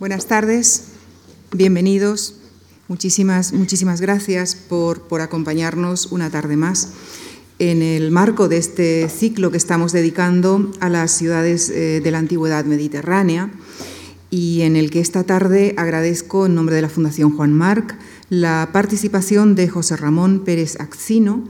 Buenas 0.00 0.26
tardes, 0.26 0.84
bienvenidos. 1.50 2.36
Muchísimas, 2.86 3.52
muchísimas 3.52 4.00
gracias 4.00 4.54
por, 4.54 5.02
por 5.08 5.22
acompañarnos 5.22 6.12
una 6.12 6.30
tarde 6.30 6.56
más 6.56 6.90
en 7.58 7.82
el 7.82 8.12
marco 8.12 8.46
de 8.46 8.58
este 8.58 9.08
ciclo 9.08 9.50
que 9.50 9.56
estamos 9.56 9.90
dedicando 9.90 10.70
a 10.78 10.88
las 10.88 11.10
ciudades 11.10 11.68
eh, 11.70 12.00
de 12.00 12.10
la 12.12 12.18
antigüedad 12.18 12.64
mediterránea 12.64 13.50
y 14.30 14.60
en 14.60 14.76
el 14.76 14.92
que 14.92 15.00
esta 15.00 15.24
tarde 15.24 15.74
agradezco 15.76 16.46
en 16.46 16.54
nombre 16.54 16.76
de 16.76 16.82
la 16.82 16.90
Fundación 16.90 17.36
Juan 17.36 17.52
Marc 17.52 17.98
la 18.30 18.70
participación 18.72 19.56
de 19.56 19.68
José 19.68 19.96
Ramón 19.96 20.44
Pérez 20.44 20.78
Axino, 20.78 21.42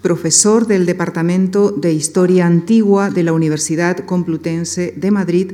profesor 0.00 0.66
del 0.66 0.86
Departamento 0.86 1.70
de 1.70 1.92
Historia 1.92 2.46
Antigua 2.46 3.10
de 3.10 3.24
la 3.24 3.34
Universidad 3.34 4.06
Complutense 4.06 4.94
de 4.96 5.10
Madrid, 5.10 5.52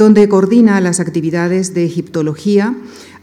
donde 0.00 0.30
coordina 0.30 0.80
las 0.80 0.98
actividades 0.98 1.74
de 1.74 1.84
egiptología, 1.84 2.74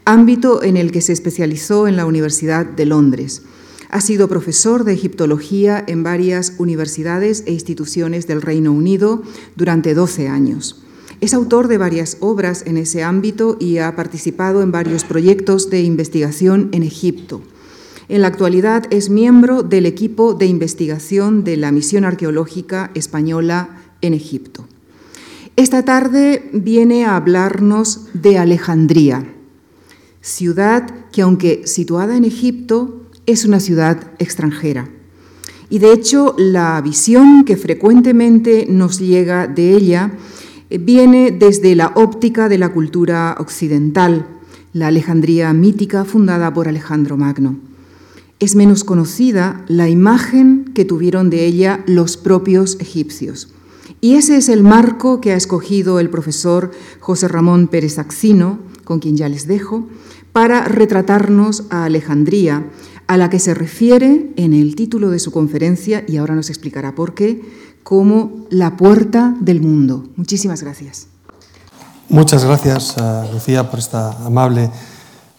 ámbito 0.05 0.61
en 0.61 0.77
el 0.77 0.91
que 0.91 1.01
se 1.01 1.11
especializó 1.11 1.87
en 1.87 1.97
la 1.97 2.05
Universidad 2.05 2.67
de 2.67 2.85
Londres. 2.85 3.41
Ha 3.89 3.99
sido 3.99 4.27
profesor 4.27 4.83
de 4.83 4.93
egiptología 4.93 5.83
en 5.87 6.03
varias 6.03 6.53
universidades 6.59 7.43
e 7.47 7.51
instituciones 7.51 8.27
del 8.27 8.43
Reino 8.43 8.71
Unido 8.71 9.23
durante 9.55 9.95
12 9.95 10.27
años. 10.27 10.83
Es 11.19 11.33
autor 11.33 11.67
de 11.67 11.79
varias 11.79 12.17
obras 12.19 12.61
en 12.67 12.77
ese 12.77 13.01
ámbito 13.01 13.57
y 13.59 13.79
ha 13.79 13.95
participado 13.95 14.61
en 14.61 14.71
varios 14.71 15.03
proyectos 15.03 15.71
de 15.71 15.81
investigación 15.81 16.69
en 16.73 16.83
Egipto. 16.83 17.41
En 18.07 18.21
la 18.21 18.27
actualidad 18.27 18.85
es 18.91 19.09
miembro 19.09 19.63
del 19.63 19.87
equipo 19.87 20.35
de 20.35 20.45
investigación 20.45 21.43
de 21.43 21.57
la 21.57 21.71
Misión 21.71 22.05
Arqueológica 22.05 22.91
Española 22.93 23.81
en 24.01 24.13
Egipto. 24.13 24.67
Esta 25.57 25.83
tarde 25.83 26.49
viene 26.53 27.03
a 27.03 27.17
hablarnos 27.17 28.07
de 28.13 28.37
Alejandría, 28.37 29.25
ciudad 30.21 30.89
que 31.11 31.23
aunque 31.23 31.67
situada 31.67 32.15
en 32.15 32.23
Egipto, 32.23 33.01
es 33.25 33.43
una 33.43 33.59
ciudad 33.59 34.11
extranjera. 34.19 34.87
Y 35.69 35.79
de 35.79 35.91
hecho, 35.91 36.33
la 36.37 36.79
visión 36.81 37.43
que 37.43 37.57
frecuentemente 37.57 38.67
nos 38.69 38.99
llega 38.99 39.47
de 39.47 39.75
ella 39.75 40.11
eh, 40.69 40.77
viene 40.77 41.31
desde 41.31 41.75
la 41.75 41.91
óptica 41.95 42.47
de 42.47 42.59
la 42.59 42.71
cultura 42.71 43.35
occidental, 43.39 44.27
la 44.71 44.87
Alejandría 44.87 45.51
mítica 45.51 46.05
fundada 46.05 46.53
por 46.53 46.69
Alejandro 46.69 47.17
Magno 47.17 47.57
es 48.39 48.55
menos 48.55 48.83
conocida 48.83 49.65
la 49.67 49.89
imagen 49.89 50.65
que 50.75 50.85
tuvieron 50.85 51.29
de 51.29 51.45
ella 51.45 51.83
los 51.87 52.17
propios 52.17 52.77
egipcios. 52.79 53.49
Y 53.99 54.15
ese 54.15 54.37
es 54.37 54.49
el 54.49 54.63
marco 54.63 55.21
que 55.21 55.33
ha 55.33 55.35
escogido 55.35 55.99
el 55.99 56.09
profesor 56.09 56.71
José 56.99 57.27
Ramón 57.27 57.67
Pérez 57.67 57.97
Axino, 57.97 58.59
con 58.83 58.99
quien 58.99 59.17
ya 59.17 59.27
les 59.27 59.47
dejo, 59.47 59.87
para 60.33 60.65
retratarnos 60.65 61.63
a 61.69 61.85
Alejandría, 61.85 62.69
a 63.07 63.17
la 63.17 63.29
que 63.29 63.39
se 63.39 63.53
refiere 63.53 64.33
en 64.35 64.53
el 64.53 64.75
título 64.75 65.09
de 65.09 65.19
su 65.19 65.31
conferencia, 65.31 66.03
y 66.07 66.17
ahora 66.17 66.35
nos 66.35 66.49
explicará 66.49 66.93
por 66.93 67.15
qué, 67.15 67.41
como 67.83 68.45
la 68.49 68.77
puerta 68.77 69.35
del 69.39 69.61
mundo. 69.61 70.07
Muchísimas 70.15 70.61
gracias. 70.61 71.07
Muchas 72.09 72.45
gracias, 72.45 72.95
eh, 72.97 73.29
Lucía, 73.33 73.69
por 73.69 73.79
esta 73.79 74.25
amable 74.25 74.69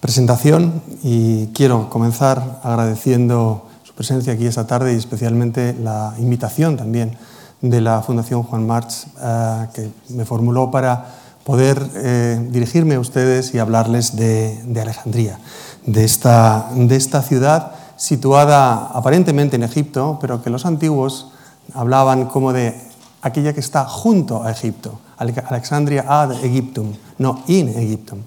presentación 0.01 0.83
y 1.03 1.47
quiero 1.49 1.91
comenzar 1.91 2.61
agradeciendo 2.63 3.67
su 3.83 3.95
presencia 3.95 4.33
aquí 4.33 4.47
esta 4.47 4.67
tarde 4.67 4.95
y 4.95 4.97
especialmente 4.97 5.75
la 5.83 6.15
invitación 6.19 6.77
también 6.77 7.17
de 7.61 7.81
la 7.81 8.03
Fundación 8.03 8.43
Juan 8.43 8.67
March 8.67 9.07
eh, 9.21 9.67
que 9.75 9.91
me 10.11 10.25
formuló 10.25 10.71
para 10.71 11.07
poder 11.45 11.83
eh, 11.95 12.47
dirigirme 12.51 12.97
a 12.97 13.01
ustedes 13.01 13.55
y 13.55 13.59
hablarles 13.59 14.17
de, 14.17 14.61
Alejandría, 14.81 15.39
de 15.87 16.05
esta, 16.05 16.69
de 16.75 16.95
esta 16.95 17.23
ciudad 17.23 17.73
situada 17.97 18.91
aparentemente 18.93 19.57
en 19.57 19.63
Egipto, 19.63 20.19
pero 20.21 20.43
que 20.43 20.51
los 20.51 20.67
antiguos 20.67 21.33
hablaban 21.75 22.27
como 22.27 22.53
de 22.53 22.79
aquella 23.23 23.53
que 23.53 23.61
está 23.61 23.85
junto 23.85 24.45
a 24.45 24.51
Egipto, 24.51 25.01
Alexandria 25.17 26.05
ad 26.07 26.33
Egyptum, 26.45 26.93
no 27.19 27.43
in 27.49 27.69
Egyptum. 27.69 28.21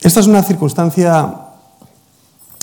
Esta 0.00 0.20
es 0.20 0.26
una 0.26 0.42
circunstancia 0.42 1.34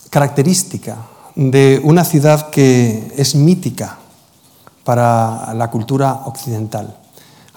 característica 0.10 0.98
de 1.36 1.82
una 1.84 2.04
ciudad 2.04 2.50
que 2.50 3.14
es 3.16 3.36
mítica 3.36 3.98
para 4.90 5.54
la 5.54 5.70
cultura 5.70 6.24
occidental. 6.26 6.98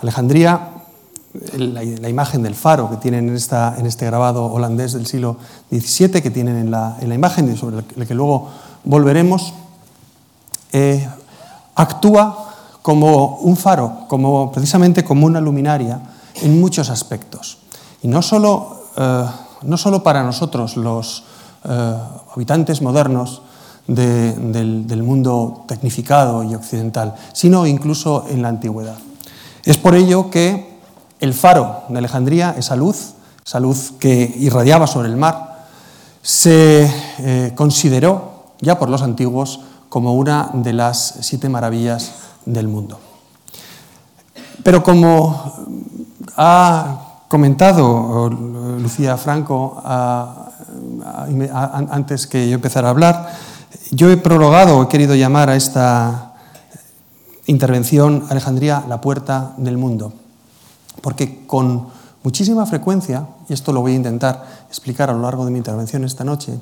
Alejandría, 0.03 0.69
la, 1.57 2.09
imagen 2.11 2.43
del 2.43 2.55
faro 2.55 2.91
que 2.91 2.99
tienen 2.99 3.31
en, 3.31 3.37
esta, 3.37 3.75
en, 3.79 3.87
este 3.87 4.05
grabado 4.05 4.45
holandés 4.45 4.93
del 4.93 5.07
siglo 5.07 5.39
XVII, 5.71 6.21
que 6.21 6.31
tienen 6.31 6.59
en 6.59 6.71
la, 6.71 6.99
imagen 7.01 7.51
y 7.51 7.57
sobre 7.57 7.85
la 7.97 8.05
que 8.05 8.15
luego 8.15 8.51
volveremos, 8.85 9.55
eh, 10.75 11.09
actúa 11.75 12.53
como 12.83 13.39
un 13.39 13.57
faro, 13.57 14.01
como, 14.09 14.53
precisamente 14.53 15.03
como 15.03 15.25
una 15.25 15.41
luminaria 15.41 16.03
en 16.43 16.61
muchos 16.61 16.91
aspectos. 16.91 17.57
Y 18.03 18.09
no 18.09 18.21
solo 18.21 18.83
eh, 18.99 19.25
no 19.63 19.77
solo 19.79 20.03
para 20.03 20.23
nosotros, 20.23 20.77
los 20.77 21.25
eh, 21.65 21.97
habitantes 22.35 22.83
modernos 22.83 23.43
del, 23.87 25.03
mundo 25.03 25.65
tecnificado 25.67 26.45
y 26.45 26.55
occidental, 26.55 27.15
sino 27.33 27.67
incluso 27.67 28.27
en 28.29 28.43
la 28.43 28.49
antigüedad. 28.49 28.97
Es 29.65 29.79
por 29.79 29.95
ello 29.95 30.31
que 30.31 30.79
el 31.21 31.35
faro 31.35 31.83
de 31.89 31.99
Alejandría, 31.99 32.55
esa 32.59 32.77
luz, 32.77 33.15
esa 33.45 33.61
luz 33.61 33.93
que 33.99 34.35
irradiaba 34.39 34.87
sobre 34.87 35.09
el 35.09 35.17
mar, 35.17 35.67
se 36.23 36.91
eh, 37.19 37.53
consideró 37.55 38.55
ya 38.61 38.79
por 38.79 38.89
los 38.89 39.03
antiguos 39.03 39.61
como 39.89 40.15
una 40.15 40.51
de 40.55 40.73
las 40.73 41.19
siete 41.21 41.49
maravillas 41.49 42.13
del 42.47 42.69
mundo. 42.69 42.99
Pero 44.63 44.83
como 44.83 45.53
ha 46.37 47.25
comentado 47.29 48.31
Lucía 48.31 49.17
Franco 49.17 49.83
antes 51.91 52.27
que 52.27 52.49
yo 52.49 52.55
empezara 52.55 52.89
a 52.89 52.91
hablar, 52.91 53.33
yo 53.91 54.11
he 54.11 54.17
prologado, 54.17 54.83
he 54.83 54.89
querido 54.89 55.15
llamar 55.15 55.51
a 55.51 55.57
esta 55.57 56.35
intervención 57.47 58.27
Alejandría 58.31 58.85
la 58.89 59.01
puerta 59.01 59.53
del 59.57 59.77
mundo, 59.77 60.13
porque 61.01 61.47
con 61.47 61.89
muchísima 62.23 62.67
frecuencia, 62.67 63.27
y 63.49 63.53
esto 63.53 63.73
lo 63.73 63.81
voy 63.81 63.93
a 63.93 63.97
intentar 63.97 64.45
explicar 64.69 65.11
a 65.11 65.13
lo 65.13 65.21
largo 65.21 65.45
de 65.45 65.51
mi 65.51 65.59
intervención 65.59 66.05
esta 66.05 66.25
noche, 66.25 66.59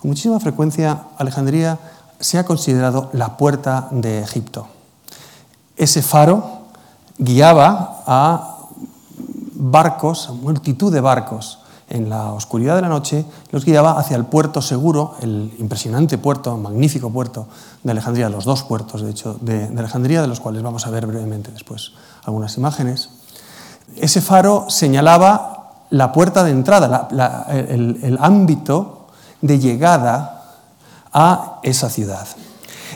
con 0.00 0.10
muchísima 0.10 0.40
frecuencia 0.40 1.04
Alejandría 1.18 1.78
se 2.20 2.38
ha 2.38 2.44
considerado 2.44 3.10
la 3.12 3.36
puerta 3.36 3.88
de 3.90 4.20
Egipto. 4.20 4.66
Ese 5.76 6.02
faro 6.02 6.64
guiaba 7.18 8.02
a 8.06 8.58
barcos, 9.54 10.30
multitud 10.42 10.92
de 10.92 11.00
barcos, 11.00 11.58
en 11.88 12.08
la 12.08 12.32
oscuridad 12.32 12.76
de 12.76 12.82
la 12.82 12.88
noche, 12.88 13.24
los 13.50 13.64
guiaba 13.64 13.98
hacia 13.98 14.16
el 14.16 14.24
puerto 14.24 14.62
seguro, 14.62 15.14
el 15.20 15.52
impresionante 15.58 16.18
puerto, 16.18 16.56
magnífico 16.56 17.10
puerto 17.10 17.46
de 17.82 17.90
Alejandría, 17.90 18.28
los 18.28 18.44
dos 18.44 18.62
puertos, 18.62 19.02
de 19.02 19.10
hecho, 19.10 19.36
de, 19.40 19.66
Alejandría, 19.76 20.22
de 20.22 20.28
los 20.28 20.40
cuales 20.40 20.62
vamos 20.62 20.86
a 20.86 20.90
ver 20.90 21.06
brevemente 21.06 21.50
después 21.52 21.92
algunas 22.24 22.56
imágenes. 22.56 23.10
Ese 23.96 24.20
faro 24.20 24.66
señalaba 24.68 25.84
la 25.90 26.10
puerta 26.12 26.42
de 26.42 26.50
entrada, 26.50 27.08
el, 27.50 28.18
ámbito 28.20 29.08
de 29.42 29.58
llegada 29.58 30.42
a 31.12 31.60
esa 31.62 31.90
ciudad. 31.90 32.26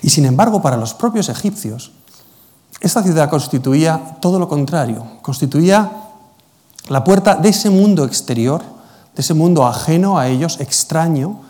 Y 0.02 0.10
sin 0.10 0.24
embargo, 0.24 0.62
para 0.62 0.76
los 0.76 0.94
propios 0.94 1.28
egipcios, 1.28 1.92
esta 2.80 3.02
ciudad 3.02 3.28
constituía 3.28 4.16
todo 4.20 4.38
lo 4.38 4.48
contrario, 4.48 5.04
constituía 5.20 5.90
la 6.88 7.04
puerta 7.04 7.34
de 7.34 7.50
ese 7.50 7.70
mundo 7.70 8.04
exterior, 8.04 8.62
ese 9.18 9.34
mundo 9.34 9.66
ajeno 9.66 10.18
a 10.18 10.28
ellos, 10.28 10.60
extraño. 10.60 11.40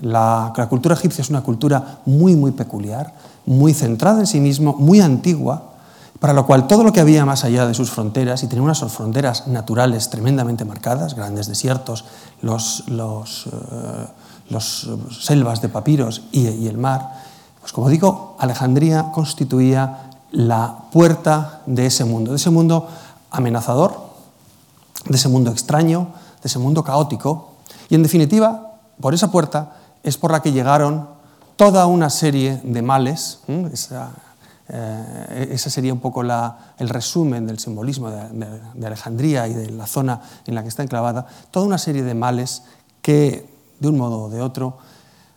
La, 0.00 0.52
cultura 0.68 0.94
egipcia 0.94 1.22
es 1.22 1.30
una 1.30 1.42
cultura 1.42 2.00
muy, 2.04 2.36
muy 2.36 2.50
peculiar, 2.50 3.14
muy 3.46 3.72
centrada 3.72 4.20
en 4.20 4.26
sí 4.26 4.40
mismo, 4.40 4.74
muy 4.78 5.00
antigua, 5.00 5.70
para 6.20 6.32
lo 6.32 6.46
cual 6.46 6.66
todo 6.66 6.84
lo 6.84 6.92
que 6.92 7.00
había 7.00 7.24
más 7.24 7.44
allá 7.44 7.66
de 7.66 7.74
sus 7.74 7.90
fronteras, 7.90 8.42
y 8.42 8.46
tenía 8.46 8.62
unas 8.62 8.80
fronteras 8.92 9.46
naturales 9.46 10.10
tremendamente 10.10 10.64
marcadas, 10.64 11.14
grandes 11.14 11.46
desiertos, 11.46 12.04
los, 12.42 12.84
los, 12.88 13.46
eh, 13.46 14.58
selvas 15.10 15.62
de 15.62 15.68
papiros 15.68 16.22
y, 16.30 16.48
y 16.48 16.68
el 16.68 16.76
mar, 16.76 17.10
pues 17.60 17.72
como 17.72 17.88
digo, 17.88 18.36
Alejandría 18.38 19.10
constituía 19.12 20.10
la 20.30 20.76
puerta 20.92 21.62
de 21.66 21.86
ese 21.86 22.04
mundo, 22.04 22.32
de 22.32 22.36
ese 22.36 22.50
mundo 22.50 22.88
amenazador, 23.30 23.96
de 25.08 25.16
ese 25.16 25.28
mundo 25.28 25.50
extraño, 25.50 26.08
de 26.44 26.48
ese 26.48 26.60
mundo 26.60 26.84
caótico. 26.84 27.54
Y 27.88 27.96
en 27.96 28.04
definitiva, 28.04 28.76
por 29.00 29.14
esa 29.14 29.32
puerta 29.32 29.78
es 30.02 30.18
por 30.18 30.30
la 30.30 30.42
que 30.42 30.52
llegaron 30.52 31.08
toda 31.56 31.86
una 31.86 32.10
serie 32.10 32.60
de 32.62 32.82
males, 32.82 33.40
esa 33.72 34.12
eh, 34.68 35.48
ese 35.52 35.68
sería 35.68 35.92
un 35.92 36.00
poco 36.00 36.22
el 36.22 36.88
resumen 36.88 37.46
del 37.46 37.58
simbolismo 37.58 38.10
de, 38.10 38.86
Alejandría 38.86 39.46
y 39.46 39.52
de 39.54 39.70
la 39.70 39.86
zona 39.86 40.22
en 40.46 40.54
la 40.54 40.62
que 40.62 40.68
está 40.68 40.82
enclavada, 40.82 41.26
toda 41.50 41.66
una 41.66 41.78
serie 41.78 42.02
de 42.02 42.14
males 42.14 42.62
que, 43.02 43.46
de 43.80 43.88
un 43.88 43.98
modo 43.98 44.22
o 44.22 44.30
de 44.30 44.40
otro, 44.40 44.78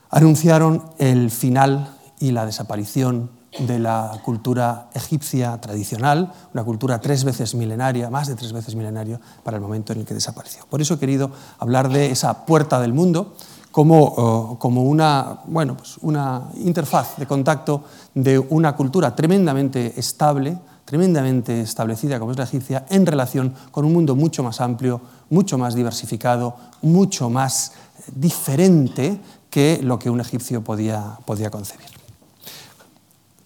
anunciaron 0.09 0.83
el 0.97 1.29
final 1.31 1.89
y 2.19 2.31
la 2.31 2.45
desaparición 2.45 3.29
de 3.59 3.79
la 3.79 4.19
cultura 4.23 4.89
egipcia 4.93 5.59
tradicional, 5.59 6.31
una 6.53 6.63
cultura 6.63 6.99
tres 6.99 7.23
veces 7.23 7.55
milenaria, 7.55 8.09
más 8.09 8.27
de 8.27 8.35
tres 8.35 8.53
veces 8.53 8.75
milenaria, 8.75 9.19
para 9.43 9.57
el 9.57 9.61
momento 9.61 9.93
en 9.93 9.99
el 9.99 10.05
que 10.05 10.13
desapareció. 10.13 10.65
Por 10.69 10.81
eso 10.81 10.95
he 10.95 10.99
querido 10.99 11.31
hablar 11.59 11.89
de 11.89 12.11
esa 12.11 12.45
puerta 12.45 12.79
del 12.79 12.93
mundo 12.93 13.33
como, 13.71 14.57
como 14.59 14.83
una, 14.83 15.39
bueno, 15.45 15.77
pues 15.77 15.97
una 16.01 16.49
interfaz 16.55 17.17
de 17.17 17.27
contacto 17.27 17.83
de 18.13 18.39
una 18.39 18.75
cultura 18.75 19.15
tremendamente 19.15 19.99
estable, 19.99 20.57
tremendamente 20.85 21.61
establecida 21.61 22.17
como 22.17 22.31
es 22.31 22.37
la 22.37 22.45
egipcia, 22.45 22.85
en 22.89 23.05
relación 23.05 23.53
con 23.71 23.85
un 23.85 23.93
mundo 23.93 24.15
mucho 24.15 24.41
más 24.41 24.61
amplio, 24.61 25.01
mucho 25.29 25.57
más 25.57 25.75
diversificado, 25.75 26.55
mucho 26.81 27.29
más 27.29 27.73
diferente 28.15 29.19
que 29.49 29.79
lo 29.83 29.99
que 29.99 30.09
un 30.09 30.21
egipcio 30.21 30.63
podía, 30.63 31.17
podía 31.25 31.51
concebir. 31.51 31.96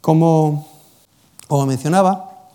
Como, 0.01 0.67
como 1.47 1.65
mencionaba, 1.65 2.49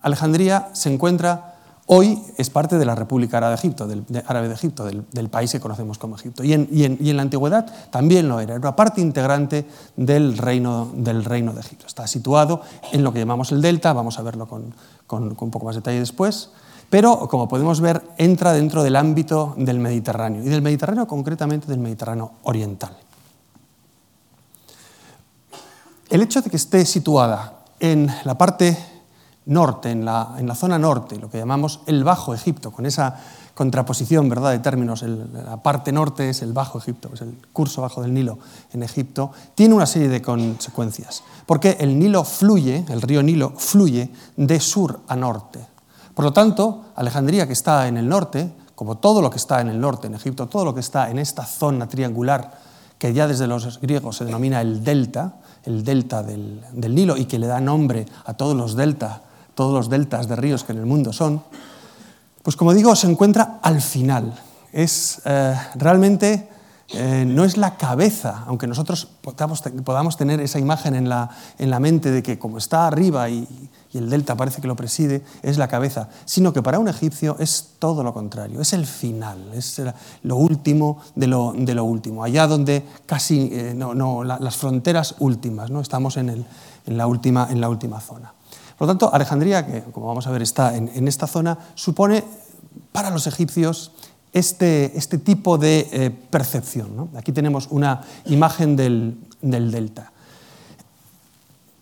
Alejandría 0.00 0.70
se 0.72 0.92
encuentra 0.92 1.56
Hoy 1.88 2.20
es 2.36 2.50
parte 2.50 2.78
de 2.78 2.84
la 2.84 2.96
República 2.96 3.36
Árabe 3.36 3.52
de 3.52 3.58
Egipto, 3.58 3.86
del, 3.86 4.04
Árabe 4.26 4.48
de 4.48 4.54
Egipto, 4.54 4.84
del, 4.84 5.28
país 5.28 5.52
que 5.52 5.60
conocemos 5.60 5.98
como 5.98 6.16
Egipto. 6.16 6.42
Y 6.42 6.52
en, 6.52 7.16
la 7.16 7.22
antigüedad 7.22 7.64
también 7.90 8.28
lo 8.28 8.40
era, 8.40 8.56
era 8.56 8.74
parte 8.74 9.00
integrante 9.00 9.64
del 9.94 10.36
reino, 10.36 10.90
del 10.96 11.24
reino 11.24 11.52
de 11.52 11.60
Egipto. 11.60 11.86
Está 11.86 12.08
situado 12.08 12.60
en 12.90 13.04
lo 13.04 13.12
que 13.12 13.20
llamamos 13.20 13.52
el 13.52 13.62
delta, 13.62 13.92
vamos 13.92 14.18
a 14.18 14.22
verlo 14.22 14.48
con, 14.48 14.74
con 15.06 15.36
un 15.40 15.50
poco 15.50 15.66
más 15.66 15.76
de 15.76 15.80
detalle 15.80 16.00
después, 16.00 16.50
pero 16.90 17.28
como 17.28 17.48
podemos 17.48 17.80
ver 17.80 18.02
entra 18.18 18.52
dentro 18.52 18.82
del 18.82 18.96
ámbito 18.96 19.54
del 19.56 19.78
Mediterráneo, 19.78 20.42
y 20.42 20.48
del 20.48 20.62
Mediterráneo 20.62 21.06
concretamente 21.06 21.68
del 21.68 21.78
Mediterráneo 21.78 22.32
oriental. 22.42 22.96
El 26.08 26.22
hecho 26.22 26.40
de 26.40 26.50
que 26.50 26.56
esté 26.56 26.86
situada 26.86 27.64
en 27.80 28.10
la 28.24 28.38
parte 28.38 28.78
norte, 29.46 29.90
en 29.90 30.04
la, 30.04 30.54
zona 30.54 30.78
norte, 30.78 31.18
lo 31.18 31.30
que 31.30 31.38
llamamos 31.38 31.80
el 31.86 32.04
Bajo 32.04 32.32
Egipto, 32.32 32.70
con 32.70 32.86
esa 32.86 33.16
contraposición 33.54 34.28
¿verdad? 34.28 34.52
de 34.52 34.58
términos, 34.58 35.02
la 35.02 35.62
parte 35.62 35.90
norte 35.90 36.30
es 36.30 36.42
el 36.42 36.52
Bajo 36.52 36.78
Egipto, 36.78 37.10
es 37.12 37.22
el 37.22 37.38
curso 37.52 37.82
bajo 37.82 38.02
del 38.02 38.12
Nilo 38.12 38.38
en 38.72 38.82
Egipto, 38.82 39.32
tiene 39.54 39.74
una 39.74 39.86
serie 39.86 40.08
de 40.08 40.22
consecuencias, 40.22 41.22
porque 41.46 41.76
el 41.80 41.98
Nilo 41.98 42.22
fluye, 42.22 42.84
el 42.88 43.02
río 43.02 43.22
Nilo 43.22 43.52
fluye 43.56 44.10
de 44.36 44.60
sur 44.60 45.00
a 45.08 45.16
norte. 45.16 45.66
Por 46.14 46.24
lo 46.24 46.32
tanto, 46.32 46.84
Alejandría, 46.94 47.46
que 47.46 47.52
está 47.52 47.88
en 47.88 47.96
el 47.96 48.08
norte, 48.08 48.52
como 48.74 48.98
todo 48.98 49.22
lo 49.22 49.30
que 49.30 49.38
está 49.38 49.60
en 49.60 49.68
el 49.68 49.80
norte 49.80 50.06
en 50.06 50.14
Egipto, 50.14 50.46
todo 50.46 50.64
lo 50.64 50.74
que 50.74 50.80
está 50.80 51.10
en 51.10 51.18
esta 51.18 51.44
zona 51.44 51.88
triangular, 51.88 52.58
que 52.98 53.12
ya 53.12 53.26
desde 53.26 53.46
los 53.46 53.80
griegos 53.80 54.16
se 54.16 54.24
denomina 54.24 54.60
el 54.60 54.84
delta, 54.84 55.36
el 55.66 55.84
delta 55.84 56.22
del, 56.22 56.62
Nilo, 56.72 57.16
y 57.16 57.26
que 57.26 57.38
le 57.38 57.46
da 57.46 57.60
nombre 57.60 58.06
a 58.24 58.34
todos 58.34 58.56
los 58.56 58.76
deltas 58.76 59.20
todos 59.56 59.72
los 59.72 59.88
deltas 59.88 60.28
de 60.28 60.36
ríos 60.36 60.64
que 60.64 60.72
en 60.72 60.78
el 60.78 60.86
mundo 60.86 61.14
son, 61.14 61.42
pues 62.42 62.56
como 62.56 62.74
digo, 62.74 62.94
se 62.94 63.10
encuentra 63.10 63.58
al 63.62 63.80
final. 63.80 64.38
Es 64.70 65.22
eh, 65.24 65.58
realmente 65.76 66.48
eh, 66.90 67.24
no 67.26 67.42
es 67.44 67.56
la 67.56 67.76
cabeza, 67.76 68.44
aunque 68.46 68.68
nosotros 68.68 69.08
podamos, 69.22 70.16
tener 70.16 70.40
esa 70.40 70.58
imagen 70.60 70.94
en 70.94 71.08
la, 71.08 71.30
en 71.58 71.70
la, 71.70 71.80
mente 71.80 72.10
de 72.10 72.22
que 72.22 72.38
como 72.38 72.58
está 72.58 72.86
arriba 72.86 73.28
y, 73.28 73.48
el 73.98 74.10
delta 74.10 74.36
parece 74.36 74.60
que 74.60 74.68
lo 74.68 74.76
preside, 74.76 75.22
es 75.42 75.58
la 75.58 75.68
cabeza, 75.68 76.08
sino 76.24 76.52
que 76.52 76.62
para 76.62 76.78
un 76.78 76.88
egipcio 76.88 77.36
es 77.38 77.74
todo 77.78 78.02
lo 78.02 78.12
contrario, 78.12 78.60
es 78.60 78.72
el 78.72 78.86
final, 78.86 79.52
es 79.54 79.80
lo 80.22 80.36
último 80.36 81.00
de 81.14 81.26
lo, 81.26 81.84
último, 81.84 82.24
allá 82.24 82.46
donde 82.46 82.84
casi 83.06 83.50
eh, 83.52 83.74
no, 83.74 84.24
las 84.24 84.56
fronteras 84.56 85.16
últimas, 85.18 85.70
¿no? 85.70 85.80
estamos 85.80 86.16
en, 86.16 86.46
la 86.86 87.06
última, 87.06 87.48
en 87.50 87.60
la 87.60 87.68
última 87.68 88.00
zona. 88.00 88.32
Por 88.76 88.86
lo 88.86 88.92
tanto, 88.92 89.12
Alejandría, 89.12 89.66
que 89.66 89.82
como 89.84 90.06
vamos 90.06 90.26
a 90.26 90.30
ver 90.30 90.42
está 90.42 90.76
en, 90.76 91.08
esta 91.08 91.26
zona, 91.26 91.58
supone 91.74 92.24
para 92.92 93.10
los 93.10 93.26
egipcios 93.26 93.92
este, 94.32 94.96
este 94.98 95.18
tipo 95.18 95.56
de 95.56 95.88
eh, 95.92 96.10
percepción. 96.10 97.08
Aquí 97.16 97.32
tenemos 97.32 97.68
una 97.70 98.02
imagen 98.26 98.76
del, 98.76 99.18
delta. 99.40 100.12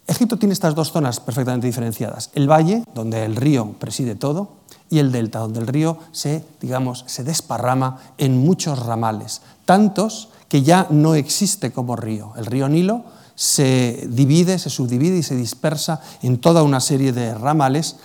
Egipto 0.07 0.37
tiene 0.37 0.53
estas 0.53 0.75
dos 0.75 0.93
zonas 0.93 1.21
perfectamente 1.21 1.67
diferenciadas. 1.67 2.31
El 2.35 2.51
valle, 2.51 2.85
donde 2.95 3.25
el 3.25 3.37
río 3.37 3.73
preside 3.79 4.15
todo, 4.15 4.65
y 4.91 4.99
el 4.99 5.13
delta, 5.13 5.39
donde 5.39 5.61
el 5.61 5.67
río 5.67 5.99
se, 6.13 6.45
digamos, 6.61 7.05
se 7.07 7.25
desparrama 7.25 7.99
en 8.19 8.45
muchos 8.45 8.79
ramales, 8.79 9.41
tantos 9.65 10.29
que 10.49 10.63
ya 10.63 10.87
no 10.91 11.15
existe 11.15 11.73
como 11.73 11.97
río. 11.97 12.33
El 12.37 12.47
río 12.47 12.69
Nilo 12.69 13.05
se 13.35 14.07
divide, 14.09 14.59
se 14.59 14.71
subdivide 14.71 15.17
y 15.17 15.23
se 15.23 15.37
dispersa 15.37 16.01
en 16.23 16.39
toda 16.39 16.63
una 16.63 16.81
serie 16.81 17.13
de 17.13 17.35
ramales 17.35 17.97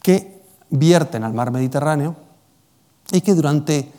que 0.00 0.42
vierten 0.70 1.24
al 1.24 1.34
mar 1.34 1.50
Mediterráneo 1.50 2.16
y 3.10 3.20
que 3.20 3.34
durante 3.34 3.92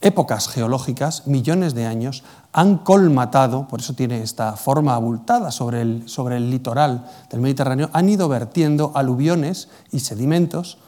épocas 0.00 0.48
geológicas, 0.48 1.26
millones 1.26 1.74
de 1.74 1.86
años, 1.86 2.24
han 2.52 2.78
colmatado, 2.78 3.68
por 3.68 3.80
eso 3.80 3.94
tiene 3.94 4.22
esta 4.22 4.56
forma 4.56 4.94
abultada 4.94 5.50
sobre 5.50 5.82
el, 5.82 6.08
sobre 6.08 6.36
el 6.36 6.50
litoral 6.50 7.06
del 7.30 7.40
Mediterráneo, 7.40 7.90
han 7.92 8.08
ido 8.08 8.28
vertiendo 8.28 8.92
aluviones 8.94 9.68
y 9.92 10.00
sedimentos 10.00 10.78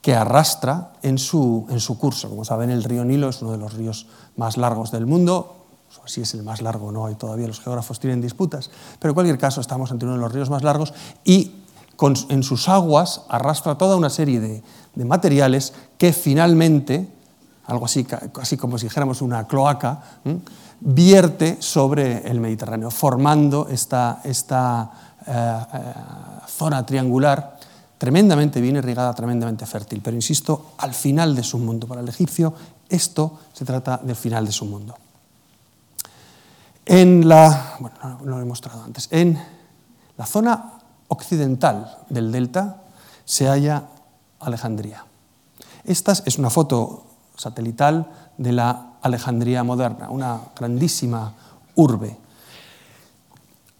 que 0.00 0.14
arrastra 0.14 0.92
en 1.02 1.18
su, 1.18 1.66
en 1.70 1.80
su 1.80 1.98
curso. 1.98 2.28
Como 2.28 2.44
saben, 2.44 2.70
el 2.70 2.82
río 2.82 3.04
Nilo 3.04 3.28
es 3.28 3.40
uno 3.42 3.52
de 3.52 3.58
los 3.58 3.74
ríos 3.74 4.06
más 4.36 4.56
largos 4.56 4.90
del 4.90 5.06
mundo, 5.06 5.58
si 6.06 6.22
es 6.22 6.34
el 6.34 6.42
más 6.42 6.62
largo 6.62 6.90
no, 6.90 7.06
hay 7.06 7.14
todavía 7.14 7.46
los 7.46 7.60
geógrafos 7.60 8.00
tienen 8.00 8.20
disputas, 8.20 8.70
pero 8.98 9.10
en 9.10 9.14
cualquier 9.14 9.38
caso 9.38 9.60
estamos 9.60 9.92
ante 9.92 10.06
uno 10.06 10.14
de 10.14 10.20
los 10.20 10.32
ríos 10.32 10.50
más 10.50 10.62
largos 10.62 10.94
y 11.24 11.52
en 12.28 12.42
sus 12.42 12.68
aguas 12.68 13.22
arrastra 13.28 13.78
toda 13.78 13.96
una 13.96 14.10
serie 14.10 14.40
de, 14.40 14.62
materiales 15.04 15.72
que 15.98 16.12
finalmente, 16.12 17.08
algo 17.72 17.86
así, 17.86 18.06
así 18.40 18.56
como 18.56 18.78
si 18.78 18.86
dijéramos 18.86 19.22
una 19.22 19.46
cloaca, 19.46 20.20
vierte 20.80 21.56
sobre 21.60 22.28
el 22.28 22.38
Mediterráneo, 22.38 22.90
formando 22.90 23.66
esta, 23.68 24.20
eh, 24.24 24.32
eh, 25.26 25.92
zona 26.46 26.84
triangular 26.84 27.58
tremendamente 27.96 28.60
bien 28.60 28.76
irrigada, 28.76 29.14
tremendamente 29.14 29.64
fértil. 29.64 30.00
Pero 30.02 30.16
insisto, 30.16 30.74
al 30.78 30.92
final 30.92 31.34
de 31.34 31.42
su 31.42 31.58
mundo, 31.58 31.86
para 31.86 32.02
el 32.02 32.08
egipcio, 32.08 32.52
esto 32.88 33.38
se 33.52 33.64
trata 33.64 33.98
del 34.02 34.16
final 34.16 34.44
de 34.44 34.52
su 34.52 34.66
mundo. 34.66 34.94
En 36.84 37.26
la, 37.26 37.76
bueno, 37.78 38.20
lo 38.24 38.40
he 38.40 38.44
mostrado 38.44 38.82
antes, 38.82 39.08
en 39.12 39.38
la 40.18 40.26
zona 40.26 40.72
occidental 41.08 41.98
del 42.10 42.32
delta 42.32 42.82
se 43.24 43.46
halla 43.46 43.84
Alejandría. 44.40 45.06
Esta 45.84 46.12
es 46.12 46.38
una 46.38 46.50
foto 46.50 47.06
satelital 47.42 48.06
de 48.38 48.52
la 48.52 48.92
Alejandría 49.02 49.64
moderna, 49.64 50.08
una 50.10 50.40
grandísima 50.54 51.34
urbe. 51.74 52.16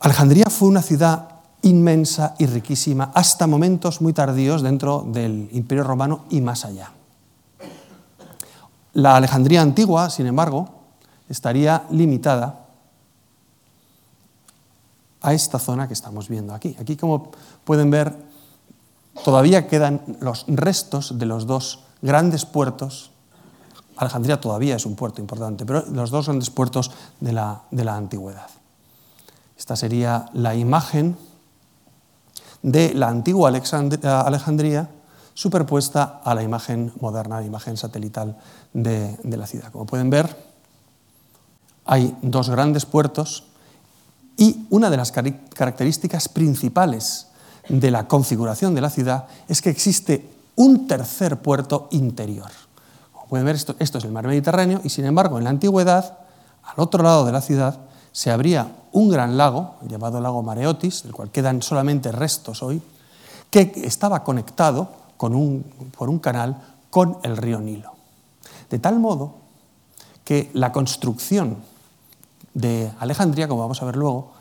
Alejandría 0.00 0.46
fue 0.50 0.68
una 0.68 0.82
ciudad 0.82 1.28
inmensa 1.62 2.34
y 2.38 2.46
riquísima 2.46 3.12
hasta 3.14 3.46
momentos 3.46 4.00
muy 4.00 4.12
tardíos 4.12 4.62
dentro 4.62 5.06
del 5.06 5.48
Imperio 5.52 5.84
Romano 5.84 6.24
y 6.30 6.40
más 6.40 6.64
allá. 6.64 6.90
La 8.94 9.16
Alejandría 9.16 9.62
antigua, 9.62 10.10
sin 10.10 10.26
embargo, 10.26 10.68
estaría 11.28 11.84
limitada 11.90 12.66
a 15.22 15.32
esta 15.32 15.60
zona 15.60 15.86
que 15.86 15.94
estamos 15.94 16.28
viendo 16.28 16.52
aquí. 16.52 16.76
Aquí, 16.80 16.96
como 16.96 17.30
pueden 17.64 17.90
ver, 17.90 18.12
todavía 19.24 19.68
quedan 19.68 20.02
los 20.20 20.44
restos 20.48 21.16
de 21.16 21.26
los 21.26 21.46
dos 21.46 21.84
grandes 22.02 22.44
puertos. 22.44 23.11
Alejandría 24.02 24.40
todavía 24.40 24.76
es 24.76 24.86
un 24.86 24.96
puerto 24.96 25.20
importante, 25.20 25.64
pero 25.64 25.84
los 25.90 26.10
dos 26.10 26.26
grandes 26.26 26.50
puertos 26.50 26.90
de 27.20 27.32
la, 27.32 27.62
de 27.70 27.84
la 27.84 27.96
antigüedad. 27.96 28.48
Esta 29.56 29.76
sería 29.76 30.26
la 30.32 30.54
imagen 30.54 31.16
de 32.62 32.94
la 32.94 33.08
antigua 33.08 33.50
Alejandría 33.50 34.90
superpuesta 35.34 36.20
a 36.24 36.34
la 36.34 36.42
imagen 36.42 36.92
moderna, 37.00 37.40
la 37.40 37.46
imagen 37.46 37.76
satelital 37.76 38.36
de, 38.72 39.16
de 39.22 39.36
la 39.36 39.46
ciudad. 39.46 39.72
Como 39.72 39.86
pueden 39.86 40.10
ver, 40.10 40.36
hay 41.84 42.16
dos 42.22 42.50
grandes 42.50 42.86
puertos 42.86 43.44
y 44.36 44.66
una 44.70 44.90
de 44.90 44.96
las 44.96 45.12
características 45.12 46.28
principales 46.28 47.28
de 47.68 47.90
la 47.90 48.08
configuración 48.08 48.74
de 48.74 48.80
la 48.80 48.90
ciudad 48.90 49.26
es 49.48 49.62
que 49.62 49.70
existe 49.70 50.28
un 50.56 50.86
tercer 50.86 51.38
puerto 51.40 51.88
interior. 51.92 52.50
Pueden 53.32 53.46
ver, 53.46 53.54
esto, 53.54 53.74
es 53.78 53.94
el 54.04 54.12
mar 54.12 54.26
Mediterráneo 54.26 54.82
y 54.84 54.90
sin 54.90 55.06
embargo 55.06 55.38
en 55.38 55.44
la 55.44 55.48
antigüedad, 55.48 56.18
al 56.64 56.74
otro 56.76 57.02
lado 57.02 57.24
de 57.24 57.32
la 57.32 57.40
ciudad, 57.40 57.78
se 58.12 58.30
abría 58.30 58.70
un 58.92 59.08
gran 59.08 59.38
lago, 59.38 59.76
llamado 59.88 60.20
lago 60.20 60.42
Mareotis, 60.42 61.04
del 61.04 61.12
cual 61.12 61.30
quedan 61.30 61.62
solamente 61.62 62.12
restos 62.12 62.62
hoy, 62.62 62.82
que 63.48 63.72
estaba 63.84 64.22
conectado 64.22 64.90
por 65.16 65.32
un 65.32 66.18
canal 66.18 66.62
con 66.90 67.16
el 67.22 67.38
río 67.38 67.58
Nilo. 67.58 67.94
De 68.68 68.78
tal 68.78 68.98
modo 68.98 69.36
que 70.24 70.50
la 70.52 70.70
construcción 70.70 71.56
de 72.52 72.92
Alejandría, 73.00 73.48
como 73.48 73.62
vamos 73.62 73.80
a 73.80 73.86
ver 73.86 73.96
luego, 73.96 74.32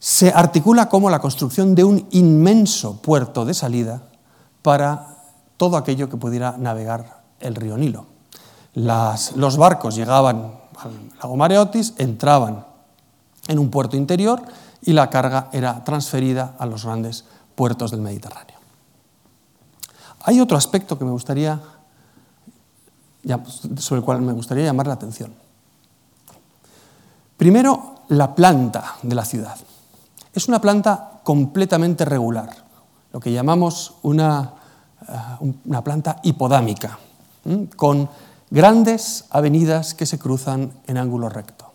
se 0.00 0.30
articula 0.30 0.88
como 0.88 1.08
la 1.08 1.20
construcción 1.20 1.76
de 1.76 1.84
un 1.84 2.08
inmenso 2.10 3.00
puerto 3.00 3.44
de 3.44 3.54
salida 3.54 4.02
para 4.62 5.18
todo 5.56 5.76
aquello 5.76 6.08
que 6.08 6.16
pudiera 6.16 6.56
navegar 6.58 7.18
el 7.38 7.54
río 7.54 7.76
Nilo. 7.76 8.07
Los 8.78 9.56
barcos 9.56 9.96
llegaban 9.96 10.52
al 10.78 10.92
lago 11.20 11.36
Mareotis, 11.36 11.94
entraban 11.98 12.64
en 13.48 13.58
un 13.58 13.70
puerto 13.70 13.96
interior 13.96 14.42
y 14.82 14.92
la 14.92 15.10
carga 15.10 15.48
era 15.52 15.82
transferida 15.84 16.54
a 16.58 16.66
los 16.66 16.84
grandes 16.84 17.24
puertos 17.54 17.90
del 17.90 18.00
Mediterráneo. 18.00 18.56
Hay 20.22 20.40
otro 20.40 20.56
aspecto 20.56 20.98
que 20.98 21.04
me 21.04 21.10
gustaría, 21.10 21.60
sobre 23.78 24.00
el 24.00 24.04
cual 24.04 24.20
me 24.22 24.32
gustaría 24.32 24.64
llamar 24.64 24.86
la 24.86 24.94
atención. 24.94 25.34
Primero, 27.36 28.02
la 28.08 28.34
planta 28.34 28.96
de 29.02 29.14
la 29.14 29.24
ciudad. 29.24 29.56
Es 30.32 30.48
una 30.48 30.60
planta 30.60 31.20
completamente 31.24 32.04
regular, 32.04 32.50
lo 33.12 33.20
que 33.20 33.32
llamamos 33.32 33.94
una, 34.02 34.52
eh, 35.08 35.54
una 35.64 35.82
planta 35.82 36.16
hipodámica, 36.22 36.98
con 37.76 38.08
grandes 38.50 39.24
avenidas 39.30 39.94
que 39.94 40.06
se 40.06 40.18
cruzan 40.18 40.72
en 40.86 40.96
ángulo 40.96 41.28
recto. 41.28 41.72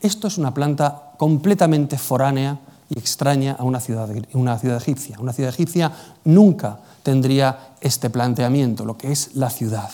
Esto 0.00 0.28
es 0.28 0.38
una 0.38 0.54
planta 0.54 1.12
completamente 1.16 1.98
foránea 1.98 2.58
y 2.88 2.98
extraña 2.98 3.56
a 3.58 3.64
una 3.64 3.80
ciudad, 3.80 4.08
una 4.34 4.58
ciudad 4.58 4.76
egipcia. 4.76 5.18
Una 5.18 5.32
ciudad 5.32 5.52
egipcia 5.52 5.92
nunca 6.24 6.78
tendría 7.02 7.74
este 7.80 8.10
planteamiento, 8.10 8.84
lo 8.84 8.96
que 8.96 9.12
es 9.12 9.34
la 9.34 9.50
ciudad. 9.50 9.90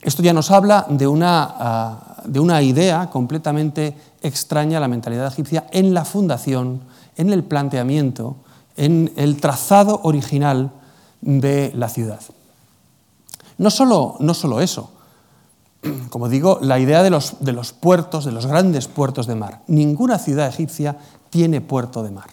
Esto 0.00 0.22
ya 0.22 0.32
nos 0.32 0.50
habla 0.50 0.86
de 0.88 1.08
una, 1.08 1.54
ah, 1.58 2.22
de 2.24 2.38
una 2.38 2.62
idea 2.62 3.10
completamente 3.10 3.96
extraña 4.22 4.78
a 4.78 4.80
la 4.80 4.88
mentalidad 4.88 5.26
egipcia 5.26 5.66
en 5.72 5.92
la 5.92 6.04
fundación, 6.04 6.82
en 7.16 7.32
el 7.32 7.42
planteamiento, 7.42 8.36
en 8.76 9.12
el 9.16 9.40
trazado 9.40 10.00
original 10.04 10.70
de 11.20 11.72
la 11.74 11.88
ciudad. 11.88 12.20
No 13.58 13.70
solo, 13.70 14.16
no 14.20 14.34
solo 14.34 14.60
eso, 14.60 14.92
como 16.10 16.28
digo, 16.28 16.58
la 16.62 16.78
idea 16.78 17.02
de 17.02 17.10
los, 17.10 17.36
de 17.40 17.52
los 17.52 17.72
puertos, 17.72 18.24
de 18.24 18.32
los 18.32 18.46
grandes 18.46 18.88
puertos 18.88 19.26
de 19.26 19.34
mar. 19.34 19.62
Ninguna 19.66 20.18
ciudad 20.18 20.48
egipcia 20.48 20.96
tiene 21.30 21.60
puerto 21.60 22.02
de 22.02 22.10
mar. 22.10 22.30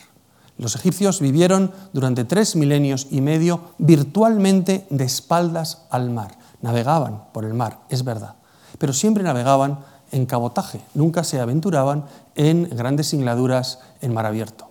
Los 0.57 0.75
egipcios 0.75 1.19
vivieron 1.19 1.71
durante 1.91 2.23
tres 2.23 2.55
milenios 2.55 3.07
y 3.11 3.19
medio 3.19 3.59
virtualmente 3.77 4.87
de 4.89 5.03
espaldas 5.03 5.81
al 5.89 6.09
mar. 6.09 6.37
Navegaban 6.61 7.25
por 7.33 7.43
el 7.43 7.53
mar, 7.53 7.79
es 7.89 8.05
verdad, 8.05 8.35
pero 8.79 8.93
siempre 8.93 9.23
navegaban 9.23 9.79
en 10.11 10.25
cabotaje, 10.25 10.81
nunca 10.93 11.23
se 11.25 11.41
aventuraban 11.41 12.05
en 12.35 12.69
grandes 12.69 13.07
singladuras 13.07 13.79
en 14.01 14.13
mar 14.13 14.25
abierto. 14.25 14.69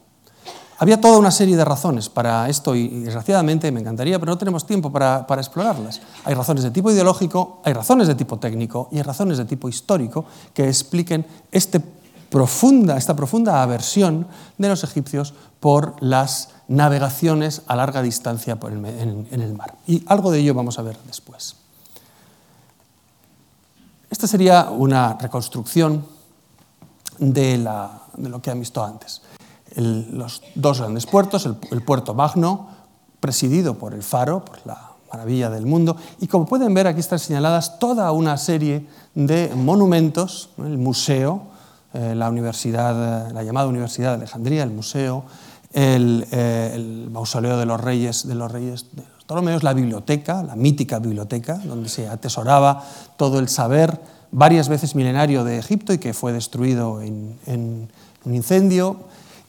Había 0.84 1.00
toda 1.00 1.16
una 1.16 1.30
serie 1.30 1.56
de 1.56 1.64
razones 1.64 2.10
para 2.10 2.46
esto 2.46 2.74
y, 2.74 2.88
desgraciadamente 2.88 3.72
me 3.72 3.80
encantaría, 3.80 4.18
pero 4.18 4.32
no 4.32 4.36
tenemos 4.36 4.66
tiempo 4.66 4.92
para, 4.92 5.24
explorarlas. 5.38 6.02
Hay 6.26 6.34
razones 6.34 6.62
de 6.62 6.70
tipo 6.72 6.90
ideológico, 6.90 7.62
hay 7.64 7.72
razones 7.72 8.06
de 8.06 8.14
tipo 8.14 8.38
técnico 8.38 8.90
y 8.92 8.98
hay 8.98 9.02
razones 9.02 9.38
de 9.38 9.46
tipo 9.46 9.66
histórico 9.70 10.26
que 10.52 10.68
expliquen 10.68 11.24
este 11.50 11.80
esta 12.96 13.16
profunda 13.16 13.62
aversión 13.62 14.26
de 14.58 14.68
los 14.68 14.84
egipcios 14.84 15.32
por 15.58 15.94
las 16.02 16.50
navegaciones 16.68 17.62
a 17.66 17.76
larga 17.76 18.02
distancia 18.02 18.58
en, 18.60 19.26
el 19.30 19.54
mar. 19.54 19.76
Y 19.86 20.04
algo 20.06 20.30
de 20.32 20.40
ello 20.40 20.52
vamos 20.52 20.78
a 20.78 20.82
ver 20.82 20.98
después. 21.06 21.56
Esta 24.10 24.26
sería 24.26 24.68
una 24.68 25.16
reconstrucción 25.18 26.04
de 27.18 27.56
lo 27.56 28.42
que 28.42 28.50
han 28.50 28.60
visto 28.60 28.84
antes 28.84 29.22
los 29.76 30.42
dos 30.54 30.80
grandes 30.80 31.06
puertos, 31.06 31.46
el, 31.46 31.82
puerto 31.82 32.14
Magno, 32.14 32.68
presidido 33.20 33.74
por 33.74 33.94
el 33.94 34.02
faro, 34.02 34.44
por 34.44 34.58
la 34.66 34.90
maravilla 35.12 35.50
del 35.50 35.66
mundo, 35.66 35.96
y 36.20 36.26
como 36.26 36.46
pueden 36.46 36.74
ver 36.74 36.86
aquí 36.86 37.00
están 37.00 37.18
señaladas 37.18 37.78
toda 37.78 38.10
una 38.12 38.36
serie 38.36 38.86
de 39.14 39.50
monumentos, 39.54 40.50
el 40.58 40.78
museo, 40.78 41.42
eh, 41.92 42.14
la 42.14 42.28
universidad, 42.28 43.30
la 43.32 43.42
llamada 43.42 43.68
Universidad 43.68 44.10
de 44.10 44.16
Alejandría, 44.16 44.62
el 44.64 44.70
museo, 44.70 45.24
el, 45.72 46.26
eh, 46.30 47.08
mausoleo 47.10 47.58
de 47.58 47.66
los 47.66 47.80
reyes 47.80 48.26
de 48.26 48.34
los 48.34 48.50
reyes 48.50 48.86
de 48.92 49.02
los 49.02 49.24
Ptolomeos, 49.24 49.62
la 49.62 49.72
biblioteca, 49.72 50.42
la 50.42 50.56
mítica 50.56 50.98
biblioteca, 50.98 51.54
donde 51.64 51.88
se 51.88 52.08
atesoraba 52.08 52.84
todo 53.16 53.38
el 53.38 53.48
saber 53.48 54.00
varias 54.30 54.68
veces 54.68 54.94
milenario 54.94 55.44
de 55.44 55.58
Egipto 55.58 55.92
y 55.92 55.98
que 55.98 56.12
fue 56.12 56.32
destruido 56.32 57.00
en 57.00 57.88
un 58.24 58.34
incendio, 58.34 58.96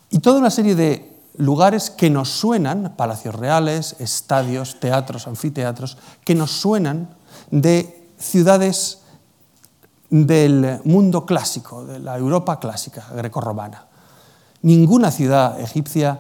y 0.10 0.20
toda 0.20 0.40
una 0.40 0.50
serie 0.50 0.76
de 0.76 1.16
lugares 1.38 1.90
que 1.90 2.10
nos 2.10 2.30
suenan, 2.30 2.94
palacios 2.96 3.36
reales, 3.36 3.96
estadios, 4.00 4.80
teatros, 4.80 5.28
anfiteatros, 5.28 5.98
que 6.24 6.36
nos 6.36 6.52
suenan 6.52 7.16
de 7.52 8.10
ciudades 8.18 9.00
del 10.10 10.80
mundo 10.86 11.26
clásico, 11.26 11.86
de 11.86 12.00
la 12.00 12.18
Europa 12.18 12.60
clásica, 12.60 13.06
grecorromana. 13.16 13.86
Ninguna 14.62 15.12
ciudad 15.12 15.60
egipcia 15.60 16.20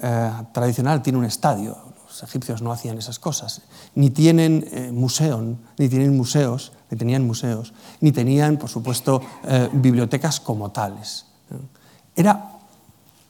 eh, 0.00 0.30
tradicional 0.52 1.02
tiene 1.02 1.18
un 1.18 1.24
estadio. 1.24 1.76
Los 2.06 2.22
egipcios 2.22 2.62
no 2.62 2.72
hacían 2.72 2.98
esas 2.98 3.18
cosas. 3.18 3.62
Ni 3.94 4.10
tienen 4.10 4.66
eh, 4.72 4.90
ni 4.90 5.88
tienen 5.88 6.16
museos, 6.16 6.72
ni 6.90 6.96
tenían 6.96 7.26
museos, 7.26 7.72
ni 8.00 8.12
tenían, 8.12 8.56
por 8.56 8.68
supuesto, 8.68 9.20
eh, 9.44 9.68
bibliotecas 9.72 10.40
como 10.40 10.70
tales. 10.70 11.26
Era 12.14 12.55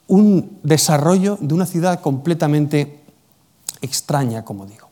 un 0.08 0.58
desarrollo 0.62 1.38
de 1.40 1.54
una 1.54 1.66
ciudad 1.66 2.00
completamente 2.00 3.00
extraña, 3.80 4.44
como 4.44 4.66
digo. 4.66 4.88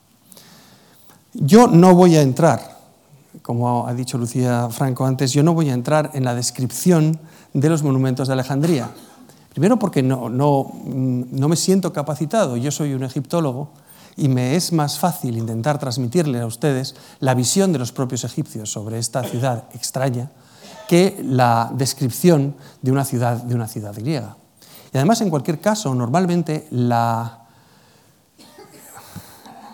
Yo 1.34 1.66
no 1.66 1.94
voy 1.94 2.16
a 2.16 2.22
entrar, 2.22 2.78
como 3.42 3.86
ha 3.86 3.94
dicho 3.94 4.18
Lucía 4.18 4.68
Franco 4.70 5.06
antes, 5.06 5.32
yo 5.32 5.42
no 5.42 5.54
voy 5.54 5.70
a 5.70 5.74
entrar 5.74 6.10
en 6.14 6.24
la 6.24 6.34
descripción 6.34 7.18
de 7.52 7.68
los 7.68 7.82
monumentos 7.82 8.28
de 8.28 8.34
Alejandría. 8.34 8.90
Primero 9.50 9.78
porque 9.78 10.02
no, 10.02 10.28
no, 10.28 10.72
no 10.84 11.48
me 11.48 11.56
siento 11.56 11.92
capacitado, 11.92 12.56
yo 12.56 12.70
soy 12.70 12.94
un 12.94 13.04
egiptólogo 13.04 13.70
y 14.16 14.28
me 14.28 14.56
es 14.56 14.72
más 14.72 14.98
fácil 14.98 15.36
intentar 15.36 15.78
transmitirle 15.78 16.40
a 16.40 16.46
ustedes 16.46 16.94
la 17.20 17.34
visión 17.34 17.72
de 17.72 17.78
los 17.78 17.92
propios 17.92 18.24
egipcios 18.24 18.70
sobre 18.70 18.98
esta 18.98 19.22
ciudad 19.24 19.64
extraña 19.74 20.30
que 20.88 21.20
la 21.24 21.70
descripción 21.74 22.54
de 22.82 22.92
una 22.92 23.04
ciudad, 23.04 23.36
de 23.42 23.54
una 23.54 23.68
ciudad 23.68 23.94
griega. 23.94 24.36
Y 24.94 24.96
además, 24.96 25.20
en 25.22 25.28
cualquier 25.28 25.60
caso, 25.60 25.92
normalmente 25.92 26.68
la, 26.70 27.40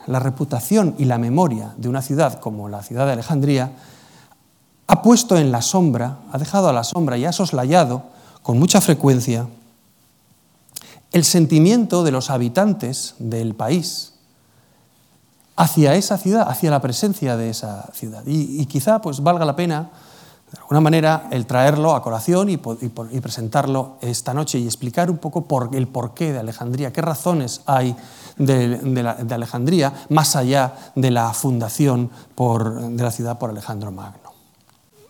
la 0.06 0.18
reputación 0.18 0.94
y 0.96 1.04
la 1.04 1.18
memoria 1.18 1.74
de 1.76 1.90
una 1.90 2.00
ciudad 2.00 2.40
como 2.40 2.70
la 2.70 2.82
ciudad 2.82 3.04
de 3.04 3.12
Alejandría 3.12 3.70
ha 4.86 5.02
puesto 5.02 5.36
en 5.36 5.52
la 5.52 5.60
sombra, 5.60 6.20
ha 6.32 6.38
dejado 6.38 6.70
a 6.70 6.72
la 6.72 6.84
sombra 6.84 7.18
y 7.18 7.26
ha 7.26 7.32
soslayado 7.32 8.04
con 8.42 8.58
mucha 8.58 8.80
frecuencia 8.80 9.46
el 11.12 11.24
sentimiento 11.24 12.02
de 12.02 12.12
los 12.12 12.30
habitantes 12.30 13.14
del 13.18 13.54
país 13.54 14.14
hacia 15.54 15.96
esa 15.96 16.16
ciudad, 16.16 16.48
hacia 16.48 16.70
la 16.70 16.80
presencia 16.80 17.36
de 17.36 17.50
esa 17.50 17.90
ciudad. 17.92 18.22
Y, 18.26 18.62
y 18.62 18.64
quizá 18.64 19.02
pues 19.02 19.22
valga 19.22 19.44
la 19.44 19.54
pena 19.54 19.90
de 20.52 20.58
alguna 20.58 20.80
manera, 20.80 21.28
el 21.30 21.46
traerlo 21.46 21.94
a 21.94 22.02
colación 22.02 22.48
y, 22.48 22.56
presentarlo 22.56 23.98
esta 24.00 24.34
noche 24.34 24.58
y 24.58 24.66
explicar 24.66 25.08
un 25.08 25.18
poco 25.18 25.44
por, 25.44 25.74
el 25.74 25.86
porqué 25.86 26.32
de 26.32 26.40
Alejandría, 26.40 26.92
qué 26.92 27.00
razones 27.00 27.62
hay 27.66 27.94
de, 28.36 29.26
Alejandría, 29.30 29.92
más 30.08 30.34
allá 30.34 30.74
de 30.96 31.12
la 31.12 31.32
fundación 31.34 32.10
de 32.36 33.02
la 33.02 33.10
ciudad 33.12 33.38
por 33.38 33.50
Alejandro 33.50 33.92
Magno. 33.92 34.32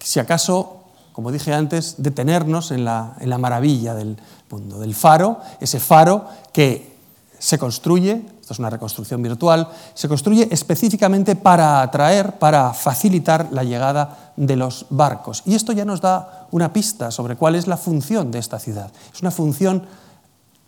Si 0.01 0.21
acaso, 0.21 0.85
como 1.13 1.33
dije 1.33 1.55
antes, 1.55 1.95
detenernos 1.99 2.71
en 2.71 2.85
la, 2.85 3.15
en 3.19 3.31
la 3.31 3.39
maravilla 3.39 3.95
del 3.95 4.19
mundo, 4.51 4.79
del 4.79 4.95
faro, 4.95 5.41
ese 5.61 5.81
faro 5.81 6.27
que 6.53 6.97
se 7.39 7.59
construye 7.59 8.27
es 8.53 8.59
una 8.59 8.71
reconstrucción 8.71 9.23
virtual, 9.23 9.69
se 9.95 10.09
construye 10.09 10.49
específicamente 10.51 11.37
para 11.37 11.83
atraer, 11.83 12.39
para 12.39 12.73
facilitar 12.73 13.49
la 13.53 13.65
llegada 13.65 14.33
de 14.37 14.57
los 14.57 14.87
barcos. 14.91 15.43
Y 15.47 15.55
esto 15.55 15.73
ya 15.73 15.85
nos 15.85 16.01
da 16.01 16.47
una 16.51 16.73
pista 16.73 17.11
sobre 17.11 17.37
cuál 17.37 17.55
es 17.55 17.67
la 17.67 17.77
función 17.77 18.31
de 18.31 18.39
esta 18.39 18.59
ciudad. 18.59 18.91
Es 19.13 19.21
una 19.21 19.31
función 19.31 19.85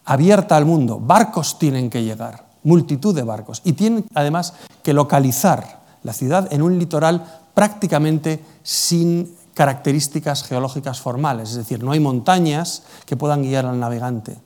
abierta 0.04 0.56
al 0.56 0.64
mundo. 0.64 1.00
Barcos 1.00 1.58
tienen 1.58 1.90
que 1.90 2.02
llegar, 2.02 2.44
multitud 2.64 3.14
de 3.14 3.22
barcos. 3.22 3.62
Y 3.64 3.72
tienen 3.72 4.04
además 4.14 4.54
que 4.82 4.92
localizar 4.92 5.80
la 6.02 6.12
ciudad 6.12 6.52
en 6.52 6.62
un 6.62 6.78
litoral 6.78 7.24
prácticamente 7.54 8.44
sin 8.62 9.36
características 9.54 10.44
geológicas 10.44 11.00
formales, 11.00 11.50
es 11.50 11.56
decir, 11.56 11.84
no 11.84 11.92
hay 11.92 12.00
montañas 12.00 12.84
que 13.04 13.16
puedan 13.16 13.42
guiar 13.42 13.66
al 13.66 13.78
navegante. 13.78 14.38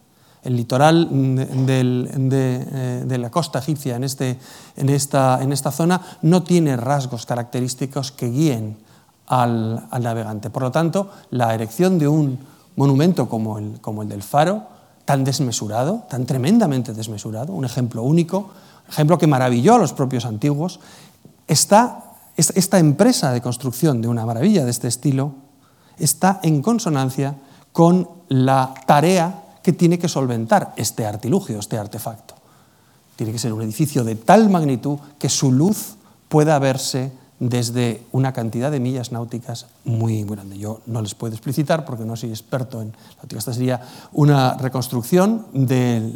El 0.47 0.57
litoral 0.57 1.09
eh, 1.13 3.05
de, 3.07 3.19
la 3.19 3.31
costa 3.31 3.59
egipcia 3.59 3.97
en, 3.97 4.05
este, 4.05 4.39
en, 4.77 4.89
esta, 4.89 5.71
zona 5.71 6.01
no 6.23 6.43
tiene 6.43 6.77
rasgos 6.77 7.27
característicos 7.27 8.13
que 8.13 8.31
guíen 8.31 8.77
al, 9.27 9.89
navegante. 10.01 10.51
Por 10.51 10.63
lo 10.63 10.71
tanto, 10.71 11.11
la 11.31 11.55
erección 11.55 11.99
de 11.99 12.09
un 12.09 12.39
monumento 12.77 13.29
como 13.29 13.59
el, 13.59 13.81
como 13.81 14.03
el 14.03 14.09
del 14.09 14.23
faro, 14.23 14.65
tan 15.05 15.25
desmesurado, 15.25 16.05
tan 16.09 16.27
tremendamente 16.27 16.93
desmesurado, 16.93 17.53
un 17.53 17.65
ejemplo 17.65 18.03
único, 18.03 18.51
ejemplo 18.89 19.19
que 19.19 19.27
maravilló 19.27 19.75
a 19.75 19.79
los 19.79 19.93
propios 19.93 20.25
antiguos, 20.25 20.81
está 21.47 22.03
esta 22.37 22.79
empresa 22.79 23.33
de 23.33 23.41
construcción 23.41 24.03
de 24.03 24.09
una 24.09 24.27
maravilla 24.27 24.65
de 24.65 24.71
este 24.71 24.89
estilo 24.89 25.47
está 25.99 26.41
en 26.43 26.63
consonancia 26.63 27.37
con 27.73 28.09
la 28.29 28.75
tarea 28.87 29.43
que 29.67 29.73
tiene 29.73 29.99
que 29.99 30.07
solventar 30.07 30.75
este 30.77 31.05
artilugio, 31.05 31.59
este 31.59 31.77
artefacto. 31.77 32.37
Tiene 33.17 33.33
que 33.33 33.39
ser 33.41 33.53
un 33.53 33.63
edificio 33.63 34.05
de 34.05 34.15
tal 34.15 34.49
magnitud 34.49 35.01
que 35.19 35.29
su 35.29 35.51
luz 35.51 35.97
pueda 36.29 36.57
verse 36.61 37.11
desde 37.41 38.07
una 38.13 38.33
cantidad 38.33 38.71
de 38.71 38.79
millas 38.79 39.11
náuticas 39.11 39.67
muy 39.85 40.23
grande. 40.23 40.57
Yo 40.57 40.83
no 40.87 41.03
les 41.03 41.17
puedo 41.17 41.35
explicitar 41.35 41.85
porque 41.85 42.05
no 42.05 42.15
soy 42.15 42.31
experto 42.31 42.81
en 42.81 42.95
náutica. 43.17 43.41
Esta 43.41 43.53
sería 43.53 43.83
una 44.13 44.55
reconstrucción 44.55 45.47
del 45.53 46.13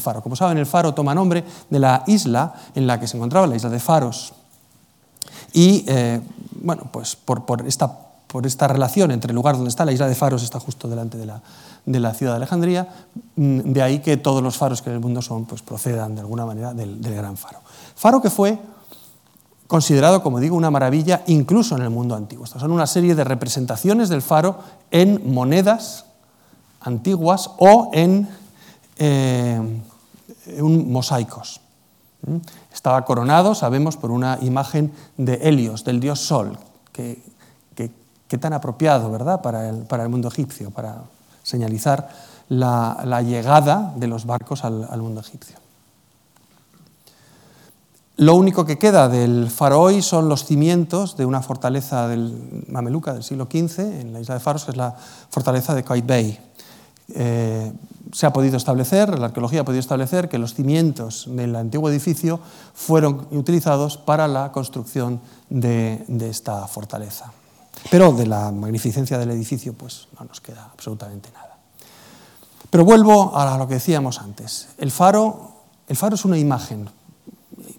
faro. 0.00 0.22
Como 0.22 0.36
saben, 0.36 0.56
el 0.56 0.64
faro 0.64 0.94
toma 0.94 1.14
nombre 1.14 1.44
de 1.68 1.78
la 1.78 2.02
isla 2.06 2.54
en 2.74 2.86
la 2.86 2.98
que 2.98 3.06
se 3.06 3.18
encontraba, 3.18 3.46
la 3.46 3.56
isla 3.56 3.68
de 3.68 3.78
Faros. 3.78 4.32
Y 5.52 5.84
eh, 5.86 6.22
bueno, 6.62 6.88
pues 6.90 7.14
por, 7.14 7.44
esta, 7.66 7.92
por, 8.26 8.46
esta, 8.46 8.68
relación 8.68 9.10
entre 9.10 9.32
el 9.32 9.34
lugar 9.34 9.56
donde 9.56 9.68
está 9.68 9.84
la 9.84 9.92
isla 9.92 10.08
de 10.08 10.14
Faros, 10.14 10.42
está 10.42 10.58
justo 10.58 10.88
delante 10.88 11.18
de 11.18 11.26
la, 11.26 11.42
de 11.86 12.00
la 12.00 12.12
ciudad 12.14 12.32
de 12.32 12.36
Alejandría, 12.38 12.88
mm, 13.36 13.72
de 13.72 13.82
ahí 13.82 14.00
que 14.00 14.16
todos 14.16 14.42
los 14.42 14.56
faros 14.56 14.82
que 14.82 14.90
en 14.90 14.96
el 14.96 15.00
mundo 15.00 15.22
son, 15.22 15.46
pues 15.46 15.62
procedan 15.62 16.16
de 16.16 16.20
alguna 16.20 16.44
manera 16.44 16.74
del, 16.74 16.98
gran 17.00 17.36
faro. 17.36 17.60
Faro 17.94 18.20
que 18.20 18.28
fue 18.28 18.58
considerado, 19.68 20.22
como 20.22 20.40
digo, 20.40 20.56
una 20.56 20.70
maravilla 20.70 21.22
incluso 21.28 21.76
en 21.76 21.82
el 21.82 21.90
mundo 21.90 22.16
antiguo. 22.16 22.44
Estas 22.44 22.60
son 22.60 22.72
una 22.72 22.86
serie 22.86 23.14
de 23.14 23.24
representaciones 23.24 24.08
del 24.08 24.20
faro 24.20 24.58
en 24.90 25.32
monedas 25.32 26.06
antiguas 26.80 27.50
o 27.58 27.90
en, 27.92 28.28
eh, 28.98 29.60
mosaicos. 30.60 31.60
Estaba 32.72 33.04
coronado, 33.04 33.54
sabemos, 33.54 33.96
por 33.96 34.10
una 34.10 34.38
imagen 34.42 34.92
de 35.16 35.34
Helios, 35.34 35.84
del 35.84 36.00
dios 36.00 36.18
Sol, 36.18 36.58
que, 36.92 37.22
tan 38.40 38.52
apropiado, 38.52 39.10
¿verdad?, 39.10 39.40
para 39.40 39.68
el, 39.68 39.84
para 39.84 40.02
el, 40.02 40.08
mundo 40.08 40.28
egipcio, 40.28 40.70
para 40.70 41.04
señalizar 41.46 42.08
la, 42.48 43.22
llegada 43.22 43.92
de 43.96 44.08
los 44.08 44.26
barcos 44.26 44.64
al, 44.64 45.00
mundo 45.00 45.20
egipcio. 45.20 45.56
Lo 48.16 48.34
único 48.34 48.64
que 48.64 48.78
queda 48.78 49.08
del 49.08 49.48
faro 49.48 49.80
hoy 49.80 50.02
son 50.02 50.28
los 50.28 50.44
cimientos 50.44 51.16
de 51.16 51.24
una 51.24 51.42
fortaleza 51.42 52.08
del 52.08 52.66
mameluca 52.68 53.12
del 53.12 53.22
siglo 53.22 53.46
XV 53.48 54.00
en 54.00 54.12
la 54.12 54.20
isla 54.20 54.34
de 54.34 54.40
Faros, 54.40 54.64
que 54.64 54.72
es 54.72 54.76
la 54.76 54.96
fortaleza 55.30 55.74
de 55.74 55.84
Qaitbay. 55.84 56.40
Eh, 57.14 57.72
se 58.12 58.26
ha 58.26 58.32
podido 58.32 58.56
establecer, 58.56 59.16
la 59.18 59.26
arqueología 59.26 59.60
ha 59.60 59.64
podido 59.64 59.80
establecer 59.80 60.28
que 60.28 60.38
los 60.38 60.54
cimientos 60.54 61.26
del 61.28 61.54
antiguo 61.54 61.90
edificio 61.90 62.40
fueron 62.74 63.28
utilizados 63.30 63.98
para 63.98 64.26
la 64.26 64.50
construcción 64.50 65.20
de, 65.50 66.04
esta 66.28 66.66
fortaleza. 66.66 67.32
Pero 67.90 68.12
de 68.12 68.26
la 68.26 68.50
magnificencia 68.52 69.18
del 69.18 69.30
edificio 69.30 69.72
pues 69.72 70.08
no 70.18 70.26
nos 70.26 70.40
queda 70.40 70.70
absolutamente 70.72 71.30
nada. 71.32 71.56
Pero 72.70 72.84
vuelvo 72.84 73.36
a 73.36 73.56
lo 73.56 73.68
que 73.68 73.74
decíamos 73.74 74.20
antes. 74.20 74.68
El 74.78 74.90
faro, 74.90 75.52
el 75.88 75.96
faro 75.96 76.14
es 76.14 76.24
una 76.24 76.38
imagen 76.38 76.88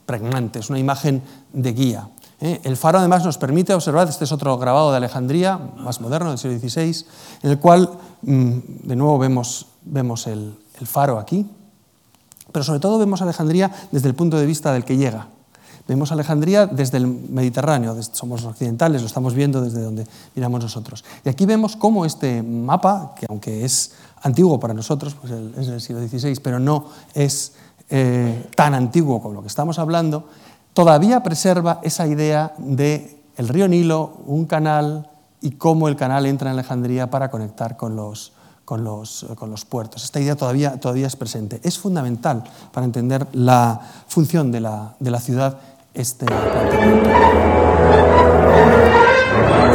pregnante, 0.06 0.60
es 0.60 0.70
una 0.70 0.80
imagen 0.80 1.22
de 1.54 1.74
guía. 1.74 2.10
¿eh? 2.42 2.62
El 2.64 2.78
faro 2.78 3.00
además 3.00 3.24
nos 3.24 3.38
permite 3.38 3.74
observar, 3.74 4.08
este 4.08 4.24
es 4.24 4.32
otro 4.32 4.58
grabado 4.58 4.92
de 4.92 4.98
Alejandría, 4.98 5.58
más 5.58 6.02
moderno, 6.02 6.30
del 6.30 6.38
siglo 6.38 6.58
XVI, 6.58 7.06
en 7.44 7.52
el 7.52 7.60
cual 7.60 7.92
mm, 8.22 8.58
de 8.84 8.96
nuevo 8.96 9.18
vemos, 9.20 9.68
vemos 9.84 10.28
el, 10.28 10.58
faro 10.86 11.18
aquí, 11.18 11.46
pero 12.52 12.64
sobre 12.64 12.80
todo 12.80 13.00
vemos 13.00 13.22
Alejandría 13.22 13.72
desde 13.92 14.08
el 14.08 14.16
punto 14.16 14.38
de 14.38 14.46
vista 14.46 14.72
del 14.72 14.86
que 14.86 14.96
llega. 14.96 15.28
Vemos 15.88 16.12
Alejandría 16.12 16.68
desde 16.68 16.98
el 16.98 17.08
Mediterráneo, 17.08 17.96
somos 18.12 18.44
occidentales, 18.44 19.02
lo 19.02 19.08
estamos 19.08 19.34
viendo 19.34 19.62
desde 19.62 19.82
donde 19.82 20.06
miramos 20.36 20.62
nosotros. 20.62 21.06
Y 21.24 21.30
aquí 21.30 21.46
vemos 21.46 21.78
cómo 21.78 22.06
este 22.06 22.44
mapa, 22.44 23.14
que 23.18 23.26
aunque 23.30 23.64
es 23.64 23.94
antiguo 24.22 24.60
para 24.60 24.74
nosotros, 24.74 25.16
pues 25.20 25.32
es 25.32 25.68
del 25.68 25.80
siglo 25.80 26.06
XVI, 26.06 26.40
pero 26.42 26.60
no 26.60 26.86
es 27.14 27.54
eh, 27.90 28.50
tan 28.56 28.74
antiguo 28.74 29.22
como 29.22 29.36
lo 29.36 29.42
que 29.42 29.48
estamos 29.48 29.80
hablando, 29.80 30.28
todavía 30.74 31.24
preserva 31.24 31.80
esa 31.84 32.06
idea 32.06 32.54
de 32.58 33.24
el 33.38 33.48
río 33.48 33.68
Nilo, 33.68 34.18
un 34.26 34.46
canal 34.46 35.10
y 35.42 35.52
cómo 35.52 35.88
el 35.88 35.96
canal 35.96 36.26
entra 36.26 36.50
en 36.50 36.56
Alejandría 36.56 37.10
para 37.10 37.32
conectar 37.32 37.78
con 37.78 37.96
los, 37.96 38.34
con 38.66 38.84
los, 38.84 39.26
con 39.36 39.50
los 39.50 39.64
puertos. 39.64 40.04
Esta 40.04 40.20
idea 40.20 40.36
todavía, 40.36 40.80
todavía 40.80 41.08
es 41.08 41.16
presente. 41.16 41.62
Es 41.64 41.80
fundamental 41.80 42.44
para 42.74 42.86
entender 42.86 43.26
la 43.32 43.80
función 44.08 44.52
de 44.52 44.60
la, 44.60 44.96
de 45.00 45.12
la 45.12 45.22
ciudad 45.22 45.58
este 45.98 46.26
planteamiento. 46.26 47.10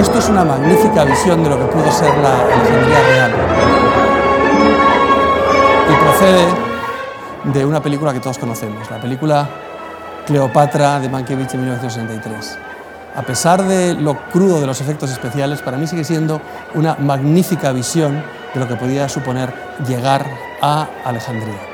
Esto 0.01 0.19
es 0.19 0.29
una 0.29 0.45
magnífica 0.45 1.05
visión 1.05 1.43
de 1.43 1.51
lo 1.51 1.59
que 1.59 1.65
pudo 1.67 1.91
ser 1.91 2.17
la 2.19 2.41
Alejandría 2.43 3.03
real. 3.09 3.33
Y 5.91 5.95
procede 6.05 6.47
de 7.53 7.65
una 7.65 7.83
película 7.83 8.13
que 8.13 8.21
todos 8.21 8.39
conocemos, 8.39 8.89
la 8.91 9.01
película 9.01 9.49
Cleopatra 10.27 11.01
de 11.01 11.09
Mankiewicz 11.09 11.55
en 11.55 11.61
1963. 11.61 12.59
A 13.15 13.23
pesar 13.23 13.63
de 13.63 13.95
lo 13.95 14.17
crudo 14.31 14.61
de 14.61 14.67
los 14.67 14.81
efectos 14.81 15.11
especiales, 15.11 15.61
para 15.61 15.77
mí 15.77 15.87
sigue 15.87 16.05
siendo 16.05 16.41
una 16.75 16.95
magnífica 16.95 17.73
visión 17.73 18.23
de 18.55 18.61
lo 18.61 18.69
que 18.69 18.77
podía 18.77 19.09
suponer 19.09 19.53
llegar 19.87 20.25
a 20.63 20.87
Alejandría. 21.05 21.72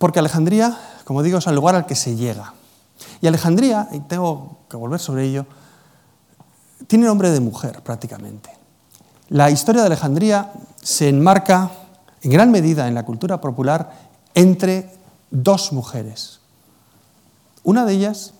Porque 0.00 0.18
Alejandría, 0.18 0.78
como 1.04 1.22
digo, 1.22 1.36
es 1.36 1.46
el 1.46 1.54
lugar 1.54 1.74
al 1.74 1.84
que 1.84 1.94
se 1.94 2.16
llega. 2.16 2.54
Y 3.20 3.26
Alejandría, 3.26 3.86
y 3.92 4.00
tengo 4.00 4.56
que 4.70 4.78
volver 4.78 4.98
sobre 4.98 5.26
ello, 5.26 5.44
tiene 6.86 7.04
nombre 7.04 7.28
de 7.28 7.38
mujer 7.40 7.82
prácticamente. 7.82 8.48
La 9.28 9.50
historia 9.50 9.82
de 9.82 9.88
Alejandría 9.88 10.54
se 10.80 11.10
enmarca 11.10 11.70
en 12.22 12.30
gran 12.30 12.50
medida 12.50 12.88
en 12.88 12.94
la 12.94 13.04
cultura 13.04 13.42
popular 13.42 13.92
entre 14.32 14.90
dos 15.30 15.70
mujeres. 15.70 16.40
Una 17.62 17.84
de 17.84 17.92
ellas, 17.92 18.32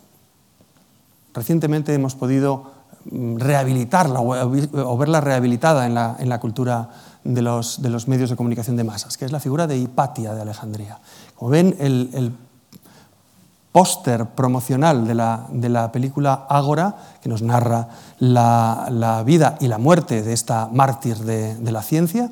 recientemente 1.34 1.92
hemos 1.92 2.14
podido 2.14 2.72
rehabilitarla 3.06 4.20
o 4.20 4.98
verla 4.98 5.20
rehabilitada 5.20 5.86
en 5.86 6.28
la, 6.28 6.40
cultura 6.40 6.88
de 7.24 7.42
los, 7.42 7.78
medios 8.08 8.30
de 8.30 8.36
comunicación 8.36 8.76
de 8.76 8.84
masas, 8.84 9.16
que 9.16 9.24
es 9.24 9.32
la 9.32 9.40
figura 9.40 9.66
de 9.66 9.78
Hipatia 9.78 10.34
de 10.34 10.42
Alejandría. 10.42 10.98
Como 11.34 11.50
ven, 11.50 11.76
el 11.78 12.32
póster 13.72 14.26
promocional 14.26 15.06
de 15.06 15.14
la, 15.14 15.92
película 15.92 16.46
Ágora, 16.48 16.96
que 17.22 17.28
nos 17.28 17.42
narra 17.42 17.88
la, 18.18 19.22
vida 19.24 19.56
y 19.60 19.68
la 19.68 19.78
muerte 19.78 20.22
de 20.22 20.32
esta 20.32 20.68
mártir 20.72 21.18
de, 21.18 21.70
la 21.70 21.82
ciencia, 21.82 22.30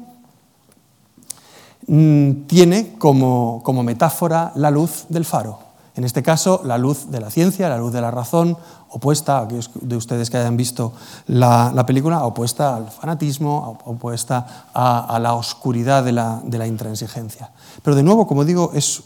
mm, 1.86 2.46
tiene 2.46 2.96
como, 2.98 3.62
metáfora 3.84 4.52
la 4.56 4.70
luz 4.70 5.06
del 5.08 5.24
faro. 5.24 5.67
En 5.98 6.04
este 6.04 6.22
caso, 6.22 6.60
la 6.64 6.78
luz 6.78 7.10
de 7.10 7.18
la 7.18 7.28
ciencia, 7.28 7.68
la 7.68 7.76
luz 7.76 7.92
de 7.92 8.00
la 8.00 8.12
razón, 8.12 8.56
opuesta 8.90 9.38
a 9.38 9.42
aquellos 9.42 9.68
de 9.80 9.96
ustedes 9.96 10.30
que 10.30 10.36
hayan 10.36 10.56
visto 10.56 10.92
la, 11.26 11.84
película, 11.88 12.24
opuesta 12.24 12.76
al 12.76 12.88
fanatismo, 12.88 13.80
opuesta 13.84 14.68
a, 14.72 15.18
la 15.20 15.34
oscuridad 15.34 16.04
de 16.04 16.12
la, 16.12 16.66
intransigencia. 16.68 17.50
Pero 17.82 17.96
de 17.96 18.04
nuevo, 18.04 18.28
como 18.28 18.44
digo, 18.44 18.70
es 18.74 19.02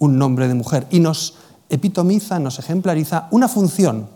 un 0.00 0.18
nombre 0.18 0.48
de 0.48 0.54
mujer 0.54 0.88
y 0.90 0.98
nos 0.98 1.34
epitomiza, 1.68 2.40
nos 2.40 2.58
ejemplariza 2.58 3.28
una 3.30 3.46
función, 3.46 4.08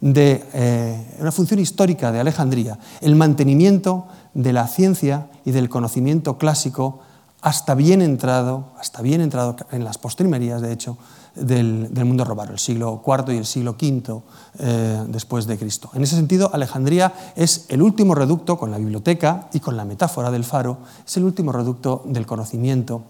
de, 0.00 0.48
eh, 0.52 1.16
una 1.18 1.32
función 1.32 1.58
histórica 1.58 2.12
de 2.12 2.20
Alejandría, 2.20 2.78
el 3.00 3.16
mantenimiento 3.16 4.06
de 4.32 4.52
la 4.52 4.68
ciencia 4.68 5.26
y 5.44 5.50
del 5.50 5.68
conocimiento 5.68 6.38
clásico 6.38 7.00
hasta 7.40 7.74
bien 7.74 8.00
entrado, 8.00 8.66
hasta 8.78 9.02
bien 9.02 9.20
entrado 9.20 9.56
en 9.72 9.82
las 9.82 9.98
postrimerías, 9.98 10.62
de 10.62 10.72
hecho, 10.72 10.98
del, 11.40 11.90
mundo 12.04 12.24
romano, 12.24 12.52
el 12.52 12.58
siglo 12.58 13.02
IV 13.06 13.34
y 13.34 13.36
el 13.38 13.46
siglo 13.46 13.76
V 13.80 14.22
eh, 14.58 15.04
después 15.08 15.46
de 15.46 15.58
Cristo. 15.58 15.90
En 15.94 16.02
ese 16.02 16.16
sentido, 16.16 16.50
Alejandría 16.52 17.32
es 17.36 17.66
el 17.68 17.82
último 17.82 18.14
reducto, 18.14 18.58
con 18.58 18.70
la 18.70 18.78
biblioteca 18.78 19.48
y 19.52 19.60
con 19.60 19.76
la 19.76 19.84
metáfora 19.84 20.30
del 20.30 20.44
faro, 20.44 20.78
es 21.06 21.16
el 21.16 21.24
último 21.24 21.52
reducto 21.52 22.02
del 22.06 22.26
conocimiento, 22.26 23.02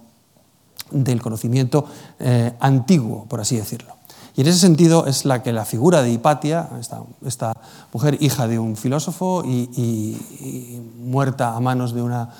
del 0.91 1.21
conocimiento 1.21 1.85
eh, 2.19 2.55
antiguo, 2.61 3.27
por 3.29 3.41
así 3.41 3.57
decirlo. 3.57 3.99
Y 4.39 4.43
en 4.43 4.47
ese 4.47 4.61
sentido 4.61 5.07
es 5.07 5.25
la 5.25 5.43
que 5.43 5.53
la 5.53 5.65
figura 5.65 6.01
de 6.01 6.13
Hipatia, 6.13 6.69
esta, 7.27 7.55
mujer 7.93 8.17
hija 8.21 8.47
de 8.47 8.61
un 8.61 8.77
filósofo 8.77 9.43
y, 9.45 10.17
muerta 10.97 11.57
a 11.57 11.61
manos 11.61 11.93
de 11.93 12.03
una, 12.03 12.31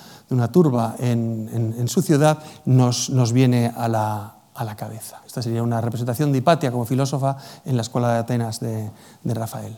turba 0.53 0.95
en, 1.01 1.89
su 1.89 2.01
ciudad, 2.01 2.39
nos, 2.67 3.33
viene 3.33 3.73
a 3.77 3.89
la, 3.89 4.38
cabeza. 4.77 5.21
Esta 5.27 5.43
sería 5.43 5.63
una 5.63 5.81
representación 5.81 6.33
de 6.33 6.39
Hipatia 6.39 6.71
como 6.71 6.85
filósofa 6.85 7.37
en 7.65 7.77
la 7.77 7.83
escuela 7.83 8.13
de 8.13 8.19
Atenas 8.19 8.61
de, 8.61 8.91
de 9.25 9.35
Rafael. 9.35 9.77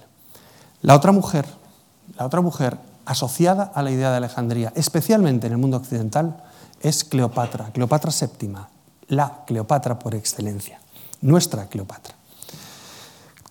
La 0.83 0.95
otra 0.95 1.13
mujer, 1.13 1.47
la 2.17 2.27
otra 2.27 2.41
mujer 2.41 2.79
asociada 3.05 3.71
a 3.75 3.83
la 3.83 3.91
idea 3.91 4.11
de 4.11 4.17
Alejandría, 4.17 4.73
especialmente 4.77 5.47
en 5.47 5.55
el 5.55 5.59
mundo 5.59 5.77
occidental, 5.77 6.43
es 6.81 7.05
Cleopatra, 7.05 7.71
Cleopatra 7.73 8.11
VII, 8.11 8.55
la 9.09 9.45
Cleopatra 9.47 9.99
por 9.99 10.15
excelencia 10.15 10.81
nuestra 11.23 11.67
Cleopatra. 11.67 12.15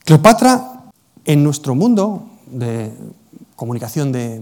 Cleopatra, 0.04 0.84
en 1.26 1.44
nuestro 1.44 1.76
mundo 1.76 2.28
de 2.48 2.92
comunicación 3.56 4.12
de, 4.12 4.42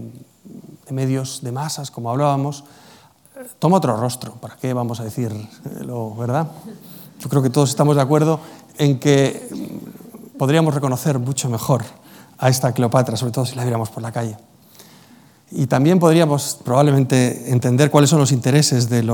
medios 0.90 1.40
de 1.42 1.52
masas, 1.52 1.90
como 1.90 2.10
hablábamos, 2.10 2.64
toma 3.58 3.78
otro 3.78 3.96
rostro. 3.96 4.32
¿Para 4.34 4.56
qué 4.56 4.72
vamos 4.72 5.00
a 5.00 5.04
decirlo, 5.04 6.14
verdad? 6.16 6.48
Yo 7.20 7.28
creo 7.28 7.42
que 7.42 7.50
todos 7.50 7.70
estamos 7.70 7.96
de 7.96 8.02
acuerdo 8.02 8.40
en 8.78 8.98
que 8.98 9.48
podríamos 10.38 10.74
reconocer 10.74 11.18
mucho 11.18 11.48
mejor 11.48 11.84
a 12.38 12.48
esta 12.48 12.72
Cleopatra, 12.72 13.16
sobre 13.16 13.32
todo 13.32 13.44
si 13.44 13.56
la 13.56 13.62
viéramos 13.62 13.90
por 13.90 14.02
la 14.02 14.12
calle. 14.12 14.36
Y 15.50 15.66
también 15.66 15.98
podríamos 15.98 16.58
probablemente 16.62 17.50
entender 17.50 17.90
cuáles 17.90 18.10
son 18.10 18.18
los 18.18 18.32
intereses 18.32 18.88
del, 18.88 19.06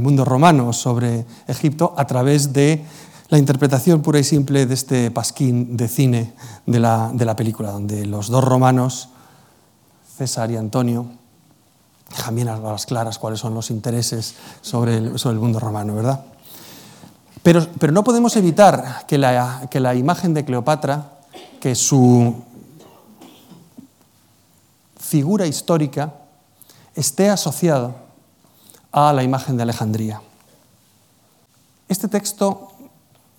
mundo 0.00 0.24
romano 0.24 0.72
sobre 0.72 1.26
Egipto 1.48 1.92
a 1.96 2.06
través 2.06 2.52
de 2.52 2.84
la 3.28 3.38
interpretación 3.38 4.00
pura 4.00 4.20
y 4.20 4.24
simple 4.24 4.66
de 4.66 4.74
este 4.74 5.10
pasquín 5.10 5.76
de 5.76 5.88
cine 5.88 6.32
de 6.66 6.78
la, 6.78 7.36
película, 7.36 7.72
donde 7.72 8.06
los 8.06 8.28
dos 8.28 8.44
romanos, 8.44 9.08
César 10.16 10.52
y 10.52 10.56
Antonio, 10.56 11.06
dejan 12.10 12.34
bien 12.34 12.48
a 12.48 12.58
las 12.58 12.86
claras 12.86 13.18
cuáles 13.18 13.40
son 13.40 13.54
los 13.54 13.70
intereses 13.70 14.34
sobre 14.60 14.98
el, 14.98 15.18
sobre 15.18 15.34
el 15.34 15.40
mundo 15.40 15.58
romano, 15.58 15.94
¿verdad? 15.94 16.24
Pero, 17.42 17.66
pero, 17.78 17.92
no 17.92 18.02
podemos 18.02 18.36
evitar 18.36 19.04
que 19.06 19.18
la, 19.18 19.68
que 19.70 19.78
la 19.78 19.94
imagen 19.94 20.34
de 20.34 20.44
Cleopatra, 20.44 21.12
que 21.60 21.74
su 21.74 22.42
figura 24.98 25.46
histórica 25.46 26.14
esté 26.94 27.30
asociada 27.30 27.94
a 28.90 29.12
la 29.12 29.22
imagen 29.22 29.56
de 29.56 29.62
Alejandría. 29.62 30.20
Este 31.88 32.08
texto 32.08 32.72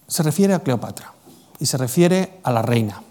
se 0.07 0.23
refiere 0.23 0.53
a 0.53 0.59
Cleopatra 0.59 1.13
y 1.59 1.65
se 1.65 1.77
refiere 1.77 2.39
a 2.43 2.51
la 2.51 2.61
reina. 2.61 3.01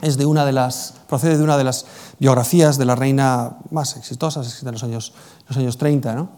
Es 0.00 0.16
de 0.16 0.26
una 0.26 0.44
de 0.44 0.52
las, 0.52 0.94
procede 1.08 1.36
de 1.36 1.44
una 1.44 1.56
de 1.56 1.64
las 1.64 1.86
biografías 2.18 2.78
de 2.78 2.84
la 2.84 2.94
reina 2.94 3.58
más 3.70 3.96
exitosas 3.96 4.64
de 4.64 4.72
los 4.72 4.82
años, 4.82 5.12
los 5.48 5.56
años 5.56 5.78
30. 5.78 6.28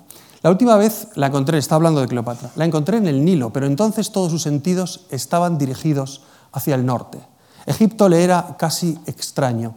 La 0.42 0.50
última 0.50 0.76
vez 0.76 1.08
la 1.14 1.28
encontré, 1.28 1.56
está 1.58 1.76
hablando 1.76 2.00
de 2.00 2.08
Cleopatra, 2.08 2.50
la 2.56 2.66
encontré 2.66 2.98
en 2.98 3.06
el 3.06 3.24
Nilo, 3.24 3.52
pero 3.52 3.66
entonces 3.66 4.12
todos 4.12 4.30
sus 4.30 4.42
sentidos 4.42 5.06
estaban 5.10 5.56
dirigidos 5.56 6.22
hacia 6.52 6.74
el 6.74 6.84
norte. 6.84 7.18
Egipto 7.66 8.08
le 8.08 8.22
era 8.22 8.56
casi 8.58 8.98
extraño. 9.06 9.74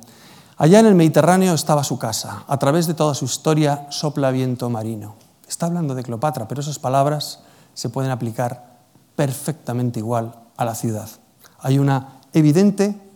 Allá 0.58 0.80
en 0.80 0.88
el 0.88 0.96
Mediterráneo 0.96 1.54
estaba 1.54 1.84
su 1.84 1.98
casa. 1.98 2.44
A 2.48 2.58
través 2.58 2.88
de 2.88 2.96
toda 2.96 3.14
su 3.14 3.26
historia 3.26 3.88
sopla 3.92 4.32
viento 4.32 4.70
marino. 4.70 5.16
Está 5.48 5.68
hablando 5.68 5.96
de 5.96 6.04
Cleopatra, 6.04 6.48
pero 6.48 6.62
esas 6.62 6.80
palabras 6.80 7.40
se 7.74 7.90
pueden 7.90 8.12
aplicar 8.12 8.80
perfectamente 9.16 10.00
igual 10.00 10.36
a 10.58 10.66
la 10.66 10.76
ciudad. 10.76 11.08
Hay 11.60 11.80
una 11.80 12.20
evidente 12.34 13.07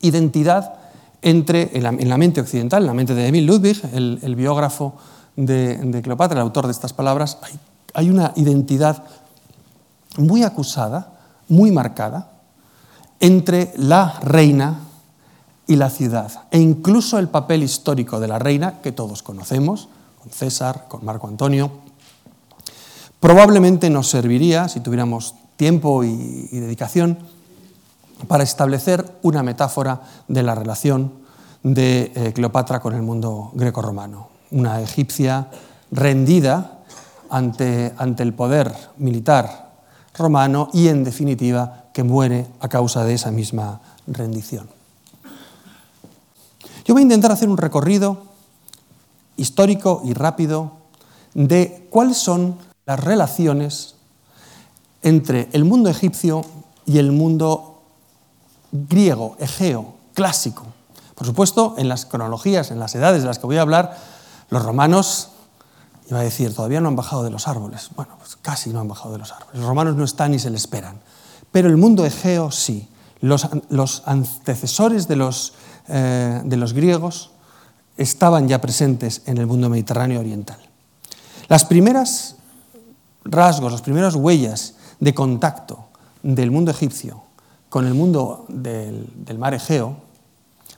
identidad 0.00 0.74
entre, 1.22 1.70
en 1.76 2.08
la, 2.08 2.16
mente 2.16 2.40
occidental, 2.40 2.82
en 2.82 2.86
la 2.86 2.94
mente 2.94 3.14
de 3.14 3.26
Emil 3.26 3.46
Ludwig, 3.46 3.80
el, 3.92 4.34
biógrafo 4.36 4.94
de, 5.36 6.00
Cleopatra, 6.02 6.36
el 6.36 6.42
autor 6.42 6.66
de 6.66 6.72
estas 6.72 6.92
palabras, 6.92 7.38
hay, 7.94 8.08
una 8.10 8.32
identidad 8.36 9.04
muy 10.16 10.42
acusada, 10.42 11.12
muy 11.48 11.70
marcada, 11.70 12.30
entre 13.20 13.72
la 13.76 14.18
reina 14.22 14.80
y 15.66 15.76
la 15.76 15.90
ciudad, 15.90 16.32
e 16.50 16.58
incluso 16.58 17.18
el 17.18 17.28
papel 17.28 17.62
histórico 17.62 18.18
de 18.18 18.28
la 18.28 18.38
reina, 18.38 18.80
que 18.82 18.92
todos 18.92 19.22
conocemos, 19.22 19.88
con 20.20 20.32
César, 20.32 20.86
con 20.88 21.04
Marco 21.04 21.28
Antonio, 21.28 21.70
Probablemente 23.20 23.90
nos 23.90 24.08
serviría, 24.08 24.68
si 24.68 24.80
tuviéramos 24.80 25.34
tiempo 25.56 26.02
y, 26.04 26.48
dedicación, 26.50 27.18
para 28.26 28.44
establecer 28.44 29.04
una 29.22 29.42
metáfora 29.42 30.00
de 30.28 30.42
la 30.42 30.54
relación 30.54 31.12
de 31.62 32.12
eh, 32.14 32.32
Cleopatra 32.32 32.80
con 32.80 32.94
el 32.94 33.02
mundo 33.02 33.50
greco-romano. 33.54 34.28
Una 34.50 34.80
egipcia 34.80 35.48
rendida 35.90 36.80
ante, 37.28 37.94
ante 37.96 38.22
el 38.22 38.34
poder 38.34 38.74
militar 38.98 39.70
romano 40.14 40.68
y, 40.72 40.88
en 40.88 41.04
definitiva, 41.04 41.84
que 41.92 42.02
muere 42.02 42.46
a 42.60 42.68
causa 42.68 43.04
de 43.04 43.14
esa 43.14 43.30
misma 43.30 43.80
rendición. 44.06 44.68
Yo 46.84 46.94
voy 46.94 47.02
a 47.02 47.04
intentar 47.04 47.30
hacer 47.30 47.48
un 47.48 47.56
recorrido 47.56 48.18
histórico 49.36 50.02
y 50.04 50.12
rápido 50.12 50.72
de 51.34 51.86
cuáles 51.90 52.16
son 52.16 52.56
las 52.86 52.98
relaciones 52.98 53.94
entre 55.02 55.48
el 55.52 55.64
mundo 55.64 55.88
egipcio 55.88 56.44
y 56.86 56.98
el 56.98 57.12
mundo 57.12 57.69
griego, 58.72 59.36
egeo, 59.38 59.94
clásico. 60.14 60.66
Por 61.14 61.26
supuesto, 61.26 61.74
en 61.78 61.88
las 61.88 62.06
cronologías, 62.06 62.70
en 62.70 62.78
las 62.78 62.94
edades 62.94 63.22
de 63.22 63.28
las 63.28 63.38
que 63.38 63.46
voy 63.46 63.58
a 63.58 63.62
hablar, 63.62 63.96
los 64.48 64.64
romanos, 64.64 65.30
iba 66.08 66.20
a 66.20 66.22
decir, 66.22 66.54
todavía 66.54 66.80
no 66.80 66.88
han 66.88 66.96
bajado 66.96 67.22
de 67.22 67.30
los 67.30 67.46
árboles. 67.46 67.90
Bueno, 67.94 68.16
pues 68.18 68.36
casi 68.40 68.70
no 68.70 68.80
han 68.80 68.88
bajado 68.88 69.12
de 69.12 69.18
los 69.18 69.32
árboles. 69.32 69.60
Los 69.60 69.68
romanos 69.68 69.96
no 69.96 70.04
están 70.04 70.32
ni 70.32 70.38
se 70.38 70.50
les 70.50 70.62
esperan. 70.62 71.00
Pero 71.52 71.68
el 71.68 71.76
mundo 71.76 72.04
egeo 72.04 72.50
sí. 72.50 72.88
Los, 73.20 74.02
antecesores 74.06 75.06
de 75.06 75.16
los, 75.16 75.52
eh, 75.88 76.40
de 76.42 76.56
los 76.56 76.72
griegos 76.72 77.32
estaban 77.98 78.48
ya 78.48 78.62
presentes 78.62 79.22
en 79.26 79.36
el 79.36 79.46
mundo 79.46 79.68
mediterráneo 79.68 80.20
oriental. 80.20 80.58
Las 81.48 81.66
primeras 81.66 82.36
rasgos, 83.24 83.72
las 83.72 83.82
primeras 83.82 84.14
huellas 84.14 84.74
de 85.00 85.12
contacto 85.12 85.88
del 86.22 86.50
mundo 86.50 86.70
egipcio 86.70 87.24
con 87.70 87.86
el 87.86 87.94
mundo 87.94 88.44
del, 88.48 89.38
mar 89.38 89.54
Egeo 89.54 89.96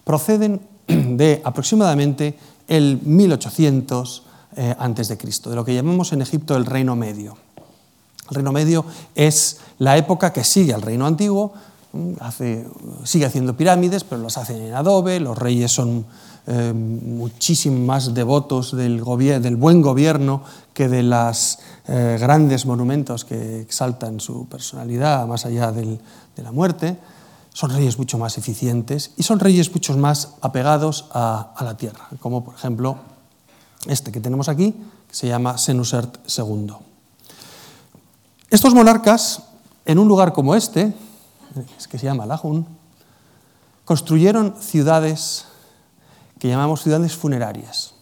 proceden 0.05 0.61
de 0.87 1.43
aproximadamente 1.43 2.39
el 2.69 3.01
1800 3.03 4.23
eh, 4.55 4.77
antes 4.79 5.09
de 5.09 5.17
Cristo, 5.17 5.51
de 5.51 5.57
lo 5.57 5.65
que 5.65 5.75
llamamos 5.75 6.13
en 6.13 6.23
Egipto 6.23 6.55
el 6.55 6.67
Reino 6.67 6.95
Medio. 6.95 7.37
El 8.29 8.37
Reino 8.37 8.53
Medio 8.53 8.85
es 9.15 9.59
la 9.79 9.97
época 9.97 10.33
que 10.33 10.45
sigue 10.45 10.75
al 10.75 10.83
Reino 10.83 11.07
Antiguo, 11.07 11.55
mm, 11.93 12.13
sigue 13.05 13.25
haciendo 13.25 13.57
pirámides, 13.57 14.05
pero 14.05 14.23
las 14.23 14.37
hacen 14.37 14.61
en 14.61 14.75
adobe, 14.75 15.19
los 15.19 15.37
reyes 15.37 15.73
son 15.73 16.05
eh, 16.45 16.73
muchísimo 16.75 17.87
más 17.87 18.15
devotos 18.15 18.77
del, 18.77 19.05
del, 19.05 19.57
buen 19.57 19.81
gobierno 19.81 20.43
que 20.75 20.89
de 20.89 21.05
los 21.05 21.61
eh, 21.87 22.17
grandes 22.19 22.67
monumentos 22.67 23.25
que 23.25 23.61
exaltan 23.61 24.19
su 24.19 24.47
personalidad 24.47 25.25
más 25.29 25.47
allá 25.47 25.71
de 26.37 26.43
la 26.43 26.53
muerte. 26.53 26.99
Son 27.55 27.71
reyes 27.71 27.99
mucho 27.99 28.19
más 28.19 28.39
eficientes 28.39 29.13
y 29.17 29.23
son 29.23 29.39
reyes 29.39 29.73
mucho 29.73 29.97
más 29.97 30.35
apegados 30.41 31.07
a, 31.13 31.55
la 31.61 31.77
tierra, 31.77 32.09
como 32.21 32.45
por 32.45 32.55
ejemplo 32.55 32.97
este 33.87 34.11
que 34.11 34.21
tenemos 34.21 34.49
aquí, 34.49 34.73
que 35.09 35.15
se 35.15 35.29
llama 35.29 35.59
Senusert 35.59 36.19
II. 36.39 36.73
Estos 38.49 38.75
monarcas, 38.75 39.43
en 39.85 39.99
un 39.99 40.09
lugar 40.09 40.33
como 40.33 40.55
este, 40.55 40.95
que 41.91 41.99
se 41.99 42.07
llama 42.07 42.27
Lajun, 42.27 42.67
construyeron 43.85 44.55
ciudades 44.61 45.47
que 46.39 46.49
llamamos 46.49 46.83
ciudades 46.83 47.15
funerarias, 47.15 47.95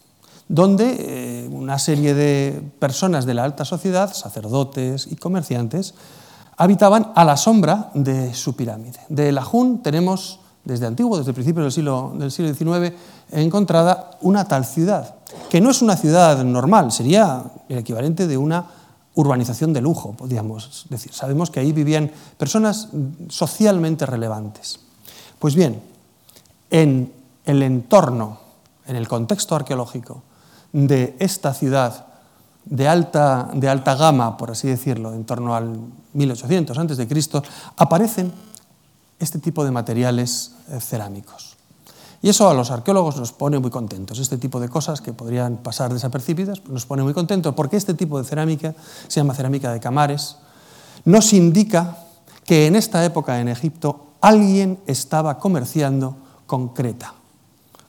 donde 0.49 0.97
eh, 1.45 1.49
una 1.53 1.79
serie 1.79 2.15
de 2.15 2.63
personas 2.79 3.27
de 3.27 3.35
la 3.35 3.45
alta 3.45 3.65
sociedad, 3.65 4.15
sacerdotes 4.15 5.07
y 5.11 5.17
comerciantes, 5.17 5.95
habitaban 6.61 7.11
a 7.15 7.25
la 7.25 7.39
sombra 7.39 7.91
de 7.95 8.35
su 8.35 8.55
pirámide. 8.55 9.01
De 9.09 9.33
Lajún 9.33 9.83
tenemos, 9.83 10.41
desde 10.63 10.87
antiguo, 10.87 11.17
desde 11.17 11.33
principios 11.33 11.65
del 11.65 11.73
siglo, 11.73 12.13
del 12.15 12.31
siglo 12.31 12.53
XIX, 12.53 12.95
encontrada 13.33 14.19
una 14.21 14.47
tal 14.47 14.67
ciudad, 14.67 15.15
que 15.49 15.63
no 15.63 15.71
es 15.71 15.81
una 15.81 15.97
ciudad 15.97 16.45
normal, 16.45 16.93
sería 16.93 17.45
el 17.67 17.79
equivalente 17.79 18.27
de 18.27 18.37
una 18.37 18.67
urbanización 19.15 19.73
de 19.73 19.81
lujo, 19.81 20.13
podríamos 20.13 20.85
decir. 20.91 21.15
Sabemos 21.15 21.51
que 21.51 21.61
ahí 21.61 21.73
vivían 21.73 22.11
personas 22.37 22.89
socialmente 23.31 24.05
relevantes. 24.05 24.81
Pues 25.39 25.55
bien, 25.55 25.81
en 26.69 27.11
el 27.47 27.63
entorno, 27.63 28.39
en 28.87 28.97
el 28.97 29.09
contexto 29.09 29.57
arqueológico 29.57 30.23
de 30.75 31.17
esta 31.21 31.55
ciudad 31.55 32.10
de 32.65 32.89
alta, 32.89 33.51
de 33.55 33.69
alta 33.69 33.95
gama, 33.95 34.37
por 34.37 34.51
así 34.51 34.69
decirlo, 34.69 35.13
en 35.15 35.25
torno 35.25 35.55
al 35.55 35.79
1800 36.13 36.77
a.C., 36.77 37.43
aparecen 37.77 38.33
este 39.19 39.39
tipo 39.39 39.65
de 39.65 39.71
materiales 39.71 40.53
eh, 40.69 40.81
cerámicos. 40.81 41.57
Y 42.23 42.29
eso 42.29 42.51
a 42.51 42.55
los 42.55 42.71
arqueólogos 42.71 43.17
nos 43.17 43.33
pone 43.33 43.59
muy 43.59 43.71
contentos. 43.71 44.19
Este 44.19 44.37
tipo 44.37 44.61
de 44.61 44.69
cosas 44.69 45.01
que 45.01 45.13
podrían 45.13 45.57
pasar 45.57 45.93
desapercibidas 45.93 46.63
nos 46.69 46.85
pone 46.85 47.03
muy 47.03 47.15
contentos 47.15 47.55
porque 47.55 47.77
este 47.77 47.95
tipo 47.95 48.19
de 48.19 48.25
cerámica, 48.29 48.75
se 49.09 49.21
llama 49.21 49.35
cerámica 49.35 49.73
de 49.73 49.81
camares, 49.81 50.37
nos 51.05 51.33
indica 51.33 51.97
que 52.45 52.67
en 52.67 52.77
esta 52.77 53.05
época 53.05 53.41
en 53.41 53.49
Egipto 53.49 54.09
alguien 54.21 54.81
estaba 54.87 55.39
comerciando 55.39 56.17
con 56.47 56.69
Creta, 56.69 57.15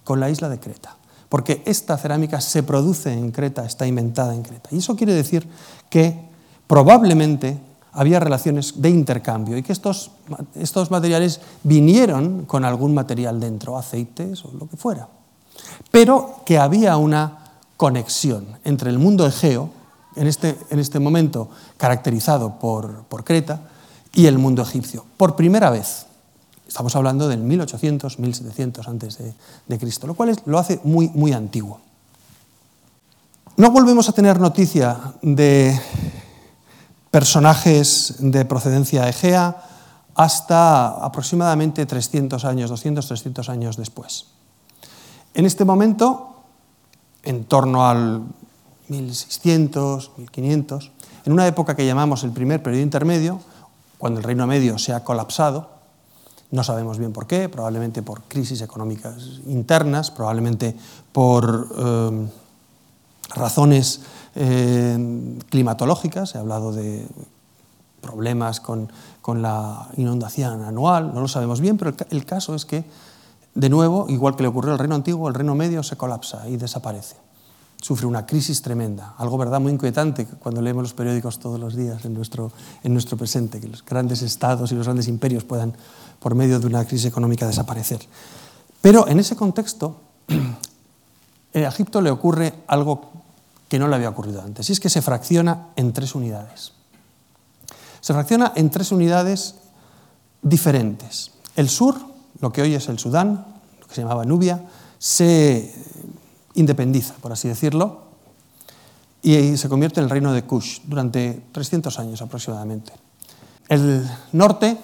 con 0.06 0.22
la 0.22 0.30
isla 0.30 0.48
de 0.48 0.60
Creta. 0.60 0.96
Porque 1.32 1.64
esta 1.66 1.98
cerámica 1.98 2.42
se 2.42 2.62
produce 2.62 3.14
en 3.14 3.32
Creta, 3.32 3.66
está 3.66 3.88
inventada 3.88 4.36
en 4.36 4.44
Creta. 4.44 4.68
Y 4.74 4.80
eso 4.80 4.98
quiere 4.98 5.14
decir 5.14 5.48
que 5.90 6.20
probablemente 6.68 7.58
había 7.94 8.20
relaciones 8.20 8.82
de 8.82 8.90
intercambio 8.90 9.58
y 9.58 9.64
que 9.64 9.72
estos, 9.72 10.12
estos 10.56 10.92
materiales 10.92 11.40
vinieron 11.64 12.44
con 12.44 12.66
algún 12.66 12.94
material 12.94 13.40
dentro, 13.40 13.78
aceites 13.78 14.44
o 14.44 14.52
lo 14.60 14.68
que 14.68 14.76
fuera. 14.76 15.08
Pero 15.90 16.42
que 16.46 16.58
había 16.58 16.98
una 16.98 17.54
conexión 17.78 18.46
entre 18.66 18.90
el 18.90 19.00
mundo 19.00 19.26
egeo, 19.26 19.70
en 20.18 20.28
este, 20.28 20.58
en 20.70 20.80
este 20.80 21.00
momento 21.00 21.50
caracterizado 21.78 22.60
por, 22.60 23.06
por 23.06 23.24
Creta, 23.24 23.62
y 24.14 24.26
el 24.26 24.38
mundo 24.38 24.64
egipcio, 24.64 25.06
por 25.16 25.38
primera 25.38 25.70
vez. 25.70 26.08
Estamos 26.72 26.96
hablando 26.96 27.28
del 27.28 27.42
1800, 27.42 28.18
1700 28.18 28.88
antes 28.88 29.18
de, 29.68 29.78
Cristo, 29.78 30.08
lo 30.08 30.14
cual 30.14 30.34
lo 30.46 30.58
hace 30.58 30.80
muy, 30.86 31.10
muy 31.10 31.34
antiguo. 31.34 31.82
No 33.58 33.72
volvemos 33.72 34.08
a 34.08 34.14
tener 34.14 34.40
noticia 34.40 34.98
de 35.22 35.78
personajes 37.12 38.16
de 38.20 38.46
procedencia 38.46 39.10
egea 39.10 39.62
hasta 40.16 41.04
aproximadamente 41.04 41.86
300 41.86 42.46
años, 42.46 42.70
200, 42.70 43.06
300 43.06 43.50
años 43.50 43.76
después. 43.76 44.28
En 45.34 45.46
este 45.46 45.66
momento, 45.66 46.42
en 47.24 47.44
torno 47.44 47.86
al 47.86 48.24
1600, 48.88 50.12
1500, 50.16 50.92
en 51.26 51.34
una 51.34 51.48
época 51.48 51.76
que 51.76 51.86
llamamos 51.86 52.24
el 52.24 52.32
primer 52.32 52.64
periodo 52.64 52.84
intermedio, 52.84 53.42
cuando 53.98 54.22
el 54.22 54.24
Reino 54.24 54.48
Medio 54.48 54.78
se 54.78 54.94
ha 54.94 55.04
colapsado, 55.04 55.81
no 56.52 56.64
sabemos 56.64 56.98
bien 56.98 57.14
por 57.14 57.28
qué, 57.28 57.50
probablemente 57.50 58.04
por 58.04 58.24
crisis 58.24 58.62
económicas 58.62 59.40
internas, 59.48 60.12
probablemente 60.12 60.76
por 61.12 61.68
eh, 61.78 62.28
razones 63.36 64.02
eh, 64.36 65.38
climatológicas, 65.50 66.36
he 66.36 66.38
hablado 66.38 66.72
de 66.72 67.08
problemas 68.02 68.60
con, 68.60 68.90
la 69.42 69.88
inundación 69.96 70.64
anual, 70.64 71.14
no 71.14 71.22
lo 71.22 71.28
sabemos 71.28 71.62
bien, 71.62 71.78
pero 71.78 71.94
el, 72.10 72.26
caso 72.26 72.56
es 72.56 72.66
que, 72.66 72.84
de 73.54 73.70
nuevo, 73.70 74.08
igual 74.10 74.36
que 74.36 74.44
le 74.44 74.50
ocurrió 74.50 74.74
al 74.74 74.80
Reino 74.80 74.96
Antiguo, 74.96 75.30
el 75.30 75.36
Reino 75.36 75.56
Medio 75.56 75.84
se 75.84 75.96
colapsa 75.96 76.50
y 76.50 76.58
desaparece. 76.58 77.16
Sufre 77.82 78.06
una 78.06 78.26
crisis 78.26 78.62
tremenda, 78.62 79.16
algo 79.18 79.38
verdad 79.38 79.60
muy 79.60 79.72
inquietante 79.72 80.26
cuando 80.26 80.62
leemos 80.62 80.84
los 80.84 80.94
periódicos 80.94 81.40
todos 81.40 81.60
los 81.60 81.76
días 81.76 82.04
en 82.06 82.14
nuestro, 82.14 82.52
en 82.84 82.94
nuestro 82.94 83.18
presente, 83.18 83.60
que 83.60 83.68
los 83.68 83.86
grandes 83.86 84.22
estados 84.22 84.72
y 84.72 84.76
los 84.76 84.86
grandes 84.86 85.08
imperios 85.08 85.44
puedan, 85.44 85.74
por 86.22 86.36
medio 86.36 86.60
de 86.60 86.68
una 86.68 86.86
crisis 86.86 87.08
económica, 87.08 87.48
desaparecer. 87.48 88.00
Pero 88.80 89.08
en 89.08 89.20
ese 89.20 89.36
contexto, 89.36 90.00
a 91.54 91.60
Egipto 91.60 92.00
le 92.00 92.12
ocurre 92.12 92.54
algo 92.68 93.10
que 93.68 93.80
no 93.80 93.88
le 93.88 93.96
había 93.96 94.10
ocurrido 94.10 94.42
antes, 94.42 94.70
y 94.70 94.74
es 94.74 94.80
que 94.80 94.90
se 94.90 95.02
fracciona 95.02 95.70
en 95.76 95.94
tres 95.94 96.14
unidades. 96.14 96.74
Se 98.02 98.14
fracciona 98.14 98.54
en 98.56 98.70
tres 98.70 98.92
unidades 98.92 99.56
diferentes. 100.42 101.32
El 101.56 101.70
sur, 101.70 101.96
lo 102.40 102.52
que 102.52 102.62
hoy 102.62 102.76
es 102.76 102.88
el 102.88 103.00
Sudán, 103.00 103.46
lo 103.80 103.88
que 103.88 103.96
se 103.96 104.02
llamaba 104.02 104.26
Nubia, 104.26 104.64
se 105.00 105.74
independiza, 106.54 107.16
por 107.16 107.32
así 107.32 107.48
decirlo, 107.48 108.02
y 109.24 109.58
se 109.58 109.70
convierte 109.70 110.00
en 110.00 110.06
el 110.06 110.10
reino 110.10 110.34
de 110.34 110.44
Kush 110.44 110.82
durante 110.86 111.42
300 111.52 111.98
años 112.00 112.22
aproximadamente. 112.22 112.92
El 113.68 114.08
norte 114.34 114.78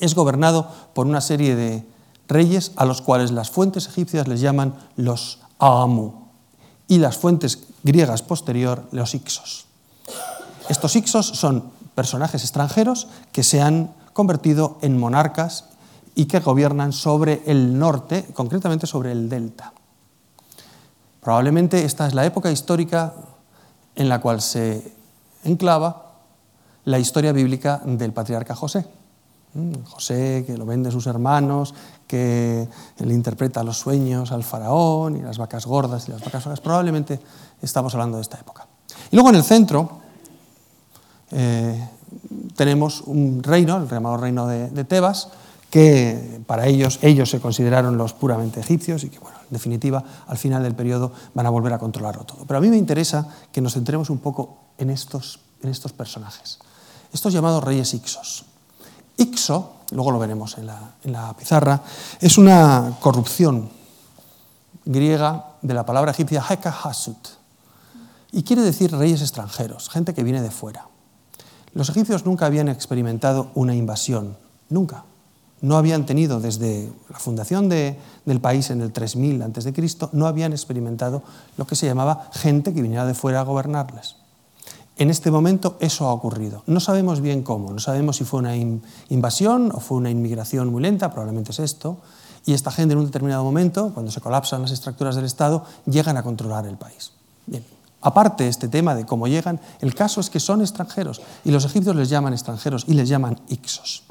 es 0.00 0.14
gobernado 0.14 0.70
por 0.94 1.06
una 1.06 1.20
serie 1.20 1.56
de 1.56 1.86
reyes 2.28 2.72
a 2.76 2.84
los 2.84 3.02
cuales 3.02 3.30
las 3.30 3.50
fuentes 3.50 3.86
egipcias 3.86 4.28
les 4.28 4.40
llaman 4.40 4.74
los 4.96 5.40
Aamu, 5.58 6.28
y 6.88 6.98
las 6.98 7.18
fuentes 7.18 7.64
griegas 7.82 8.22
posterior, 8.22 8.88
los 8.90 9.14
Ixos. 9.14 9.66
Estos 10.68 10.96
Ixos 10.96 11.26
son 11.26 11.70
personajes 11.94 12.42
extranjeros 12.42 13.08
que 13.30 13.44
se 13.44 13.60
han 13.60 13.92
convertido 14.12 14.78
en 14.80 14.98
monarcas 14.98 15.66
y 16.14 16.24
que 16.24 16.40
gobiernan 16.40 16.92
sobre 16.92 17.42
el 17.46 17.78
norte, 17.78 18.26
concretamente 18.32 18.86
sobre 18.86 19.12
el 19.12 19.28
delta. 19.28 19.72
Probablemente 21.20 21.84
esta 21.84 22.06
es 22.06 22.14
la 22.14 22.24
época 22.24 22.50
histórica 22.50 23.14
en 23.94 24.08
la 24.08 24.20
cual 24.20 24.40
se 24.40 24.92
enclava 25.44 26.14
la 26.84 26.98
historia 26.98 27.32
bíblica 27.32 27.82
del 27.84 28.12
patriarca 28.12 28.54
José. 28.54 28.86
Mm, 29.54 29.84
José, 29.84 30.44
que 30.46 30.56
lo 30.56 30.66
vende 30.66 30.90
a 30.90 30.92
sus 30.92 31.06
hermanos, 31.06 31.74
que 32.06 32.68
le 32.98 33.14
interpreta 33.14 33.62
los 33.62 33.78
sueños 33.78 34.32
al 34.32 34.44
faraón 34.44 35.16
y 35.16 35.22
las 35.22 35.38
vacas 35.38 35.66
gordas 35.66 36.08
y 36.08 36.12
las 36.12 36.24
vacas 36.24 36.42
flacas. 36.42 36.60
Probablemente 36.60 37.20
estamos 37.62 37.94
hablando 37.94 38.16
de 38.16 38.22
esta 38.22 38.38
época. 38.38 38.66
Y 39.10 39.16
luego 39.16 39.30
en 39.30 39.36
el 39.36 39.44
centro 39.44 40.00
eh, 41.30 41.88
tenemos 42.56 43.02
un 43.02 43.42
reino, 43.42 43.76
el 43.76 43.88
llamado 43.88 44.16
reino 44.16 44.46
de, 44.46 44.84
Tebas, 44.84 45.28
que 45.70 46.40
para 46.46 46.66
ellos, 46.66 46.98
ellos 47.02 47.30
se 47.30 47.40
consideraron 47.40 47.98
los 47.98 48.14
puramente 48.14 48.60
egipcios 48.60 49.04
y 49.04 49.10
que, 49.10 49.18
bueno, 49.18 49.38
en 49.42 49.52
definitiva, 49.52 50.02
al 50.26 50.38
final 50.38 50.62
del 50.62 50.74
periodo 50.74 51.12
van 51.34 51.46
a 51.46 51.50
volver 51.50 51.72
a 51.72 51.78
controlarlo 51.78 52.24
todo. 52.24 52.44
Pero 52.46 52.58
a 52.58 52.60
mí 52.60 52.68
me 52.68 52.76
interesa 52.76 53.28
que 53.52 53.60
nos 53.60 53.74
centremos 53.74 54.08
un 54.08 54.18
poco 54.18 54.58
en 54.78 54.90
estos, 54.90 55.40
en 55.62 55.68
estos 55.68 55.92
personajes, 55.92 56.58
estos 57.12 57.32
llamados 57.32 57.62
reyes 57.64 57.92
Ixos. 57.92 58.46
Ixo, 59.18 59.74
luego 59.90 60.12
lo 60.12 60.18
veremos 60.18 60.56
en 60.58 60.66
la, 60.66 61.34
pizarra, 61.36 61.82
es 62.20 62.38
una 62.38 62.96
corrupción 63.00 63.68
griega 64.84 65.56
de 65.60 65.74
la 65.74 65.84
palabra 65.84 66.12
egipcia 66.12 66.40
Hasut 66.40 67.28
y 68.30 68.44
quiere 68.44 68.62
decir 68.62 68.92
reyes 68.92 69.20
extranjeros, 69.20 69.88
gente 69.88 70.14
que 70.14 70.22
viene 70.22 70.40
de 70.40 70.50
fuera. 70.50 70.86
Los 71.74 71.88
egipcios 71.88 72.24
nunca 72.24 72.46
habían 72.46 72.68
experimentado 72.68 73.50
una 73.54 73.74
invasión, 73.74 74.36
nunca. 74.68 75.04
No 75.60 75.76
habían 75.76 76.06
tenido 76.06 76.38
desde 76.40 76.90
la 77.08 77.18
fundación 77.18 77.68
del 77.68 78.40
país 78.40 78.70
en 78.70 78.80
el 78.80 78.92
3000 78.92 79.42
a.C., 79.42 79.72
no 80.12 80.26
habían 80.26 80.52
experimentado 80.52 81.24
lo 81.56 81.66
que 81.66 81.74
se 81.74 81.86
llamaba 81.86 82.30
gente 82.32 82.72
que 82.72 82.82
viniera 82.82 83.04
de 83.04 83.14
fuera 83.14 83.40
a 83.40 83.44
gobernarles. 83.44 84.16
En 84.98 85.10
este 85.10 85.30
momento 85.30 85.76
eso 85.78 86.06
ha 86.06 86.12
ocurrido. 86.12 86.64
No 86.66 86.80
sabemos 86.80 87.20
bien 87.20 87.44
cómo, 87.44 87.72
no 87.72 87.78
sabemos 87.78 88.16
si 88.16 88.24
fue 88.24 88.40
una 88.40 88.56
invasión 88.56 89.70
o 89.72 89.78
fue 89.78 89.96
una 89.96 90.10
inmigración 90.10 90.70
muy 90.72 90.82
lenta, 90.82 91.12
probablemente 91.12 91.52
es 91.52 91.60
esto, 91.60 91.98
y 92.44 92.52
esta 92.52 92.72
gente 92.72 92.94
en 92.94 92.98
un 92.98 93.06
determinado 93.06 93.44
momento, 93.44 93.92
cuando 93.94 94.10
se 94.10 94.20
colapsan 94.20 94.62
las 94.62 94.72
estructuras 94.72 95.14
del 95.14 95.24
Estado, 95.24 95.64
llegan 95.86 96.16
a 96.16 96.24
controlar 96.24 96.66
el 96.66 96.76
país. 96.76 97.12
Aparte 98.00 98.44
de 98.44 98.50
este 98.50 98.68
tema 98.68 98.96
de 98.96 99.06
cómo 99.06 99.28
llegan, 99.28 99.60
el 99.80 99.94
caso 99.94 100.20
es 100.20 100.30
que 100.30 100.40
son 100.40 100.62
extranjeros 100.62 101.20
y 101.44 101.52
los 101.52 101.64
egipcios 101.64 101.94
les 101.94 102.08
llaman 102.08 102.32
extranjeros 102.32 102.84
y 102.88 102.94
les 102.94 103.08
llaman 103.08 103.40
ixos. 103.48 104.02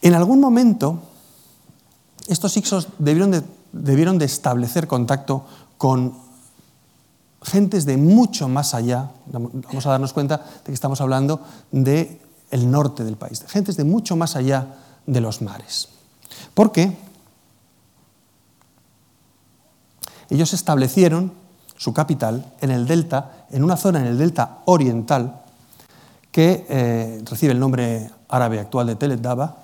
En 0.00 0.14
algún 0.14 0.40
momento, 0.40 0.98
estos 2.28 2.56
ixos 2.56 2.88
debieron 2.98 3.32
de, 3.32 3.42
debieron 3.72 4.18
de 4.18 4.26
establecer 4.26 4.86
contacto 4.86 5.44
con 5.78 6.21
gentes 7.42 7.84
de 7.86 7.96
mucho 7.96 8.48
más 8.48 8.74
allá, 8.74 9.10
vamos 9.26 9.86
a 9.86 9.90
darnos 9.90 10.12
cuenta 10.12 10.38
de 10.38 10.64
que 10.66 10.72
estamos 10.72 11.00
hablando 11.00 11.40
del 11.70 12.20
el 12.50 12.70
norte 12.70 13.04
del 13.04 13.16
país, 13.16 13.40
de 13.40 13.48
gentes 13.48 13.76
de 13.76 13.84
mucho 13.84 14.16
más 14.16 14.36
allá 14.36 14.66
de 15.06 15.20
los 15.20 15.42
mares. 15.42 15.88
Porque 16.54 16.96
ellos 20.30 20.52
establecieron 20.52 21.32
su 21.76 21.92
capital 21.92 22.52
en 22.60 22.70
el 22.70 22.86
delta, 22.86 23.46
en 23.50 23.64
una 23.64 23.76
zona 23.76 24.00
en 24.00 24.06
el 24.06 24.18
delta 24.18 24.58
oriental 24.66 25.42
que 26.30 26.64
eh, 26.68 27.22
recibe 27.28 27.52
el 27.52 27.60
nombre 27.60 28.10
árabe 28.28 28.60
actual 28.60 28.86
de 28.86 28.96
Tel 28.96 29.20
Daba 29.20 29.56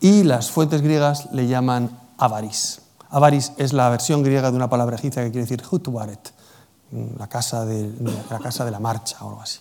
y 0.00 0.24
las 0.24 0.50
fuentes 0.50 0.82
griegas 0.82 1.28
le 1.32 1.46
llaman 1.46 1.90
Avaris. 2.18 2.82
Avaris 3.08 3.52
es 3.56 3.72
la 3.72 3.88
versión 3.88 4.22
griega 4.22 4.50
de 4.50 4.56
una 4.56 4.68
palabra 4.68 4.96
egipcia 4.96 5.22
que 5.22 5.30
quiere 5.30 5.44
decir 5.44 5.62
Hutubaret, 5.70 6.32
la 7.18 7.26
casa 7.26 7.64
de, 7.64 7.90
la 8.30 8.38
casa 8.38 8.64
de 8.64 8.70
la 8.70 8.80
marcha 8.80 9.16
o 9.22 9.30
algo 9.30 9.42
así. 9.42 9.60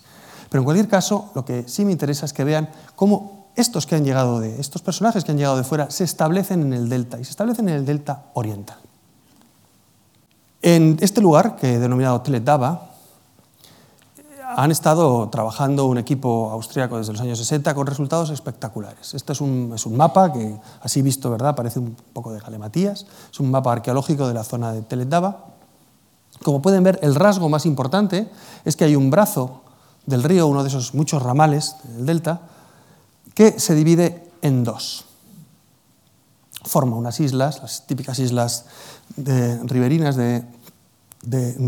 Pero 0.50 0.62
en 0.62 0.66
cualquier 0.66 0.88
caso, 0.88 1.32
lo 1.34 1.46
que 1.46 1.68
sí 1.68 1.86
me 1.86 1.92
interesa 1.92 2.26
es 2.26 2.34
que 2.34 2.44
vean 2.44 2.70
cómo 2.96 3.48
estos 3.56 3.86
que 3.86 3.96
han 3.96 4.06
llegado 4.06 4.40
de 4.40 4.60
estos 4.60 4.82
personajes 4.82 5.24
que 5.24 5.32
han 5.32 5.38
llegado 5.38 5.58
de 5.58 5.64
fuera 5.64 5.90
se 5.90 6.04
establecen 6.04 6.62
en 6.62 6.74
el 6.74 6.90
delta 6.90 7.20
y 7.20 7.24
se 7.24 7.32
establecen 7.32 7.70
en 7.70 7.76
el 7.76 7.86
delta 7.86 8.26
oriental. 8.34 8.78
En 10.62 10.98
este 11.02 11.22
lugar, 11.22 11.56
que 11.56 11.76
he 11.76 11.80
denominado 11.80 12.22
Teletaba, 12.22 12.92
han 14.56 14.72
estado 14.72 15.30
trabajando 15.30 15.86
un 15.86 15.98
equipo 15.98 16.50
austríaco 16.52 16.98
desde 16.98 17.14
los 17.14 17.22
años 17.22 17.38
60 17.40 17.74
con 17.74 17.88
resultados 17.88 18.30
espectaculares. 18.30 19.14
Este 19.14 19.32
es 19.34 19.42
un, 19.42 19.72
es 19.76 19.86
un, 19.86 19.96
mapa 19.96 20.32
que, 20.34 20.56
así 20.82 21.02
visto, 21.02 21.32
¿verdad? 21.32 21.56
parece 21.56 21.80
un 21.80 21.96
poco 22.14 22.34
de 22.34 22.40
galimatías. 22.40 23.06
Es 23.32 23.40
un 23.40 23.50
mapa 23.50 23.72
arqueológico 23.72 24.28
de 24.28 24.34
la 24.34 24.44
zona 24.44 24.74
de 24.74 24.82
Teletaba. 24.82 25.51
Como 26.44 26.62
pueden 26.62 26.84
ver, 26.84 27.00
el 27.04 27.16
rasgo 27.16 27.50
más 27.50 27.66
importante 27.66 28.30
es 28.66 28.76
que 28.76 28.86
hay 28.86 28.96
un 28.96 29.10
brazo 29.10 29.62
del 30.06 30.24
río, 30.24 30.48
uno 30.48 30.64
de 30.64 30.70
esos 30.70 30.94
muchos 30.94 31.22
ramales 31.22 31.76
del 31.84 32.06
delta, 32.06 32.42
que 33.36 33.60
se 33.60 33.76
divide 33.76 34.32
en 34.42 34.64
dos. 34.64 35.06
Forma 36.64 36.96
unas 36.96 37.20
islas, 37.20 37.62
las 37.62 37.88
típicas 37.88 38.20
islas 38.20 38.66
de, 39.16 39.60
riberinas 39.64 40.16
de, 40.16 40.46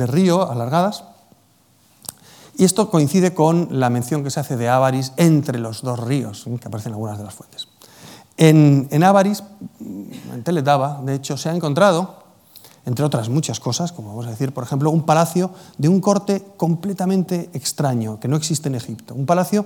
río, 0.08 0.50
alargadas, 0.50 1.04
y 2.56 2.66
esto 2.66 2.92
coincide 2.92 3.34
con 3.34 3.68
la 3.72 3.90
mención 3.90 4.24
que 4.24 4.30
se 4.30 4.40
hace 4.40 4.58
de 4.58 4.70
Ávaris 4.70 5.14
entre 5.18 5.58
los 5.58 5.82
dos 5.82 6.00
ríos, 6.00 6.46
que 6.62 6.68
aparecen 6.68 6.92
en 6.92 6.96
algunas 6.96 7.18
de 7.18 7.24
las 7.24 7.34
fuentes. 7.34 7.68
En, 8.38 8.88
en 8.92 9.04
Ávaris, 9.04 9.44
en 9.80 10.44
Teletaba, 10.44 11.02
de 11.04 11.16
hecho, 11.16 11.38
se 11.38 11.50
ha 11.50 11.56
encontrado, 11.56 12.23
entre 12.86 13.06
otras 13.06 13.30
muchas 13.30 13.60
cosas, 13.60 13.92
como 13.92 14.10
vamos 14.10 14.28
a 14.28 14.32
decir, 14.32 14.54
por 14.54 14.64
ejemplo, 14.64 14.92
un 14.92 15.04
palacio 15.04 15.52
de 15.78 15.88
un 15.88 16.02
corte 16.02 16.44
completamente 16.58 17.50
extraño, 17.54 18.20
que 18.20 18.28
no 18.28 18.36
existe 18.36 18.68
en 18.68 18.76
Egipto. 18.76 19.16
Un 19.16 19.26
palacio 19.26 19.66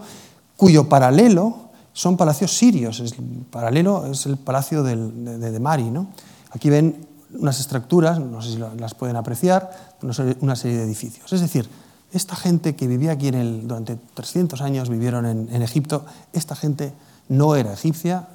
cuyo 0.56 0.88
paralelo 0.88 1.68
son 1.94 2.16
palacios 2.16 2.56
sirios. 2.56 3.00
El 3.00 3.14
paralelo 3.50 4.06
es 4.12 4.26
el 4.28 4.38
palacio 4.38 4.84
de, 4.84 4.96
de, 4.96 5.60
Mari. 5.60 5.90
¿no? 5.90 6.08
Aquí 6.52 6.70
ven 6.70 7.08
unas 7.34 7.60
estructuras, 7.60 8.20
no 8.20 8.42
sé 8.42 8.52
si 8.52 8.58
las 8.58 8.94
pueden 8.94 9.16
apreciar, 9.16 9.96
una 10.42 10.56
serie 10.56 10.78
de 10.78 10.84
edificios. 10.84 11.34
Es 11.34 11.42
decir, 11.42 11.68
esta 12.12 12.36
gente 12.36 12.76
que 12.76 12.88
vivía 12.88 13.14
aquí 13.14 13.28
en 13.30 13.36
el, 13.36 13.68
durante 13.68 13.98
300 14.14 14.62
años, 14.62 14.90
vivieron 14.90 15.26
en, 15.26 15.50
en 15.52 15.62
Egipto, 15.62 16.06
esta 16.34 16.56
gente 16.56 16.94
no 17.30 17.56
era 17.56 17.74
egipcia, 17.74 18.28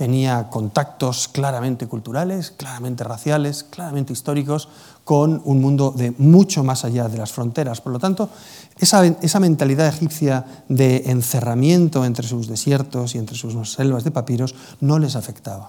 tenía 0.00 0.48
contactos 0.48 1.28
claramente 1.28 1.86
culturales, 1.86 2.52
claramente 2.52 3.04
raciales, 3.04 3.64
claramente 3.64 4.14
históricos, 4.14 4.70
con 5.04 5.42
un 5.44 5.60
mundo 5.60 5.92
de 5.94 6.14
mucho 6.16 6.64
más 6.64 6.86
allá 6.86 7.06
de 7.06 7.18
las 7.18 7.32
fronteras. 7.32 7.82
Por 7.82 7.92
lo 7.92 7.98
tanto, 7.98 8.30
esa, 8.78 9.04
esa, 9.04 9.40
mentalidad 9.40 9.86
egipcia 9.86 10.46
de 10.70 11.10
encerramiento 11.10 12.06
entre 12.06 12.26
sus 12.26 12.48
desiertos 12.48 13.14
y 13.14 13.18
entre 13.18 13.36
sus 13.36 13.74
selvas 13.74 14.02
de 14.02 14.10
papiros 14.10 14.54
no 14.80 14.98
les 14.98 15.16
afectaba. 15.16 15.68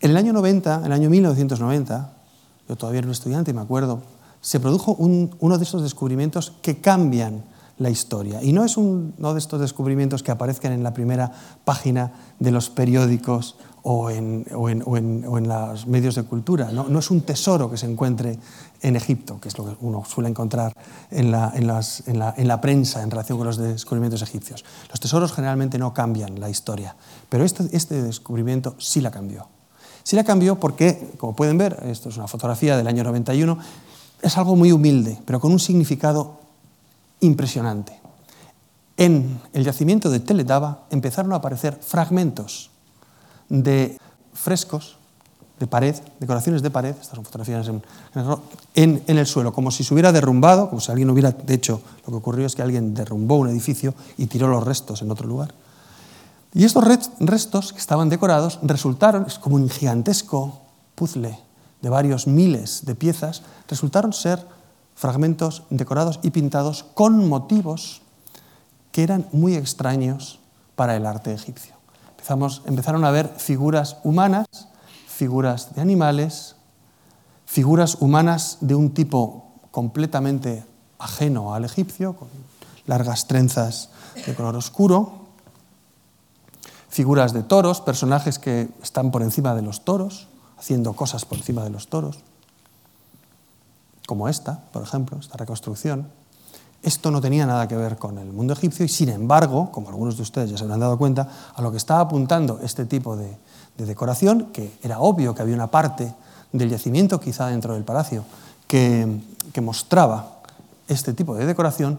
En 0.00 0.10
el 0.10 0.16
año 0.16 0.32
90, 0.32 0.80
en 0.80 0.86
el 0.86 0.92
año 0.92 1.08
1990, 1.08 2.12
yo 2.68 2.74
todavía 2.74 2.98
era 2.98 3.06
un 3.06 3.12
estudiante 3.12 3.52
y 3.52 3.54
me 3.54 3.60
acuerdo 3.60 4.02
se 4.40 4.58
produjo 4.58 4.96
uno 4.98 5.58
de 5.58 5.64
esos 5.64 5.82
descubrimientos 5.82 6.52
que 6.62 6.80
cambian 6.80 7.44
la 7.78 7.90
historia. 7.90 8.42
Y 8.42 8.52
no 8.52 8.64
es 8.64 8.76
uno 8.76 9.32
de 9.32 9.38
estos 9.38 9.60
descubrimientos 9.60 10.22
que 10.22 10.30
aparezcan 10.30 10.72
en 10.72 10.82
la 10.82 10.94
primera 10.94 11.30
página 11.64 12.12
de 12.38 12.50
los 12.50 12.70
periódicos 12.70 13.56
o 13.82 14.10
en, 14.10 14.44
los 14.48 15.86
medios 15.86 16.16
de 16.16 16.24
cultura. 16.24 16.72
¿no? 16.72 16.98
es 16.98 17.10
un 17.10 17.20
tesoro 17.20 17.70
que 17.70 17.76
se 17.76 17.86
encuentre 17.86 18.38
en 18.82 18.96
Egipto, 18.96 19.38
que 19.40 19.48
es 19.48 19.56
lo 19.58 19.64
que 19.64 19.76
uno 19.80 20.04
suele 20.04 20.28
encontrar 20.28 20.72
en 21.10 21.30
la, 21.30 21.52
la, 21.56 22.60
prensa 22.60 23.02
en 23.02 23.10
relación 23.10 23.38
con 23.38 23.46
los 23.46 23.58
descubrimientos 23.58 24.22
egipcios. 24.22 24.64
Los 24.90 24.98
tesoros 24.98 25.32
generalmente 25.32 25.78
no 25.78 25.94
cambian 25.94 26.40
la 26.40 26.50
historia, 26.50 26.96
pero 27.28 27.44
este, 27.44 27.68
este 27.76 28.02
descubrimiento 28.02 28.74
sí 28.78 29.00
la 29.00 29.12
cambió. 29.12 29.46
Sí 30.02 30.16
la 30.16 30.24
cambió 30.24 30.58
porque, 30.58 31.12
como 31.18 31.36
pueden 31.36 31.58
ver, 31.58 31.80
esto 31.86 32.08
es 32.08 32.16
una 32.16 32.26
fotografía 32.26 32.76
del 32.76 32.86
año 32.86 33.04
91, 33.04 33.58
es 34.22 34.36
algo 34.36 34.56
muy 34.56 34.72
humilde, 34.72 35.20
pero 35.24 35.40
con 35.40 35.52
un 35.52 35.60
significado 35.60 36.45
impresionante. 37.20 38.00
En 38.96 39.40
el 39.52 39.64
yacimiento 39.64 40.10
de 40.10 40.20
Teletaba 40.20 40.84
empezaron 40.90 41.32
a 41.32 41.36
aparecer 41.36 41.78
fragmentos 41.80 42.70
de 43.48 43.98
frescos 44.32 44.96
de 45.58 45.66
pared, 45.66 45.94
decoraciones 46.20 46.62
de 46.62 46.70
pared, 46.70 46.90
estas 46.90 47.16
son 47.16 47.24
fotografías 47.24 47.66
en, 47.68 47.82
en, 48.74 49.02
en, 49.06 49.18
el 49.18 49.26
suelo, 49.26 49.54
como 49.54 49.70
si 49.70 49.84
se 49.84 49.94
hubiera 49.94 50.12
derrumbado, 50.12 50.68
como 50.68 50.80
si 50.80 50.90
alguien 50.90 51.08
hubiera, 51.08 51.30
de 51.30 51.54
hecho, 51.54 51.80
lo 52.04 52.10
que 52.10 52.16
ocurrió 52.16 52.46
es 52.46 52.54
que 52.54 52.62
alguien 52.62 52.92
derrumbó 52.92 53.36
un 53.36 53.48
edificio 53.48 53.94
y 54.18 54.26
tiró 54.26 54.48
los 54.48 54.64
restos 54.64 55.00
en 55.00 55.10
otro 55.10 55.26
lugar. 55.26 55.54
Y 56.52 56.64
estos 56.64 56.84
restos 57.20 57.72
que 57.72 57.78
estaban 57.78 58.08
decorados 58.08 58.58
resultaron, 58.62 59.24
es 59.26 59.38
como 59.38 59.56
un 59.56 59.68
gigantesco 59.68 60.60
puzzle 60.94 61.38
de 61.80 61.88
varios 61.88 62.26
miles 62.26 62.84
de 62.84 62.94
piezas, 62.94 63.42
resultaron 63.68 64.12
ser 64.12 64.46
fragmentos 64.96 65.62
decorados 65.70 66.18
y 66.22 66.30
pintados 66.30 66.82
con 66.94 67.28
motivos 67.28 68.02
que 68.90 69.02
eran 69.04 69.28
muy 69.30 69.54
extraños 69.54 70.40
para 70.74 70.96
el 70.96 71.06
arte 71.06 71.32
egipcio. 71.32 71.74
Empezamos, 72.10 72.62
empezaron 72.64 73.04
a 73.04 73.10
ver 73.10 73.28
figuras 73.36 73.98
humanas, 74.02 74.46
figuras 75.06 75.74
de 75.74 75.82
animales, 75.82 76.56
figuras 77.44 77.98
humanas 78.00 78.58
de 78.62 78.74
un 78.74 78.92
tipo 78.94 79.52
completamente 79.70 80.64
ajeno 80.98 81.54
al 81.54 81.66
egipcio, 81.66 82.16
con 82.16 82.28
largas 82.86 83.28
trenzas 83.28 83.90
de 84.24 84.34
color 84.34 84.56
oscuro, 84.56 85.26
figuras 86.88 87.34
de 87.34 87.42
toros, 87.42 87.82
personajes 87.82 88.38
que 88.38 88.70
están 88.82 89.10
por 89.10 89.22
encima 89.22 89.54
de 89.54 89.60
los 89.60 89.84
toros, 89.84 90.28
haciendo 90.58 90.94
cosas 90.94 91.26
por 91.26 91.36
encima 91.36 91.62
de 91.64 91.70
los 91.70 91.88
toros, 91.88 92.20
como 94.06 94.28
esta, 94.28 94.60
por 94.72 94.82
ejemplo, 94.82 95.18
esta 95.18 95.36
reconstrucción. 95.36 96.08
Esto 96.82 97.10
no 97.10 97.20
tenía 97.20 97.46
nada 97.46 97.66
que 97.66 97.76
ver 97.76 97.96
con 97.96 98.18
el 98.18 98.32
mundo 98.32 98.52
egipcio 98.52 98.84
y, 98.84 98.88
sin 98.88 99.08
embargo, 99.08 99.70
como 99.72 99.88
algunos 99.88 100.16
de 100.16 100.22
ustedes 100.22 100.50
ya 100.50 100.56
se 100.56 100.64
habrán 100.64 100.80
dado 100.80 100.96
cuenta, 100.96 101.28
a 101.54 101.60
lo 101.60 101.70
que 101.70 101.76
estaba 101.76 102.00
apuntando 102.00 102.60
este 102.62 102.84
tipo 102.84 103.16
de, 103.16 103.36
decoración, 103.76 104.46
que 104.52 104.72
era 104.82 105.00
obvio 105.00 105.34
que 105.34 105.42
había 105.42 105.54
una 105.54 105.66
parte 105.66 106.14
del 106.52 106.70
yacimiento, 106.70 107.20
quizá 107.20 107.48
dentro 107.48 107.74
del 107.74 107.84
palacio, 107.84 108.24
que, 108.66 109.20
que 109.52 109.60
mostraba 109.60 110.40
este 110.88 111.12
tipo 111.12 111.34
de 111.34 111.44
decoración, 111.44 111.98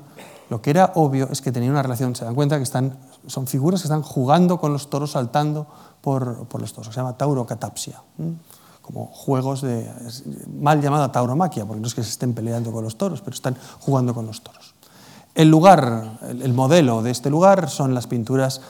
lo 0.50 0.62
que 0.62 0.70
era 0.70 0.94
obvio 0.96 1.28
es 1.32 1.42
que 1.42 1.52
tenía 1.52 1.70
una 1.70 1.84
relación, 1.84 2.16
se 2.16 2.24
dan 2.24 2.34
cuenta 2.34 2.58
que 2.58 2.64
están, 2.64 2.98
son 3.28 3.48
figuras 3.48 3.82
que 3.82 3.88
están 3.88 4.02
jugando 4.02 4.60
con 4.60 4.72
los 4.72 4.90
toros, 4.90 5.12
saltando 5.12 5.68
por, 6.02 6.48
por 6.48 6.62
los 6.62 6.74
toros. 6.74 6.94
Se 6.94 7.00
llama 7.00 7.18
taurocatapsia, 7.18 8.02
como 8.88 9.08
juegos 9.08 9.62
de, 9.62 9.86
mal 10.62 10.82
llamada 10.82 11.12
tauromaquia, 11.12 11.66
porque 11.66 11.82
no 11.82 11.88
es 11.88 11.94
que 11.94 12.04
se 12.04 12.10
estén 12.10 12.34
peleando 12.34 12.72
con 12.72 12.86
los 12.86 12.98
toros, 12.98 13.20
pero 13.20 13.36
están 13.36 13.58
jugando 13.82 14.14
con 14.14 14.26
los 14.26 14.42
toros. 14.42 14.74
El 15.36 15.50
lugar, 15.50 16.20
el 16.22 16.54
modelo 16.54 17.04
de 17.04 17.12
este 17.12 17.30
lugar 17.30 17.70
son 17.70 17.94
las 17.94 18.08
pinturas 18.08 18.62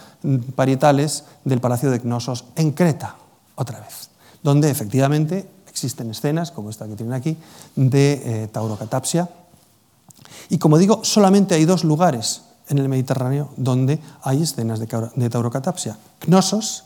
parietales 0.56 1.24
del 1.46 1.62
Palacio 1.62 1.92
de 1.92 2.00
Cnosos 2.00 2.46
en 2.56 2.72
Creta, 2.72 3.16
otra 3.56 3.80
vez, 3.80 4.10
donde 4.42 4.72
efectivamente 4.72 5.48
existen 5.70 6.10
escenas, 6.10 6.50
como 6.50 6.72
esta 6.72 6.88
que 6.88 6.96
tienen 6.96 7.14
aquí, 7.14 7.38
de 7.76 8.22
eh, 8.26 8.48
taurocatapsia. 8.48 9.30
Y 10.50 10.58
como 10.58 10.80
digo, 10.80 11.02
solamente 11.04 11.54
hay 11.54 11.66
dos 11.66 11.84
lugares 11.84 12.42
en 12.70 12.80
el 12.80 12.90
Mediterráneo 12.90 13.50
donde 13.56 14.00
hay 14.24 14.42
escenas 14.42 14.80
de, 14.80 14.88
de 15.16 15.30
taurocatapsia. 15.30 15.96
Cnosos 16.20 16.86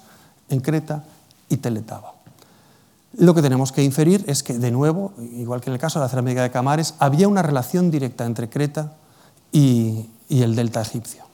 en 0.50 0.60
Creta 0.60 1.06
y 1.48 1.58
Teletaba. 1.58 2.21
Lo 3.18 3.34
que 3.34 3.42
tenemos 3.42 3.72
que 3.72 3.84
inferir 3.84 4.24
es 4.28 4.42
que, 4.42 4.58
de 4.58 4.72
nuevo, 4.72 5.14
igual 5.34 5.60
que 5.60 5.70
en 5.70 5.74
el 5.74 5.80
caso 5.80 6.00
de 6.00 6.06
la 6.06 6.10
cerámica 6.10 6.44
de 6.44 6.52
Camares, 6.52 6.96
había 7.00 7.28
una 7.28 7.42
relación 7.42 7.92
directa 7.92 8.26
entre 8.26 8.50
Creta 8.50 8.94
y, 9.52 10.10
el 10.30 10.56
delta 10.56 10.82
egipcio. 10.82 11.26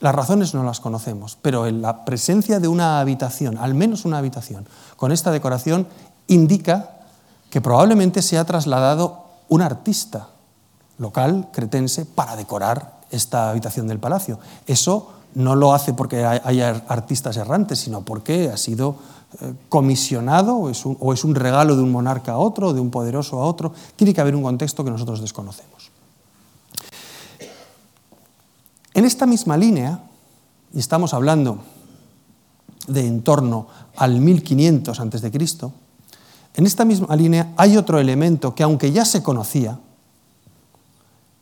Las 0.00 0.14
razones 0.14 0.54
no 0.54 0.62
las 0.62 0.80
conocemos, 0.80 1.36
pero 1.42 1.70
la 1.70 2.06
presencia 2.06 2.58
de 2.58 2.68
una 2.68 3.00
habitación, 3.00 3.58
al 3.58 3.74
menos 3.74 4.06
una 4.06 4.16
habitación, 4.16 4.66
con 4.96 5.12
esta 5.12 5.30
decoración, 5.30 5.86
indica 6.26 6.92
que 7.50 7.60
probablemente 7.60 8.22
se 8.22 8.38
ha 8.38 8.44
trasladado 8.44 9.24
un 9.50 9.60
artista 9.60 10.28
local 10.96 11.48
cretense 11.52 12.06
para 12.06 12.36
decorar 12.36 13.00
esta 13.10 13.50
habitación 13.50 13.88
del 13.88 13.98
palacio. 13.98 14.38
Eso 14.66 15.12
no 15.34 15.54
lo 15.54 15.74
hace 15.74 15.92
porque 15.92 16.24
haya 16.24 16.82
artistas 16.88 17.36
errantes, 17.36 17.80
sino 17.80 18.02
porque 18.02 18.48
ha 18.48 18.56
sido 18.56 18.96
comisionado 19.68 20.56
o 20.56 20.70
es, 20.70 20.84
un, 21.24 21.34
regalo 21.34 21.76
de 21.76 21.82
un 21.82 21.92
monarca 21.92 22.32
a 22.32 22.38
otro, 22.38 22.72
de 22.72 22.80
un 22.80 22.90
poderoso 22.90 23.40
a 23.40 23.46
otro. 23.46 23.72
Tiene 23.96 24.12
que 24.12 24.20
haber 24.20 24.34
un 24.34 24.42
contexto 24.42 24.84
que 24.84 24.90
nosotros 24.90 25.20
desconocemos. 25.20 25.90
En 28.92 29.04
esta 29.04 29.26
misma 29.26 29.56
línea, 29.56 30.00
y 30.74 30.78
estamos 30.78 31.14
hablando 31.14 31.58
de 32.88 33.06
en 33.06 33.22
torno 33.22 33.68
al 33.96 34.20
1500 34.20 34.98
a.C., 34.98 35.70
En 36.54 36.66
esta 36.66 36.84
misma 36.84 37.14
línea 37.14 37.52
hay 37.56 37.76
otro 37.76 38.00
elemento 38.00 38.54
que 38.54 38.64
aunque 38.64 38.90
ya 38.90 39.04
se 39.04 39.22
conocía, 39.22 39.78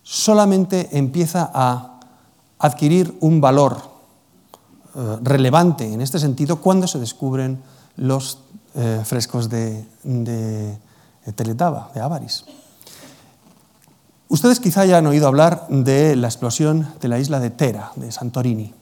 solamente 0.03 0.91
empieza 0.93 1.51
a 1.55 2.01
adquirir 2.59 3.17
un 3.21 3.41
valor 3.41 3.79
eh, 4.95 5.17
relevante 5.23 5.91
en 5.91 6.01
este 6.01 6.19
sentido 6.19 6.61
cuando 6.61 6.87
se 6.87 6.99
descubren 6.99 7.63
los 7.99 8.39
eh, 8.75 9.03
frescos 9.05 9.51
de, 9.51 9.85
de 10.03 10.79
Teletaba, 11.35 11.91
de 11.95 12.01
Avaris. 12.01 12.45
Ustedes 14.29 14.61
quizá 14.61 14.83
hayan 14.83 15.07
oído 15.07 15.27
hablar 15.27 15.67
de 15.69 16.15
la 16.15 16.29
explosión 16.29 16.87
de 17.01 17.09
la 17.09 17.19
isla 17.19 17.41
de 17.41 17.51
Tera, 17.51 17.93
de 17.97 18.13
Santorini, 18.13 18.75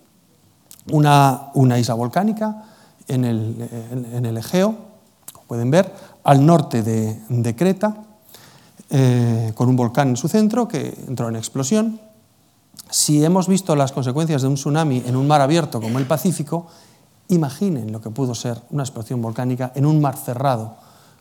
una, 0.90 1.50
una 1.54 1.78
isla 1.78 1.94
volcánica 1.94 2.64
en 3.08 3.24
el, 3.24 3.68
en, 4.12 4.26
el, 4.26 4.36
Egeo, 4.36 4.74
como 5.32 5.46
pueden 5.46 5.70
ver, 5.70 5.92
al 6.24 6.44
norte 6.44 6.82
de, 6.82 7.20
de 7.28 7.56
Creta, 7.56 7.96
eh, 8.90 9.52
con 9.54 9.68
un 9.68 9.76
volcán 9.76 10.08
en 10.08 10.16
su 10.16 10.28
centro 10.28 10.66
que 10.66 10.96
entró 11.06 11.28
en 11.28 11.36
explosión. 11.36 12.00
Si 12.90 13.24
hemos 13.24 13.46
visto 13.46 13.76
las 13.76 13.92
consecuencias 13.92 14.42
de 14.42 14.48
un 14.48 14.54
tsunami 14.54 15.04
en 15.06 15.14
un 15.14 15.28
mar 15.28 15.40
abierto 15.40 15.80
como 15.80 15.98
el 15.98 16.06
Pacífico, 16.06 16.66
imaginen 17.28 17.92
lo 17.92 18.00
que 18.00 18.10
pudo 18.10 18.34
ser 18.34 18.60
una 18.70 18.82
explosión 18.82 19.20
volcánica 19.20 19.72
en 19.74 19.86
un 19.86 20.00
mar 20.00 20.16
cerrado 20.16 20.76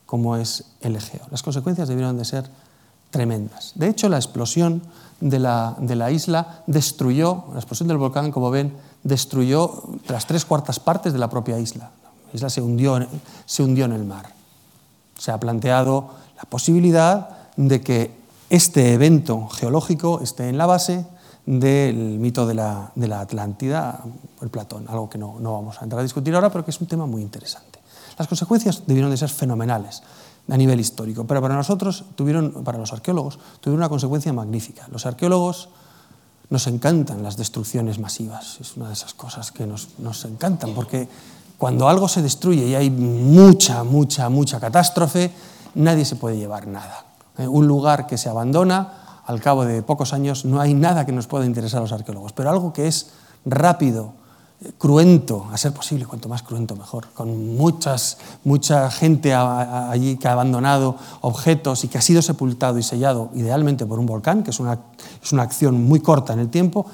como 0.06 0.38
es 0.38 0.66
el 0.82 0.96
Egeo. 0.96 1.22
Las 1.32 1.44
consecuencias 1.44 1.88
debieron 1.88 2.18
de 2.18 2.26
ser 2.26 2.50
tremendas. 3.10 3.72
De 3.76 3.90
hecho, 3.90 4.10
la 4.10 4.18
explosión 4.18 4.84
de 5.20 5.40
la, 5.40 5.76
de 5.80 5.96
la, 5.96 6.12
isla 6.12 6.64
destruyó, 6.68 7.46
la 7.54 7.60
explosión 7.60 7.88
del 7.88 7.98
volcán, 7.98 8.32
como 8.32 8.52
ven, 8.52 8.74
destruyó 9.04 9.84
las 10.08 10.28
tres 10.28 10.46
cuartas 10.46 10.80
partes 10.80 11.14
de 11.14 11.20
la 11.20 11.30
propia 11.30 11.60
isla. 11.60 11.92
La 12.28 12.36
isla 12.36 12.50
se 12.50 12.62
hundió, 12.62 13.00
se 13.46 13.64
hundió 13.64 13.86
en 13.86 13.94
el 13.94 14.04
mar. 14.04 14.34
Se 15.18 15.32
ha 15.32 15.40
planteado 15.40 16.12
la 16.38 16.44
posibilidad 16.44 17.30
de 17.56 17.82
que 17.82 18.16
este 18.50 18.94
evento 18.94 19.48
geológico 19.48 20.20
esté 20.22 20.50
en 20.50 20.58
la 20.58 20.66
base 20.66 21.06
del 21.46 21.96
mito 21.96 22.48
de 22.48 22.56
la, 22.56 22.92
de 22.96 23.08
la 23.08 23.22
Atlántida, 23.22 24.04
el 24.42 24.50
Platón, 24.50 24.86
algo 24.90 25.10
que 25.10 25.18
no, 25.18 25.40
no 25.40 25.54
vamos 25.54 25.80
a 25.80 25.84
entrar 25.84 26.00
a 26.00 26.04
discutir 26.04 26.34
ahora, 26.34 26.52
pero 26.52 26.66
que 26.66 26.72
es 26.72 26.82
un 26.82 26.88
tema 26.88 27.06
muy 27.06 27.22
interesante. 27.22 27.80
Las 28.18 28.28
consecuencias 28.28 28.84
debieron 28.88 29.12
de 29.12 29.18
ser 29.18 29.30
fenomenales 29.30 30.02
a 30.50 30.58
nivel 30.58 30.80
histórico, 30.80 31.26
pero 31.26 31.42
para 31.42 31.56
nosotros 31.56 32.06
tuvieron, 32.16 32.64
para 32.64 32.78
los 32.78 32.94
arqueólogos, 32.94 33.40
tuvieron 33.60 33.80
una 33.80 33.90
consecuencia 33.90 34.32
magnífica. 34.34 34.88
Los 34.92 35.06
arqueólogos 35.06 35.70
nos 36.50 36.68
encantan 36.68 37.24
las 37.24 37.38
destrucciones 37.38 38.00
masivas, 38.00 38.60
es 38.62 38.78
una 38.78 38.88
de 38.88 38.94
esas 38.94 39.14
cosas 39.14 39.52
que 39.52 39.66
nos, 39.66 40.00
nos 40.00 40.24
encantan, 40.26 40.74
porque 40.74 41.08
cuando 41.58 41.90
algo 41.90 42.08
se 42.08 42.22
destruye 42.22 42.68
y 42.68 42.76
hay 42.76 42.90
mucha, 42.90 43.84
mucha, 43.84 44.30
mucha 44.30 44.60
catástrofe, 44.60 45.32
nadie 45.76 46.06
se 46.06 46.16
puede 46.16 46.38
llevar 46.38 46.68
nada. 46.68 47.06
Eh, 47.38 47.48
un 47.48 47.68
lugar 47.68 48.08
que 48.08 48.18
se 48.18 48.30
abandona, 48.30 49.05
al 49.26 49.42
cabo 49.42 49.66
de 49.66 49.82
pocos 49.82 50.14
años, 50.14 50.46
no 50.46 50.62
hay 50.62 50.74
nada 50.74 51.06
que 51.06 51.12
nos 51.12 51.28
pueda 51.28 51.46
interesar 51.46 51.80
a 51.80 51.82
los 51.82 51.92
arqueólogos, 51.92 52.34
pero 52.34 52.50
algo 52.50 52.74
que 52.74 52.88
es 52.88 53.12
rápido, 53.46 54.14
cruento, 54.78 55.48
a 55.52 55.58
ser 55.58 55.74
posible, 55.74 56.06
cuanto 56.06 56.30
más 56.30 56.44
cruento 56.44 56.76
mejor, 56.76 57.08
con 57.14 57.56
muchas, 57.56 58.18
mucha 58.44 58.90
gente 58.90 59.34
allí 59.34 60.18
que 60.18 60.28
ha 60.28 60.32
abandonado 60.32 60.96
objetos 61.22 61.84
y 61.84 61.88
que 61.88 61.98
ha 61.98 62.02
sido 62.02 62.22
sepultado 62.22 62.78
y 62.78 62.84
sellado 62.84 63.30
idealmente 63.36 63.86
por 63.86 64.00
un 64.00 64.06
volcán, 64.06 64.44
que 64.44 64.52
es 64.52 64.60
una, 64.60 64.80
es 65.22 65.32
una 65.34 65.44
acción 65.44 65.84
muy 65.84 66.00
corta 66.00 66.34
en 66.34 66.40
el 66.40 66.50
tiempo, 66.50 66.86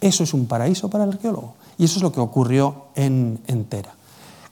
eso 0.00 0.24
es 0.24 0.32
un 0.32 0.46
paraíso 0.46 0.88
para 0.88 1.04
el 1.04 1.10
arqueólogo. 1.10 1.54
Y 1.78 1.84
eso 1.84 1.98
es 1.98 2.02
lo 2.02 2.12
que 2.12 2.20
ocurrió 2.20 2.86
en, 2.94 3.38
Tera. 3.68 3.90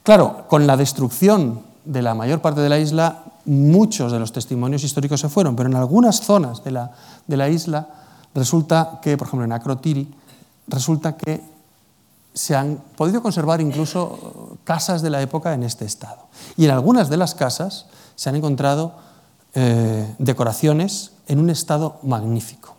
Claro, 0.03 0.45
con 0.47 0.65
la 0.65 0.77
destrucción 0.77 1.61
de 1.85 2.01
la 2.01 2.15
mayor 2.15 2.41
parte 2.41 2.61
de 2.61 2.69
la 2.69 2.79
isla, 2.79 3.23
muchos 3.45 4.11
de 4.11 4.19
los 4.19 4.31
testimonios 4.31 4.83
históricos 4.83 5.21
se 5.21 5.29
fueron, 5.29 5.55
pero 5.55 5.69
en 5.69 5.75
algunas 5.75 6.21
zonas 6.21 6.63
de 6.63 6.71
la, 6.71 6.91
de 7.29 7.37
la 7.37 7.47
isla 7.47 7.87
resulta 8.33 8.99
que, 9.01 9.15
por 9.17 9.27
ejemplo, 9.27 9.45
en 9.45 9.51
Acrotiri, 9.51 10.11
resulta 10.67 11.15
que 11.15 11.41
se 12.33 12.55
han 12.55 12.81
podido 12.97 13.21
conservar 13.21 13.61
incluso 13.61 14.57
casas 14.63 15.01
de 15.01 15.09
la 15.09 15.21
época 15.21 15.53
en 15.53 15.63
este 15.63 15.85
estado. 15.85 16.27
Y 16.57 16.65
en 16.65 16.71
algunas 16.71 17.09
de 17.09 17.17
las 17.17 17.35
casas 17.35 17.85
se 18.15 18.29
han 18.29 18.35
encontrado 18.35 18.93
eh, 19.53 20.15
decoraciones 20.17 21.11
en 21.27 21.39
un 21.39 21.49
estado 21.49 21.99
magnífico. 22.03 22.75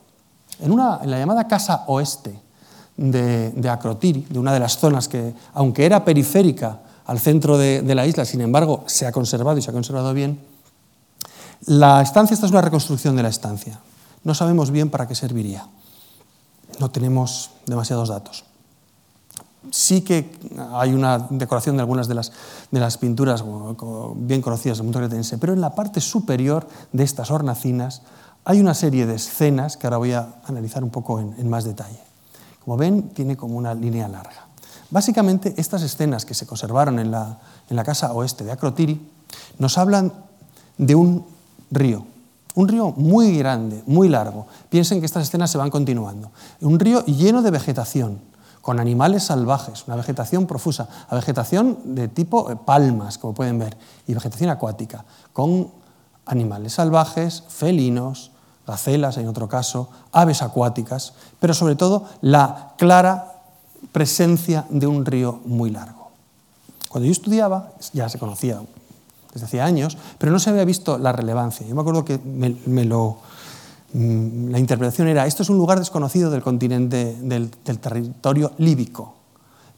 En, 0.61 0.73
una, 0.73 1.01
en 1.03 1.11
la 1.11 1.19
llamada 1.19 1.47
Casa 1.47 1.85
Oeste 1.87 2.39
de, 2.97 3.51
de, 3.51 3.69
Acrotiri, 3.69 4.27
de 4.29 4.39
una 4.39 4.53
de 4.53 4.61
las 4.61 4.79
zonas 4.79 5.09
que, 5.09 5.35
aunque 5.55 5.87
era 5.87 6.05
periférica 6.05 6.81
al 7.07 7.19
centro 7.19 7.57
de, 7.59 7.83
de 7.83 7.95
la 7.95 8.07
isla, 8.07 8.25
sin 8.25 8.41
embargo, 8.41 8.85
se 8.87 9.07
ha 9.07 9.13
conservado 9.13 9.59
y 9.59 9.63
se 9.63 9.71
ha 9.71 9.73
conservado 9.73 10.13
bien, 10.13 10.41
la 11.67 12.01
estancia, 12.01 12.35
esta 12.35 12.47
es 12.47 12.53
una 12.53 12.63
reconstrucción 12.63 13.17
de 13.17 13.23
la 13.23 13.29
estancia. 13.29 13.79
No 14.25 14.35
sabemos 14.35 14.71
bien 14.71 14.91
para 14.91 15.09
qué 15.09 15.15
serviría. 15.15 15.67
No 16.79 16.91
tenemos 16.91 17.51
demasiados 17.67 18.09
datos. 18.09 18.45
Sí 19.71 20.01
que 20.03 20.33
hay 20.73 20.93
una 20.95 21.19
decoración 21.31 21.77
de 21.77 21.83
algunas 21.83 22.09
de 22.09 22.15
las, 22.15 22.33
de 22.71 22.81
las 22.81 22.97
pinturas 22.97 23.45
bien 24.17 24.41
conocidas 24.41 24.79
del 24.79 24.87
mundo 24.87 25.01
pero 25.39 25.53
en 25.53 25.61
la 25.61 25.75
parte 25.75 26.01
superior 26.01 26.67
de 26.93 27.05
estas 27.05 27.31
hornacinas 27.31 28.03
hay 28.45 28.61
una 28.61 28.75
serie 28.75 29.07
de 29.07 29.15
escenas 29.15 29.77
que 29.77 29.87
ahora 29.87 29.99
voy 29.99 30.13
a 30.13 30.41
analizar 30.47 30.83
un 30.83 30.91
poco 30.91 31.21
en, 31.21 31.49
más 31.49 31.65
detalle. 31.65 32.01
Como 32.65 32.77
ven, 32.77 33.11
tiene 33.11 33.37
como 33.37 33.57
una 33.57 33.75
línea 33.75 34.09
larga. 34.09 34.47
Básicamente, 34.91 35.55
estas 35.57 35.83
escenas 35.83 36.25
que 36.25 36.35
se 36.35 36.47
conservaron 36.47 36.99
en 36.99 37.11
la, 37.11 37.39
en 37.69 37.77
la 37.77 37.85
casa 37.85 38.13
oeste 38.13 38.45
de 38.45 38.53
Acrotiri 38.53 39.01
nos 39.59 39.79
hablan 39.79 40.13
de 40.79 40.95
un 40.95 41.25
río, 41.71 42.07
un 42.61 42.69
río 42.69 42.93
muy 42.97 43.39
grande, 43.39 43.83
muy 43.87 44.09
largo. 44.09 44.47
Piensen 44.69 45.01
que 45.01 45.07
estas 45.07 45.25
escenas 45.25 45.51
se 45.51 45.59
van 45.59 45.71
continuando. 45.71 46.31
Un 46.61 46.79
río 46.79 47.05
lleno 47.07 47.43
de 47.43 47.51
vegetación, 47.51 48.21
con 48.61 48.79
animales 48.79 49.25
salvajes, 49.25 49.85
una 49.87 49.97
vegetación 49.97 50.47
profusa, 50.47 50.89
la 51.11 51.17
vegetación 51.17 51.79
de 51.85 52.09
tipo 52.09 52.51
eh, 52.51 52.57
palmas, 52.57 53.19
como 53.19 53.35
pueden 53.35 53.59
ver, 53.59 53.77
y 54.07 54.15
vegetación 54.15 54.51
acuática, 54.51 55.05
con 55.33 55.71
animales 56.27 56.75
salvajes, 56.75 57.45
felinos, 57.49 58.31
gacelas 58.67 59.17
en 59.17 59.27
otro 59.27 59.49
caso, 59.49 59.89
aves 60.13 60.43
acuáticas, 60.43 61.15
pero 61.41 61.55
sobre 61.55 61.77
todo 61.77 62.05
la 62.21 62.75
clara 62.77 63.41
presencia 63.91 64.67
de 64.69 64.87
un 64.87 65.07
río 65.07 65.41
muy 65.47 65.71
largo. 65.71 66.11
Cuando 66.89 67.07
yo 67.07 67.13
estudiaba, 67.13 67.73
ya 67.93 68.09
se 68.09 68.19
conocía 68.19 68.61
desde 69.33 69.47
hacía 69.47 69.65
años, 69.65 69.97
pero 70.19 70.33
no 70.33 70.39
se 70.39 70.51
había 70.51 70.65
visto 70.65 70.99
la 70.99 71.13
relevancia. 71.13 71.67
Yo 71.67 71.75
me 71.75 71.81
acuerdo 71.81 72.05
que 72.05 72.19
Mm, 73.93 74.51
la 74.51 74.59
interpretación 74.59 75.09
era, 75.09 75.27
esto 75.27 75.43
es 75.43 75.51
un 75.51 75.57
lugar 75.57 75.79
desconocido 75.79 76.31
del 76.31 76.43
continente, 76.43 77.17
del, 77.21 77.51
territorio 77.51 78.53
líbico, 78.59 79.15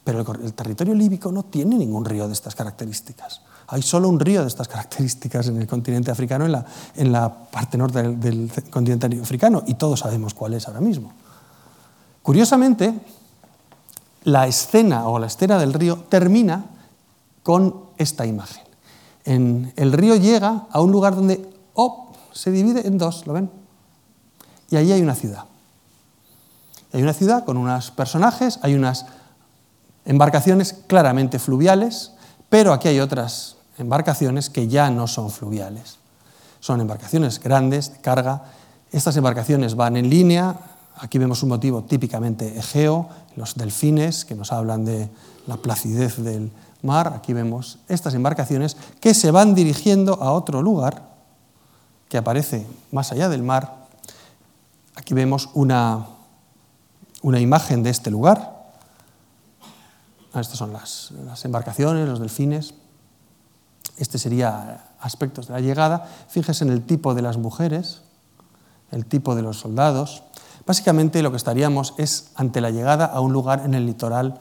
pero 0.04 0.20
el, 0.20 0.52
territorio 0.52 0.94
líbico 0.94 1.32
no 1.32 1.44
tiene 1.44 1.78
ningún 1.78 2.04
río 2.04 2.26
de 2.26 2.34
estas 2.34 2.54
características. 2.54 3.40
Hay 3.68 3.80
solo 3.80 4.08
un 4.08 4.20
río 4.20 4.42
de 4.42 4.48
estas 4.48 4.68
características 4.68 5.48
en 5.48 5.56
el 5.56 5.66
continente 5.66 6.10
africano, 6.10 6.44
en 6.44 6.52
la, 6.52 6.66
en 6.94 7.10
la 7.10 7.32
parte 7.32 7.78
norte 7.78 8.02
del, 8.02 8.20
del 8.20 8.50
continente 8.70 9.18
africano, 9.18 9.62
y 9.66 9.74
todos 9.74 10.00
sabemos 10.00 10.34
cuál 10.34 10.54
es 10.54 10.68
ahora 10.68 10.80
mismo. 10.80 11.12
Curiosamente, 12.22 12.92
la 14.24 14.46
escena 14.46 15.08
o 15.08 15.18
la 15.18 15.26
escena 15.28 15.58
del 15.58 15.72
río 15.72 16.04
termina 16.10 16.66
con 17.42 17.86
esta 17.96 18.26
imagen. 18.26 18.71
En, 19.24 19.72
el 19.76 19.92
río 19.92 20.16
llega 20.16 20.66
a 20.70 20.80
un 20.80 20.92
lugar 20.92 21.14
donde 21.14 21.48
se 22.32 22.50
divide 22.50 22.86
en 22.86 22.96
dos, 22.98 23.26
¿lo 23.26 23.34
ven? 23.34 23.50
y 24.72 24.76
allí 24.76 24.90
hay 24.90 25.02
una 25.02 25.14
ciudad. 25.14 25.44
Hay 26.94 27.02
una 27.02 27.12
ciudad 27.12 27.44
con 27.44 27.58
unos 27.58 27.90
personajes, 27.90 28.58
hay 28.62 28.74
unas 28.74 29.04
embarcaciones 30.06 30.72
claramente 30.86 31.38
fluviales, 31.38 32.12
pero 32.48 32.72
aquí 32.72 32.88
hay 32.88 32.98
otras 32.98 33.56
embarcaciones 33.76 34.48
que 34.48 34.68
ya 34.68 34.90
no 34.90 35.06
son 35.06 35.30
fluviales. 35.30 35.98
Son 36.60 36.80
embarcaciones 36.80 37.38
grandes, 37.38 37.92
de 37.92 38.00
carga. 38.00 38.44
Estas 38.90 39.14
embarcaciones 39.18 39.74
van 39.74 39.98
en 39.98 40.08
línea. 40.08 40.56
Aquí 40.96 41.18
vemos 41.18 41.42
un 41.42 41.50
motivo 41.50 41.84
típicamente 41.84 42.58
egeo, 42.58 43.10
los 43.36 43.56
delfines 43.56 44.24
que 44.24 44.34
nos 44.34 44.52
hablan 44.52 44.86
de 44.86 45.10
la 45.46 45.58
placidez 45.58 46.16
del 46.16 46.50
mar. 46.82 47.12
Aquí 47.16 47.32
vemos 47.32 47.78
estas 47.88 48.14
embarcaciones 48.14 48.76
que 49.00 49.14
se 49.14 49.30
van 49.30 49.54
dirigiendo 49.54 50.22
a 50.22 50.32
otro 50.32 50.62
lugar 50.62 51.10
que 52.08 52.18
aparece 52.18 52.66
más 52.90 53.10
allá 53.12 53.28
del 53.28 53.42
mar 53.42 53.82
Aquí 54.94 55.14
vemos 55.14 55.48
una, 55.54 56.06
una 57.22 57.40
imagen 57.40 57.82
de 57.82 57.90
este 57.90 58.10
lugar. 58.10 58.62
Ah, 60.34 60.40
estas 60.40 60.58
son 60.58 60.72
las, 60.72 61.12
embarcaciones, 61.44 62.08
los 62.08 62.20
delfines. 62.20 62.74
Este 63.96 64.18
sería 64.18 64.92
aspectos 65.00 65.48
de 65.48 65.54
la 65.54 65.60
llegada. 65.60 66.08
Fíjese 66.28 66.64
en 66.64 66.70
el 66.70 66.82
tipo 66.82 67.14
de 67.14 67.22
las 67.22 67.36
mujeres, 67.36 68.02
el 68.90 69.06
tipo 69.06 69.34
de 69.34 69.42
los 69.42 69.60
soldados. 69.60 70.22
Básicamente 70.66 71.22
lo 71.22 71.30
que 71.30 71.36
estaríamos 71.36 71.94
es 71.96 72.30
ante 72.34 72.60
la 72.60 72.70
llegada 72.70 73.06
a 73.06 73.20
un 73.20 73.32
lugar 73.32 73.62
en 73.64 73.74
el 73.74 73.86
litoral, 73.86 74.40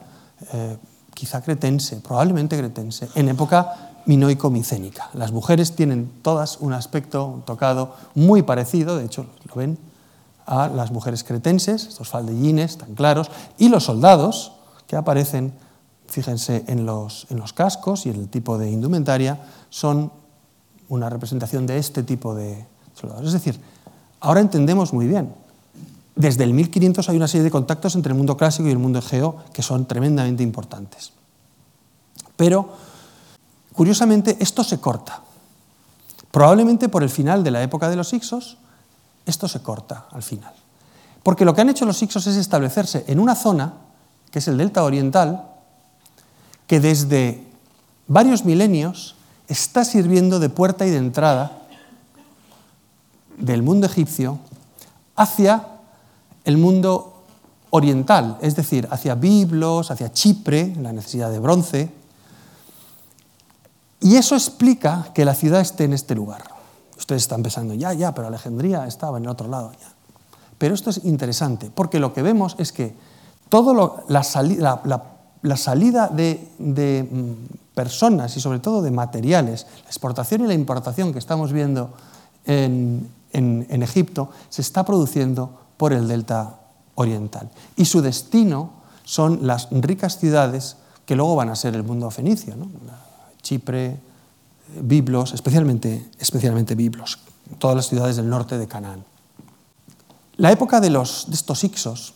eh, 0.52 0.78
quizá 1.14 1.42
cretense, 1.42 1.96
probablemente 1.96 2.56
cretense, 2.56 3.08
en 3.14 3.28
época 3.28 3.92
minoico-micénica. 4.06 5.10
Las 5.14 5.32
mujeres 5.32 5.72
tienen 5.72 6.10
todas 6.22 6.58
un 6.60 6.72
aspecto, 6.72 7.26
un 7.26 7.42
tocado 7.42 7.94
muy 8.14 8.42
parecido, 8.42 8.96
de 8.96 9.04
hecho 9.04 9.26
lo 9.48 9.54
ven, 9.54 9.78
a 10.46 10.68
las 10.68 10.90
mujeres 10.90 11.22
cretenses, 11.22 11.86
estos 11.86 12.08
faldellines 12.08 12.78
tan 12.78 12.94
claros, 12.94 13.30
y 13.58 13.68
los 13.68 13.84
soldados 13.84 14.52
que 14.86 14.96
aparecen, 14.96 15.52
fíjense 16.08 16.64
en 16.66 16.84
los, 16.84 17.26
en 17.30 17.38
los 17.38 17.52
cascos 17.52 18.06
y 18.06 18.10
en 18.10 18.16
el 18.16 18.28
tipo 18.28 18.58
de 18.58 18.70
indumentaria, 18.70 19.38
son 19.70 20.12
una 20.88 21.08
representación 21.08 21.66
de 21.66 21.78
este 21.78 22.02
tipo 22.02 22.34
de 22.34 22.66
soldados. 22.94 23.26
Es 23.26 23.32
decir, 23.32 23.60
ahora 24.20 24.40
entendemos 24.40 24.92
muy 24.92 25.06
bien. 25.06 25.32
Desde 26.14 26.44
el 26.44 26.52
1500 26.52 27.08
hay 27.08 27.16
una 27.16 27.28
serie 27.28 27.44
de 27.44 27.50
contactos 27.50 27.94
entre 27.94 28.12
el 28.12 28.18
mundo 28.18 28.36
clásico 28.36 28.68
y 28.68 28.72
el 28.72 28.78
mundo 28.78 28.98
egeo 28.98 29.36
que 29.52 29.62
son 29.62 29.86
tremendamente 29.86 30.42
importantes. 30.42 31.12
Pero, 32.36 32.68
curiosamente, 33.72 34.36
esto 34.40 34.62
se 34.62 34.78
corta. 34.78 35.22
Probablemente 36.30 36.88
por 36.88 37.02
el 37.02 37.10
final 37.10 37.44
de 37.44 37.50
la 37.50 37.62
época 37.62 37.88
de 37.88 37.96
los 37.96 38.12
Ixos, 38.12 38.58
esto 39.26 39.48
se 39.48 39.62
corta 39.62 40.06
al 40.10 40.22
final. 40.22 40.52
Porque 41.22 41.44
lo 41.44 41.54
que 41.54 41.60
han 41.60 41.70
hecho 41.70 41.86
los 41.86 42.02
Ixos 42.02 42.26
es 42.26 42.36
establecerse 42.36 43.04
en 43.06 43.20
una 43.20 43.34
zona, 43.34 43.74
que 44.30 44.40
es 44.40 44.48
el 44.48 44.58
delta 44.58 44.82
oriental, 44.82 45.48
que 46.66 46.80
desde 46.80 47.46
varios 48.08 48.44
milenios 48.44 49.14
está 49.48 49.84
sirviendo 49.84 50.40
de 50.40 50.48
puerta 50.48 50.86
y 50.86 50.90
de 50.90 50.96
entrada 50.96 51.58
del 53.38 53.62
mundo 53.62 53.86
egipcio 53.86 54.38
hacia 55.16 55.71
el 56.44 56.56
mundo 56.56 57.24
oriental, 57.70 58.38
es 58.40 58.54
decir, 58.54 58.86
hacia 58.90 59.14
Biblos, 59.14 59.90
hacia 59.90 60.12
Chipre, 60.12 60.74
la 60.76 60.92
necesidad 60.92 61.30
de 61.30 61.38
bronce. 61.38 61.90
Y 64.00 64.16
eso 64.16 64.34
explica 64.34 65.08
que 65.14 65.24
la 65.24 65.34
ciudad 65.34 65.60
esté 65.60 65.84
en 65.84 65.92
este 65.92 66.14
lugar. 66.14 66.42
Ustedes 66.98 67.22
están 67.22 67.42
pensando, 67.42 67.74
ya, 67.74 67.92
ya, 67.92 68.14
pero 68.14 68.28
Alejandría 68.28 68.86
estaba 68.86 69.18
en 69.18 69.24
el 69.24 69.30
otro 69.30 69.48
lado. 69.48 69.72
Ya. 69.72 69.92
Pero 70.58 70.74
esto 70.74 70.90
es 70.90 71.04
interesante, 71.04 71.70
porque 71.74 71.98
lo 71.98 72.12
que 72.12 72.22
vemos 72.22 72.56
es 72.58 72.72
que 72.72 72.94
todo 73.48 74.04
la, 74.08 74.22
salida 74.22 74.80
de, 76.08 77.08
mm, 77.10 77.74
personas 77.74 78.36
y 78.36 78.40
sobre 78.40 78.60
todo 78.60 78.82
de 78.82 78.90
materiales, 78.90 79.66
la 79.82 79.88
exportación 79.88 80.42
y 80.42 80.46
la 80.46 80.54
importación 80.54 81.12
que 81.12 81.18
estamos 81.18 81.52
viendo 81.52 81.90
en, 82.44 83.08
en, 83.32 83.82
Egipto 83.82 84.30
se 84.50 84.62
está 84.62 84.84
produciendo 84.84 85.61
por 85.82 85.92
el 85.92 86.06
delta 86.06 86.60
oriental. 86.94 87.50
Y 87.74 87.86
su 87.86 88.02
destino 88.02 88.70
son 89.02 89.48
las 89.48 89.66
ricas 89.72 90.16
ciudades 90.16 90.76
que 91.04 91.16
luego 91.16 91.34
van 91.34 91.48
a 91.48 91.56
ser 91.56 91.74
el 91.74 91.82
mundo 91.82 92.08
fenicio, 92.12 92.54
Chipre, 93.42 93.98
Biblos, 94.80 95.34
especialmente, 95.34 96.08
especialmente 96.20 96.76
Biblos, 96.76 97.18
todas 97.58 97.74
las 97.74 97.88
ciudades 97.88 98.14
del 98.14 98.28
norte 98.30 98.58
de 98.58 98.68
Canaán. 98.68 99.04
La 100.36 100.52
época 100.52 100.78
de, 100.78 100.90
los, 100.90 101.24
de 101.26 101.34
estos 101.34 101.64
Ixos, 101.64 102.14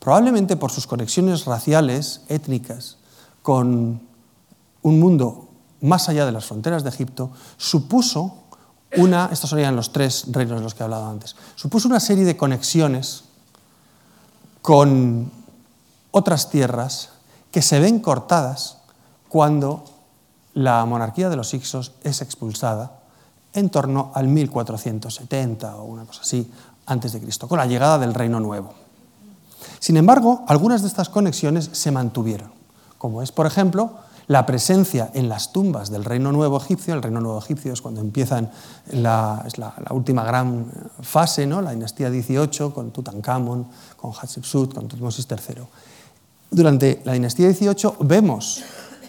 probablemente 0.00 0.56
por 0.56 0.72
sus 0.72 0.88
conexiones 0.88 1.44
raciales, 1.44 2.22
étnicas, 2.26 2.96
con 3.42 4.00
un 4.82 4.98
mundo 4.98 5.48
más 5.80 6.08
allá 6.08 6.26
de 6.26 6.32
las 6.32 6.46
fronteras 6.46 6.82
de 6.82 6.88
Egipto, 6.88 7.30
supuso 7.56 8.43
una, 8.96 9.28
estos 9.32 9.50
serían 9.50 9.76
los 9.76 9.92
tres 9.92 10.26
reinos 10.28 10.58
de 10.58 10.64
los 10.64 10.74
que 10.74 10.82
he 10.82 10.84
hablado 10.84 11.06
antes, 11.06 11.36
supuso 11.54 11.88
una 11.88 12.00
serie 12.00 12.24
de 12.24 12.36
conexiones 12.36 13.24
con 14.62 15.30
otras 16.10 16.50
tierras 16.50 17.10
que 17.50 17.62
se 17.62 17.80
ven 17.80 18.00
cortadas 18.00 18.78
cuando 19.28 19.84
la 20.54 20.84
monarquía 20.84 21.28
de 21.28 21.36
los 21.36 21.52
Ixos 21.54 21.92
es 22.02 22.22
expulsada 22.22 23.00
en 23.52 23.70
torno 23.70 24.10
al 24.14 24.28
1470 24.28 25.76
o 25.76 25.84
una 25.84 26.04
cosa 26.04 26.22
así 26.22 26.50
antes 26.86 27.12
de 27.12 27.20
Cristo, 27.20 27.48
con 27.48 27.58
la 27.58 27.66
llegada 27.66 27.98
del 27.98 28.14
Reino 28.14 28.40
Nuevo. 28.40 28.74
Sin 29.80 29.96
embargo, 29.96 30.44
algunas 30.48 30.82
de 30.82 30.88
estas 30.88 31.08
conexiones 31.08 31.70
se 31.72 31.90
mantuvieron, 31.90 32.52
como 32.98 33.22
es, 33.22 33.32
por 33.32 33.46
ejemplo, 33.46 33.92
la 34.26 34.46
presencia 34.46 35.10
en 35.14 35.28
las 35.28 35.52
tumbas 35.52 35.90
del 35.90 36.04
Reino 36.04 36.32
Nuevo 36.32 36.56
Egipcio, 36.56 36.94
el 36.94 37.02
Reino 37.02 37.20
Nuevo 37.20 37.38
Egipcio 37.38 37.72
es 37.72 37.82
cuando 37.82 38.00
empiezan 38.00 38.50
la, 38.92 39.44
es 39.46 39.58
la, 39.58 39.74
última 39.90 40.24
gran 40.24 40.66
fase, 41.02 41.46
¿no? 41.46 41.60
la 41.60 41.72
dinastía 41.72 42.10
18, 42.10 42.72
con 42.72 42.90
Tutankamón, 42.90 43.66
con 43.96 44.12
Hatshepsut, 44.12 44.74
con 44.74 44.88
Tutmosis 44.88 45.26
III. 45.30 45.62
Durante 46.50 47.02
la 47.04 47.12
dinastía 47.12 47.48
18 47.48 47.96
vemos 48.00 48.62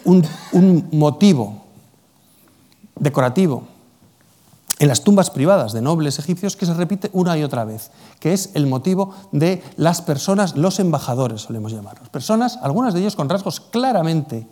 un, 0.04 0.24
un 0.52 0.88
motivo 0.92 1.62
decorativo 2.98 3.76
en 4.78 4.88
las 4.88 5.02
tumbas 5.02 5.30
privadas 5.30 5.72
de 5.72 5.80
nobles 5.80 6.18
egipcios 6.18 6.56
que 6.56 6.66
se 6.66 6.74
repite 6.74 7.08
una 7.14 7.38
y 7.38 7.42
otra 7.42 7.64
vez, 7.64 7.90
que 8.20 8.34
es 8.34 8.50
el 8.52 8.66
motivo 8.66 9.14
de 9.32 9.62
las 9.76 10.02
personas, 10.02 10.56
los 10.56 10.78
embajadores, 10.80 11.42
solemos 11.42 11.72
llamarlos. 11.72 12.10
Personas, 12.10 12.58
algunas 12.60 12.92
de 12.92 13.00
ellos 13.00 13.16
con 13.16 13.30
rasgos 13.30 13.60
claramente 13.60 14.46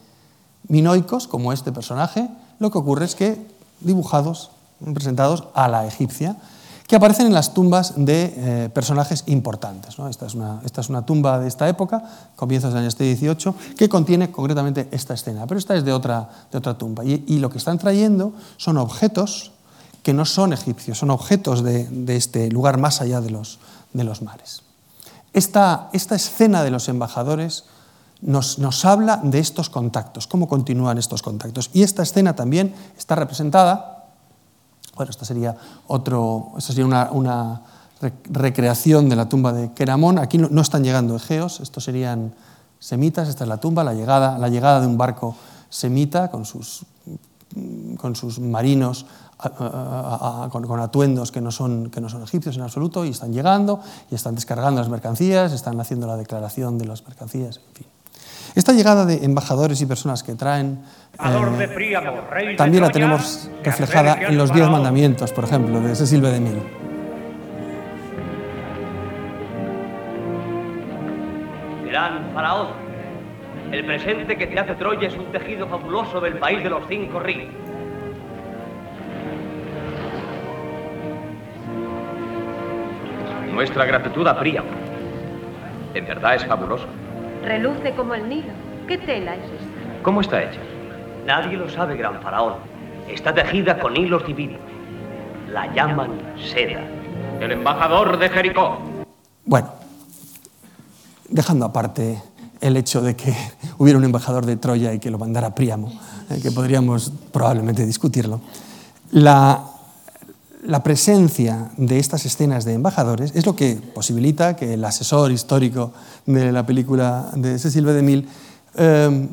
minoicos, 0.69 1.29
como 1.29 1.53
este 1.53 1.73
personaje, 1.73 2.29
lo 2.59 2.71
que 2.71 2.79
ocurre 2.79 3.05
es 3.05 3.15
que 3.15 3.39
dibujados, 3.81 4.51
presentados 4.93 5.45
a 5.55 5.69
la 5.69 5.87
egipcia, 5.87 6.37
que 6.87 6.97
aparecen 6.97 7.27
en 7.27 7.33
las 7.33 7.55
tumbas 7.55 7.95
de 7.97 8.35
eh, 8.37 8.69
personajes 8.69 9.25
importantes. 9.27 9.97
Esta, 10.11 10.27
es 10.27 10.35
una, 10.89 11.07
tumba 11.07 11.39
de 11.39 11.49
esta 11.49 11.69
época, 11.69 12.05
comienzos 12.37 12.75
del 12.75 12.83
año 12.83 12.91
18, 12.91 13.55
que 13.77 13.89
contiene 13.89 14.31
concretamente 14.31 14.89
esta 14.91 15.15
escena, 15.15 15.47
pero 15.47 15.59
esta 15.59 15.75
es 15.75 15.85
de 15.85 15.93
otra, 15.93 16.29
tumba. 16.79 17.05
Y, 17.05 17.39
lo 17.39 17.49
que 17.49 17.59
están 17.59 17.79
trayendo 17.79 18.35
son 18.59 18.77
objetos 18.77 19.53
que 20.03 20.12
no 20.12 20.27
son 20.27 20.53
egipcios, 20.53 20.99
son 20.99 21.11
objetos 21.11 21.65
de, 21.65 21.89
este 22.09 22.51
lugar 22.51 22.77
más 22.77 23.01
allá 23.01 23.23
de 23.23 23.31
los, 23.31 23.59
de 23.95 24.05
los 24.05 24.21
mares. 24.21 24.62
Esta 25.33 25.89
escena 25.93 26.62
de 26.62 26.71
los 26.71 26.89
embajadores 26.89 27.65
nos, 28.25 28.85
habla 28.85 29.20
de 29.22 29.39
estos 29.39 29.68
contactos, 29.68 30.27
cómo 30.27 30.49
continúan 30.49 30.97
estos 30.97 31.22
contactos. 31.22 31.70
Y 31.75 31.83
esta 31.83 32.03
escena 32.03 32.35
también 32.35 32.75
está 32.97 33.14
representada, 33.14 34.07
bueno, 34.97 35.11
esta 35.11 35.25
sería, 35.25 35.57
otro, 35.87 36.53
esta 36.57 36.72
sería 36.72 37.11
una, 37.11 37.62
recreación 38.31 39.09
de 39.09 39.16
la 39.16 39.29
tumba 39.29 39.53
de 39.53 39.72
Keramón. 39.72 40.18
Aquí 40.18 40.39
no, 40.39 40.61
están 40.61 40.85
llegando 40.85 41.16
egeos, 41.16 41.61
estos 41.61 41.85
serían 41.85 42.35
semitas, 42.79 43.29
esta 43.29 43.45
es 43.45 43.49
la 43.49 43.59
tumba, 43.59 43.85
la 43.85 43.95
llegada, 43.95 44.39
la 44.39 44.49
llegada 44.49 44.81
de 44.81 44.87
un 44.87 44.99
barco 44.99 45.37
semita 45.70 46.31
con 46.31 46.45
sus, 46.45 46.85
con 47.97 48.16
sus 48.16 48.41
marinos 48.41 49.07
con, 50.51 50.81
atuendos 50.81 51.33
que 51.33 51.41
no, 51.41 51.51
son, 51.51 51.91
que 51.91 52.01
no 52.01 52.09
son 52.09 52.22
egipcios 52.22 52.57
en 52.57 52.62
absoluto 52.62 53.05
y 53.05 53.11
están 53.11 53.33
llegando 53.33 53.81
y 54.11 54.14
están 54.14 54.35
descargando 54.35 54.81
las 54.81 54.89
mercancías, 54.89 55.53
están 55.53 55.79
haciendo 55.81 56.07
la 56.07 56.16
declaración 56.16 56.79
de 56.79 56.87
las 56.87 57.05
mercancías, 57.05 57.61
en 57.68 57.75
fin. 57.75 57.94
Esta 58.55 58.73
llegada 58.73 59.05
de 59.05 59.25
embajadores 59.25 59.81
y 59.81 59.87
personas 59.87 60.23
que 60.23 60.37
traen 60.37 60.79
eh, 61.15 62.55
también 62.57 62.83
la 62.85 62.91
tenemos 62.91 63.51
reflejada 63.65 64.17
en 64.29 64.39
los 64.39 64.53
diez 64.53 64.69
mandamientos, 64.69 65.33
por 65.33 65.45
ejemplo, 65.45 65.81
de 65.81 65.95
Cecil 65.97 66.21
B. 66.21 66.31
DeMille. 66.31 66.63
Gran 71.91 72.31
faraón, 72.33 72.69
el 73.73 73.85
presente 73.87 74.37
que 74.37 74.47
te 74.47 74.61
hace 74.61 74.75
Troya 74.77 75.09
es 75.09 75.17
un 75.17 75.33
tejido 75.33 75.67
fabuloso 75.67 76.21
del 76.21 76.39
país 76.39 76.63
de 76.63 76.71
los 76.71 76.83
cinco 76.89 77.19
ríos. 77.19 77.53
Nuestra 83.53 83.85
gratitud 83.85 84.27
a 84.29 84.39
Príamo. 84.39 84.69
En 85.95 86.07
verdad 86.07 86.37
es 86.37 86.45
fabuloso. 86.45 86.87
Reluce 87.45 87.95
como 87.95 88.15
el 88.15 88.27
Nilo. 88.27 88.53
¿Qué 88.89 88.97
tela 88.97 89.35
es 89.35 89.45
esta? 89.45 90.03
¿Cómo 90.03 90.23
está 90.23 90.43
hecha? 90.43 90.61
Nadie 91.27 91.59
lo 91.59 91.69
sabe, 91.69 91.95
gran 91.97 92.23
faraón. 92.23 92.55
Está 93.07 93.35
tejida 93.35 93.79
con 93.79 93.95
hilos 93.95 94.27
divinos. 94.27 94.61
La 95.53 95.73
llaman 95.75 96.11
seda. 96.39 96.81
El 97.41 97.53
embajador 97.53 98.19
de 98.19 98.31
Jericó. 98.31 98.79
Bueno, 99.45 99.69
dejando 101.29 101.67
aparte 101.67 102.19
el 102.63 102.79
hecho 102.79 103.03
de 103.03 103.15
que 103.15 103.35
hubiera 103.77 103.99
un 103.99 104.05
embajador 104.05 104.47
de 104.47 104.57
Troya 104.57 104.95
y 104.95 104.99
que 104.99 105.11
lo 105.11 105.19
mandara 105.19 105.55
Príamo, 105.55 105.93
eh, 106.31 106.41
que 106.43 106.51
podríamos 106.51 107.13
probablemente 107.31 107.85
discutirlo, 107.85 108.41
la, 109.11 109.63
la 110.65 110.83
presencia 110.83 111.71
de 111.77 111.99
estas 111.99 112.25
escenas 112.27 112.65
de 112.65 112.73
embajadores 112.73 113.33
es 113.35 113.47
lo 113.47 113.55
que 113.55 113.77
posibilita 113.77 114.57
que 114.57 114.75
el 114.75 114.85
asesor 114.85 115.31
histórico 115.31 115.93
de 116.27 116.53
la 116.53 116.65
película 116.65 117.31
de 117.35 117.59
Cecil 117.59 117.85
B. 117.85 117.93
DeMille 117.93 118.27
eh, 118.77 119.29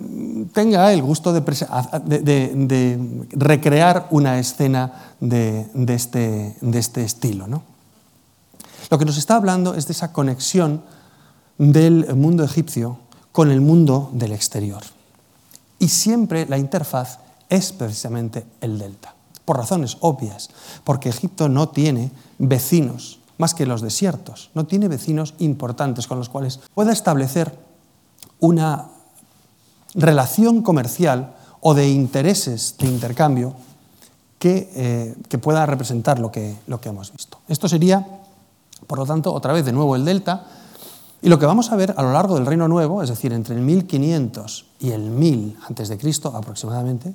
tenga 0.53 0.93
el 0.93 1.01
gusto 1.01 1.34
de, 1.34 1.41
recrear 3.32 4.07
una 4.11 4.39
escena 4.39 5.15
de, 5.19 5.67
este, 5.88 6.55
este, 6.73 7.03
estilo. 7.03 7.47
¿no? 7.47 7.63
Lo 8.89 8.99
que 8.99 9.05
nos 9.05 9.17
está 9.17 9.38
hablando 9.38 9.73
es 9.73 9.88
de 9.88 9.93
esa 9.93 10.11
conexión 10.11 10.84
del 11.57 12.13
mundo 12.15 12.43
egipcio 12.43 12.97
con 13.32 13.49
el 13.51 13.61
mundo 13.61 14.11
del 14.13 14.34
exterior. 14.34 14.84
Y 15.79 15.88
siempre 15.88 16.45
la 16.45 16.57
interfaz 16.57 17.19
es 17.49 17.71
precisamente 17.71 18.45
el 18.61 18.77
delta, 18.77 19.15
por 19.45 19.57
razones 19.57 19.97
obvias, 20.01 20.49
porque 20.83 21.09
Egipto 21.09 21.49
no 21.49 21.69
tiene 21.69 22.11
vecinos 22.37 23.19
más 23.37 23.53
que 23.53 23.65
los 23.65 23.81
desiertos, 23.81 24.51
no 24.53 24.65
tiene 24.65 24.87
vecinos 24.87 25.33
importantes 25.39 26.05
con 26.05 26.19
los 26.19 26.29
cuales 26.29 26.59
pueda 26.75 26.91
establecer 26.91 27.57
una 28.39 28.87
relación 29.95 30.61
comercial 30.61 31.35
o 31.59 31.73
de 31.73 31.89
intereses 31.89 32.75
de 32.77 32.87
intercambio 32.87 33.55
que, 34.37 34.69
eh, 34.75 35.15
que 35.29 35.37
pueda 35.37 35.65
representar 35.65 36.19
lo 36.19 36.31
que, 36.31 36.55
lo 36.67 36.81
que 36.81 36.89
hemos 36.89 37.11
visto. 37.11 37.39
Esto 37.47 37.67
sería, 37.67 38.05
por 38.87 38.99
lo 38.99 39.05
tanto, 39.05 39.33
otra 39.33 39.53
vez 39.53 39.65
de 39.65 39.71
nuevo 39.71 39.95
el 39.95 40.05
delta, 40.05 40.45
y 41.21 41.29
lo 41.29 41.37
que 41.37 41.45
vamos 41.45 41.71
a 41.71 41.75
ver 41.75 41.93
a 41.95 42.01
lo 42.01 42.13
largo 42.13 42.35
del 42.35 42.47
Reino 42.47 42.67
Nuevo, 42.67 43.03
es 43.03 43.09
decir, 43.09 43.31
entre 43.33 43.55
el 43.55 43.61
1500 43.61 44.65
y 44.79 44.89
el 44.89 45.11
1000 45.11 45.57
antes 45.67 45.89
de 45.89 45.97
Cristo 45.99 46.33
aproximadamente, 46.35 47.13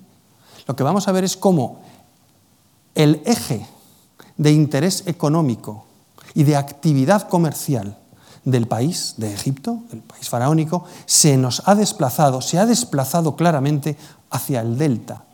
lo 0.66 0.76
que 0.76 0.84
vamos 0.84 1.08
a 1.08 1.12
ver 1.12 1.24
es 1.24 1.36
cómo 1.36 1.80
el 2.96 3.22
eje 3.24 3.64
de 4.36 4.52
interés 4.52 5.04
económico 5.06 5.84
y 6.34 6.42
de 6.42 6.56
actividad 6.56 7.28
comercial 7.28 7.96
del 8.44 8.66
país, 8.66 9.14
de 9.16 9.32
Egipto, 9.32 9.80
del 9.90 10.00
país 10.00 10.28
faraónico, 10.28 10.84
se 11.04 11.36
nos 11.36 11.62
ha 11.66 11.74
desplazado, 11.74 12.40
se 12.40 12.58
ha 12.58 12.66
desplazado 12.66 13.36
claramente 13.36 13.96
hacia 14.30 14.60
el 14.60 14.78
delta, 14.78 15.24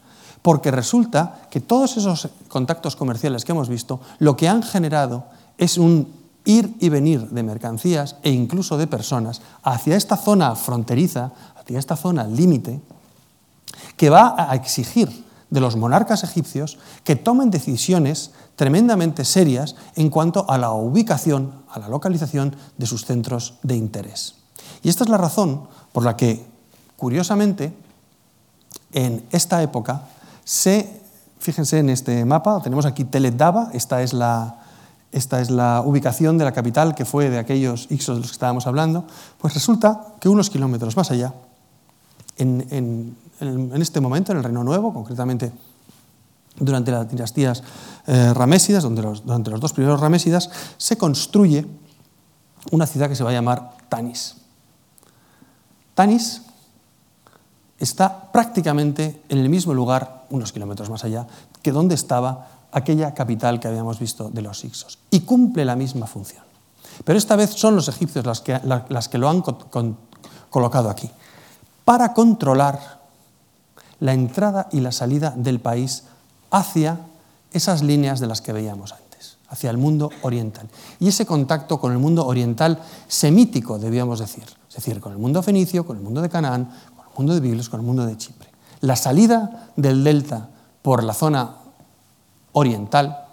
porque 0.43 0.71
resulta 0.71 1.43
que 1.51 1.61
todos 1.61 1.97
esos 1.97 2.29
contactos 2.49 2.97
comerciales 2.97 3.45
que 3.45 3.53
hemos 3.53 3.69
visto, 3.69 4.01
lo 4.19 4.37
que 4.37 4.49
han 4.49 4.63
generado 4.63 5.25
es 5.57 5.79
un 5.79 6.09
ir 6.45 6.75
y 6.81 6.89
venir 6.89 7.29
de 7.29 7.43
mercancías 7.43 8.17
e 8.23 8.31
incluso 8.31 8.77
de 8.77 8.89
personas 8.89 9.41
hacia 9.63 9.97
esta 9.97 10.17
zona 10.17 10.57
fronteriza, 10.57 11.31
hacia 11.61 11.79
esta 11.79 11.97
zona 11.97 12.25
límite, 12.25 12.81
que 13.97 14.11
va 14.11 14.35
a 14.37 14.55
exigir 14.57 15.22
de 15.53 15.61
los 15.61 15.76
monarcas 15.76 16.24
egipcios 16.24 16.78
que 17.05 17.14
tomen 17.14 17.50
decisiones 17.50 18.32
tremendamente 18.57 19.26
serias 19.26 19.76
en 19.96 20.09
cuanto 20.09 20.48
a 20.48 20.57
la 20.57 20.72
ubicación, 20.72 21.53
a 21.68 21.78
la 21.78 21.88
localización 21.88 22.57
de 22.78 22.86
sus 22.86 23.05
centros 23.05 23.59
de 23.62 23.76
interés. 23.76 24.36
Y 24.82 24.88
esta 24.88 25.05
es 25.05 25.11
la 25.11 25.18
razón 25.18 25.68
por 25.92 26.05
la 26.05 26.16
que, 26.16 26.42
curiosamente, 26.96 27.74
en 28.92 29.24
esta 29.30 29.62
época 29.62 30.09
se, 30.42 30.88
fíjense 31.38 31.80
en 31.80 31.90
este 31.90 32.24
mapa, 32.24 32.62
tenemos 32.62 32.86
aquí 32.86 33.05
Teledaba, 33.05 33.68
esta 33.74 34.03
es 34.03 34.14
la, 34.14 34.57
esta 35.12 35.42
es 35.42 35.50
la 35.50 35.82
ubicación 35.84 36.38
de 36.38 36.44
la 36.44 36.53
capital 36.53 36.94
que 36.94 37.05
fue 37.05 37.28
de 37.28 37.38
aquellos 37.38 37.88
Ixos 37.90 38.16
de 38.16 38.20
los 38.20 38.30
que 38.30 38.36
estábamos 38.36 38.66
hablando, 38.66 39.05
pues 39.38 39.53
resulta 39.53 40.14
que 40.18 40.30
unos 40.30 40.48
kilómetros 40.48 40.96
más 40.96 41.11
allá, 41.11 41.34
en, 42.38 43.16
este 43.82 44.01
momento, 44.01 44.32
en 44.32 44.38
el 44.38 44.45
Reino 44.45 44.64
Nuevo, 44.64 44.93
concretamente 44.93 45.53
durante 46.57 46.90
las 46.90 47.09
dinastías 47.09 47.62
eh, 48.07 48.32
ramésidas, 48.34 48.84
los, 48.84 49.24
durante 49.24 49.51
los 49.51 49.61
dos 49.61 49.72
primeros 49.72 50.01
ramésidas, 50.01 50.51
se 50.76 50.97
construye 50.97 51.66
una 52.70 52.86
ciudad 52.86 53.09
que 53.09 53.16
se 53.16 53.24
va 53.24 53.30
a 53.30 53.32
llamar 53.32 53.72
Tanis. 53.88 54.36
Tanis 55.95 56.43
está 57.78 58.30
prácticamente 58.30 59.22
en 59.28 59.38
el 59.38 59.49
mismo 59.49 59.74
lugar, 59.74 60.26
unos 60.30 60.53
kilómetros 60.53 60.88
más 60.88 61.05
allá, 61.05 61.26
que 61.62 61.72
donde 61.72 61.95
estaba 61.95 62.49
aquella 62.70 63.12
capital 63.12 63.61
que 63.61 63.68
habíamos 63.68 63.99
visto 63.99 64.30
de 64.30 64.40
los 64.40 64.64
Ixos 64.64 64.99
y 65.11 65.20
cumple 65.20 65.64
la 65.64 65.76
misma 65.76 66.07
función. 66.07 66.45
Pero 67.05 67.18
esta 67.18 67.36
vez 67.36 67.51
son 67.51 67.74
los 67.76 67.88
egipcios 67.88 68.24
las 68.24 68.40
que, 68.40 68.61
las 68.88 69.09
que 69.09 69.18
lo 69.18 69.28
han 69.28 69.43
colocado 70.51 70.90
aquí, 70.90 71.11
para 71.84 72.14
controlar 72.14 73.01
la 74.03 74.12
entrada 74.12 74.68
y 74.72 74.80
la 74.80 74.90
salida 74.90 75.32
del 75.36 75.61
país 75.61 76.03
hacia 76.50 76.98
esas 77.53 77.82
líneas 77.82 78.18
de 78.18 78.26
las 78.26 78.40
que 78.40 78.53
veíamos 78.53 78.92
antes, 78.92 79.38
hacia 79.48 79.70
el 79.70 79.78
mundo 79.78 80.11
oriental. 80.22 80.68
Y 80.98 81.07
ese 81.07 81.24
contacto 81.24 81.78
con 81.78 81.92
el 81.92 81.98
mundo 81.98 82.26
oriental 82.26 82.80
semítico, 83.07 83.78
debíamos 83.78 84.18
decir, 84.18 84.42
es 84.68 84.74
decir, 84.74 85.00
con 85.00 85.12
el 85.12 85.18
mundo 85.18 85.40
fenicio, 85.40 85.86
con 85.86 85.96
el 85.96 86.03
mundo 86.03 86.20
de 86.20 86.28
Canaán, 86.28 86.64
con 86.96 87.07
el 87.07 87.16
mundo 87.16 87.34
de 87.34 87.40
Biblos, 87.40 87.68
con 87.68 87.78
el 87.78 87.86
mundo 87.86 88.05
de 88.05 88.16
Chipre. 88.16 88.48
La 88.80 88.96
salida 88.96 89.70
del 89.76 90.03
delta 90.03 90.48
por 90.82 91.05
la 91.05 91.14
zona 91.14 91.55
oriental, 92.50 93.26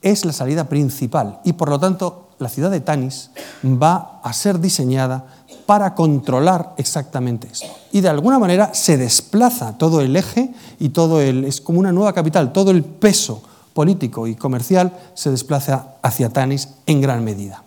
es 0.00 0.24
la 0.24 0.32
salida 0.32 0.68
principal 0.70 1.40
y 1.44 1.52
por 1.52 1.68
lo 1.68 1.78
tanto 1.78 2.30
la 2.38 2.48
ciudad 2.48 2.70
de 2.70 2.80
Tanis 2.80 3.30
va 3.62 4.20
a 4.24 4.32
ser 4.32 4.58
diseñada 4.58 5.41
para 5.72 5.94
controlar 5.94 6.74
exactamente 6.76 7.48
eso. 7.50 7.64
Y 7.92 8.02
de 8.02 8.10
alguna 8.10 8.38
manera 8.38 8.74
se 8.74 8.98
desplaza 8.98 9.78
todo 9.78 10.02
el 10.02 10.14
eje 10.14 10.52
y 10.78 10.90
todo 10.90 11.22
el 11.22 11.46
es 11.46 11.62
como 11.62 11.78
una 11.78 11.92
nueva 11.92 12.12
capital, 12.12 12.52
todo 12.52 12.72
el 12.72 12.84
peso 12.84 13.42
político 13.72 14.26
y 14.26 14.34
comercial 14.34 14.92
se 15.14 15.30
desplaza 15.30 15.94
hacia 16.02 16.28
Tanis 16.28 16.68
en 16.84 17.00
gran 17.00 17.24
medida. 17.24 17.62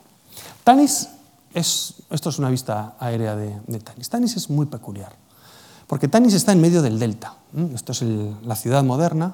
Tanis 0.64 1.10
es, 1.56 1.95
esto 2.12 2.30
es 2.30 2.38
una 2.38 2.51
vista 2.51 2.93
aérea 2.99 3.36
de, 3.36 3.80
Tanis. 3.80 4.08
Tanis 4.08 4.38
es 4.38 4.51
muy 4.51 4.68
peculiar, 4.68 5.14
porque 5.88 6.08
Tanis 6.08 6.36
está 6.36 6.51
en 6.51 6.62
medio 6.62 6.84
del 6.84 6.99
delta. 6.99 7.34
Esto 7.74 7.91
es 7.91 8.03
la 8.43 8.56
ciudad 8.56 8.84
moderna, 8.84 9.34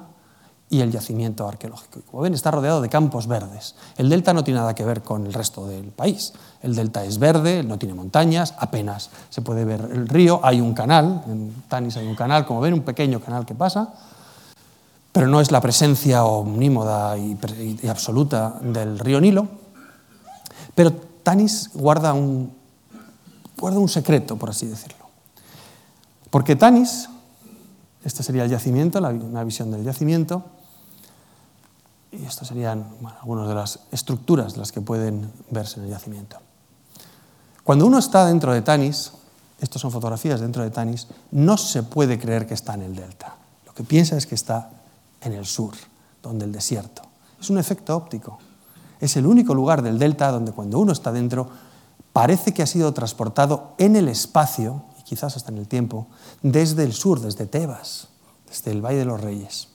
y 0.72 0.80
el 0.80 0.90
yacimiento 0.90 1.46
arqueológico. 1.46 2.00
como 2.10 2.22
ven, 2.22 2.32
está 2.32 2.50
rodeado 2.50 2.80
de 2.80 2.88
campos 2.88 3.26
verdes. 3.26 3.74
El 3.98 4.08
delta 4.08 4.32
no 4.32 4.42
tiene 4.42 4.58
nada 4.58 4.74
que 4.74 4.86
ver 4.86 5.02
con 5.02 5.26
el 5.26 5.34
resto 5.34 5.66
del 5.66 5.88
país. 5.88 6.32
El 6.62 6.74
delta 6.74 7.04
es 7.04 7.18
verde, 7.18 7.62
no 7.62 7.78
tiene 7.78 7.94
montañas, 7.94 8.54
apenas 8.56 9.10
se 9.28 9.42
puede 9.42 9.66
ver 9.66 9.86
el 9.92 10.08
río. 10.08 10.40
Hay 10.42 10.62
un 10.62 10.72
canal, 10.72 11.24
en 11.26 11.52
Tanis 11.68 11.98
hay 11.98 12.06
un 12.06 12.14
canal, 12.14 12.46
como 12.46 12.62
ven, 12.62 12.72
un 12.72 12.80
pequeño 12.80 13.20
canal 13.20 13.44
que 13.44 13.54
pasa, 13.54 13.92
pero 15.12 15.26
no 15.26 15.42
es 15.42 15.50
la 15.52 15.60
presencia 15.60 16.24
omnímoda 16.24 17.18
y, 17.18 17.36
absoluta 17.86 18.58
del 18.62 18.98
río 18.98 19.20
Nilo. 19.20 19.46
Pero 20.74 20.90
Tanis 21.22 21.68
guarda 21.74 22.14
un, 22.14 22.50
guarda 23.58 23.78
un 23.78 23.90
secreto, 23.90 24.36
por 24.36 24.48
así 24.48 24.64
decirlo. 24.64 25.04
Porque 26.30 26.56
Tanis, 26.56 27.10
este 28.02 28.22
sería 28.22 28.44
el 28.44 28.50
yacimiento, 28.50 29.00
una 29.00 29.44
visión 29.44 29.70
del 29.70 29.84
yacimiento, 29.84 30.46
y 32.12 32.24
estas 32.26 32.48
serían 32.48 32.86
algunas 33.20 33.48
de 33.48 33.54
las 33.54 33.80
estructuras 33.90 34.56
las 34.56 34.70
que 34.70 34.82
pueden 34.82 35.32
verse 35.50 35.80
en 35.80 35.86
el 35.86 35.90
yacimiento. 35.90 36.36
Cuando 37.64 37.86
uno 37.86 37.98
está 37.98 38.26
dentro 38.26 38.52
de 38.52 38.60
Tanis, 38.60 39.12
estas 39.60 39.80
son 39.80 39.90
fotografías 39.90 40.40
dentro 40.40 40.62
de 40.62 40.70
Tanis, 40.70 41.08
no 41.30 41.56
se 41.56 41.82
puede 41.82 42.18
creer 42.18 42.46
que 42.46 42.54
está 42.54 42.74
en 42.74 42.82
el 42.82 42.94
delta. 42.94 43.36
Lo 43.64 43.72
que 43.72 43.82
piensa 43.82 44.16
es 44.16 44.26
que 44.26 44.34
está 44.34 44.70
en 45.22 45.32
el 45.32 45.46
sur, 45.46 45.72
donde 46.22 46.44
el 46.44 46.52
desierto. 46.52 47.02
Es 47.40 47.48
un 47.48 47.58
efecto 47.58 47.96
óptico. 47.96 48.38
Es 49.00 49.16
el 49.16 49.26
único 49.26 49.54
lugar 49.54 49.82
del 49.82 49.98
delta 49.98 50.30
donde 50.30 50.52
cuando 50.52 50.78
uno 50.78 50.92
está 50.92 51.12
dentro 51.12 51.48
parece 52.12 52.52
que 52.52 52.62
ha 52.62 52.66
sido 52.66 52.92
transportado 52.92 53.72
en 53.78 53.96
el 53.96 54.08
espacio, 54.08 54.82
y 55.00 55.02
quizás 55.02 55.36
hasta 55.36 55.50
en 55.50 55.58
el 55.58 55.66
tiempo, 55.66 56.08
desde 56.42 56.84
el 56.84 56.92
sur, 56.92 57.20
desde 57.20 57.46
Tebas, 57.46 58.08
desde 58.48 58.70
el 58.70 58.84
Valle 58.84 58.98
de 58.98 59.04
los 59.06 59.20
Reyes. 59.20 59.71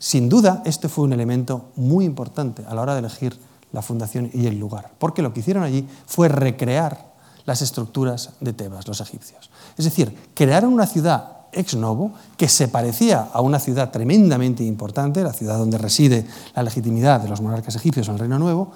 Sin 0.00 0.30
duda, 0.30 0.62
este 0.64 0.88
fue 0.88 1.04
un 1.04 1.12
elemento 1.12 1.72
muy 1.76 2.06
importante 2.06 2.64
a 2.66 2.74
la 2.74 2.80
hora 2.80 2.94
de 2.94 3.00
elegir 3.00 3.38
la 3.70 3.82
fundación 3.82 4.30
y 4.32 4.46
el 4.46 4.58
lugar, 4.58 4.90
porque 4.98 5.20
lo 5.20 5.34
que 5.34 5.40
hicieron 5.40 5.62
allí 5.62 5.86
fue 6.06 6.28
recrear 6.28 7.12
las 7.44 7.60
estructuras 7.60 8.30
de 8.40 8.54
Tebas, 8.54 8.88
los 8.88 9.02
egipcios. 9.02 9.50
Es 9.76 9.84
decir, 9.84 10.16
crearon 10.32 10.72
una 10.72 10.86
ciudad 10.86 11.40
ex 11.52 11.76
novo 11.76 12.12
que 12.38 12.48
se 12.48 12.68
parecía 12.68 13.28
a 13.30 13.42
una 13.42 13.58
ciudad 13.58 13.90
tremendamente 13.90 14.64
importante, 14.64 15.22
la 15.22 15.34
ciudad 15.34 15.58
donde 15.58 15.76
reside 15.76 16.26
la 16.54 16.62
legitimidad 16.62 17.20
de 17.20 17.28
los 17.28 17.42
monarcas 17.42 17.76
egipcios 17.76 18.08
en 18.08 18.14
el 18.14 18.20
Reino 18.20 18.38
Nuevo, 18.38 18.72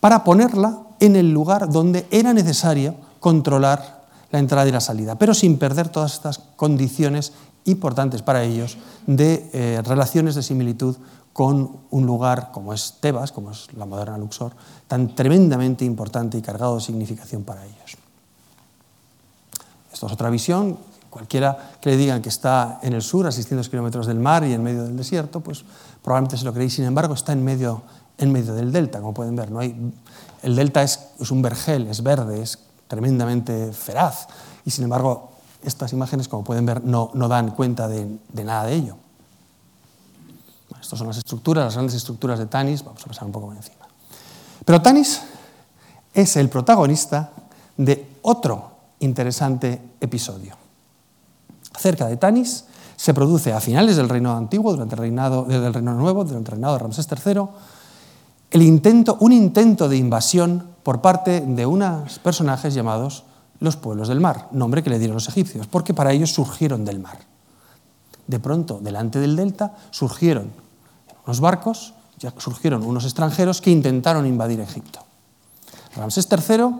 para 0.00 0.24
ponerla 0.24 0.80
en 0.98 1.14
el 1.14 1.32
lugar 1.32 1.70
donde 1.70 2.04
era 2.10 2.34
necesario 2.34 2.96
controlar 3.20 4.02
la 4.32 4.40
entrada 4.40 4.68
y 4.68 4.72
la 4.72 4.80
salida, 4.80 5.14
pero 5.14 5.34
sin 5.34 5.56
perder 5.56 5.88
todas 5.88 6.14
estas 6.14 6.40
condiciones 6.56 7.32
importantes 7.64 8.22
para 8.22 8.42
ellos 8.42 8.76
de 9.06 9.50
eh, 9.52 9.82
relaciones 9.84 10.34
de 10.34 10.42
similitud 10.42 10.96
con 11.32 11.78
un 11.90 12.06
lugar 12.06 12.50
como 12.52 12.72
es 12.72 12.94
Tebas, 13.00 13.32
como 13.32 13.50
es 13.50 13.72
la 13.74 13.86
moderna 13.86 14.16
Luxor, 14.16 14.52
tan 14.86 15.14
tremendamente 15.14 15.84
importante 15.84 16.38
y 16.38 16.42
cargado 16.42 16.76
de 16.76 16.80
significación 16.80 17.42
para 17.42 17.64
ellos. 17.64 17.96
Esto 19.92 20.06
es 20.06 20.12
otra 20.12 20.30
visión. 20.30 20.78
Cualquiera 21.10 21.76
que 21.80 21.90
le 21.90 21.96
digan 21.96 22.22
que 22.22 22.28
está 22.28 22.78
en 22.82 22.92
el 22.92 23.02
sur, 23.02 23.26
a 23.26 23.32
600 23.32 23.68
kilómetros 23.68 24.06
del 24.06 24.18
mar 24.18 24.44
y 24.44 24.52
en 24.52 24.62
medio 24.62 24.84
del 24.84 24.96
desierto, 24.96 25.40
pues 25.40 25.64
probablemente 26.02 26.36
se 26.36 26.44
lo 26.44 26.52
creéis. 26.52 26.74
Sin 26.74 26.84
embargo, 26.84 27.14
está 27.14 27.32
en 27.32 27.44
medio, 27.44 27.82
en 28.18 28.32
medio 28.32 28.54
del 28.54 28.72
delta, 28.72 29.00
como 29.00 29.14
pueden 29.14 29.34
ver. 29.34 29.50
¿no? 29.50 29.60
Hay, 29.60 29.92
el 30.42 30.56
delta 30.56 30.82
es, 30.82 31.00
es 31.18 31.30
un 31.30 31.42
vergel, 31.42 31.86
es 31.86 32.02
verde, 32.02 32.42
es 32.42 32.58
tremendamente 32.88 33.72
feraz. 33.72 34.28
Y 34.64 34.70
sin 34.70 34.84
embargo, 34.84 35.33
estas 35.64 35.92
imágenes, 35.92 36.28
como 36.28 36.44
pueden 36.44 36.66
ver, 36.66 36.84
no, 36.84 37.10
dan 37.28 37.50
cuenta 37.50 37.88
de, 37.88 38.18
nada 38.32 38.66
de 38.66 38.74
ello. 38.74 38.96
estas 40.80 40.98
son 40.98 41.08
las 41.08 41.18
estructuras, 41.18 41.64
las 41.64 41.74
grandes 41.74 41.94
estructuras 41.94 42.38
de 42.38 42.46
Tanis. 42.46 42.84
Vamos 42.84 43.02
a 43.02 43.06
pasar 43.06 43.24
un 43.24 43.32
poco 43.32 43.46
por 43.46 43.56
encima. 43.56 43.86
Pero 44.64 44.80
Tanis 44.82 45.22
es 46.12 46.36
el 46.36 46.48
protagonista 46.48 47.30
de 47.76 48.18
otro 48.22 48.70
interesante 49.00 49.80
episodio. 50.00 50.56
Cerca 51.76 52.06
de 52.06 52.16
Tanis 52.16 52.64
se 52.96 53.12
produce 53.12 53.52
a 53.52 53.60
finales 53.60 53.96
del 53.96 54.08
reino 54.08 54.36
antiguo, 54.36 54.72
durante 54.72 54.94
el 54.94 55.00
reinado 55.00 55.44
del 55.44 55.74
reino 55.74 55.94
nuevo, 55.94 56.24
durante 56.24 56.50
el 56.50 56.52
reinado 56.52 56.74
de 56.74 56.78
Ramsés 56.80 57.08
III, 57.10 57.42
el 58.50 58.62
intento, 58.62 59.16
un 59.20 59.32
intento 59.32 59.88
de 59.88 59.96
invasión 59.96 60.68
por 60.84 61.00
parte 61.00 61.40
de 61.40 61.66
unos 61.66 62.18
personajes 62.20 62.72
llamados 62.74 63.24
los 63.60 63.76
pueblos 63.76 64.08
del 64.08 64.20
mar, 64.20 64.48
nombre 64.52 64.82
que 64.82 64.90
le 64.90 64.98
dieron 64.98 65.14
los 65.14 65.28
egipcios, 65.28 65.66
porque 65.66 65.94
para 65.94 66.12
ellos 66.12 66.32
surgieron 66.32 66.84
del 66.84 67.00
mar. 67.00 67.18
De 68.26 68.38
pronto, 68.38 68.78
delante 68.80 69.18
del 69.18 69.36
delta, 69.36 69.74
surgieron 69.90 70.50
unos 71.26 71.40
barcos, 71.40 71.94
ya 72.18 72.32
surgieron 72.38 72.82
unos 72.82 73.04
extranjeros 73.04 73.60
que 73.60 73.70
intentaron 73.70 74.26
invadir 74.26 74.60
Egipto. 74.60 75.00
Ramsés 75.96 76.28
III 76.30 76.70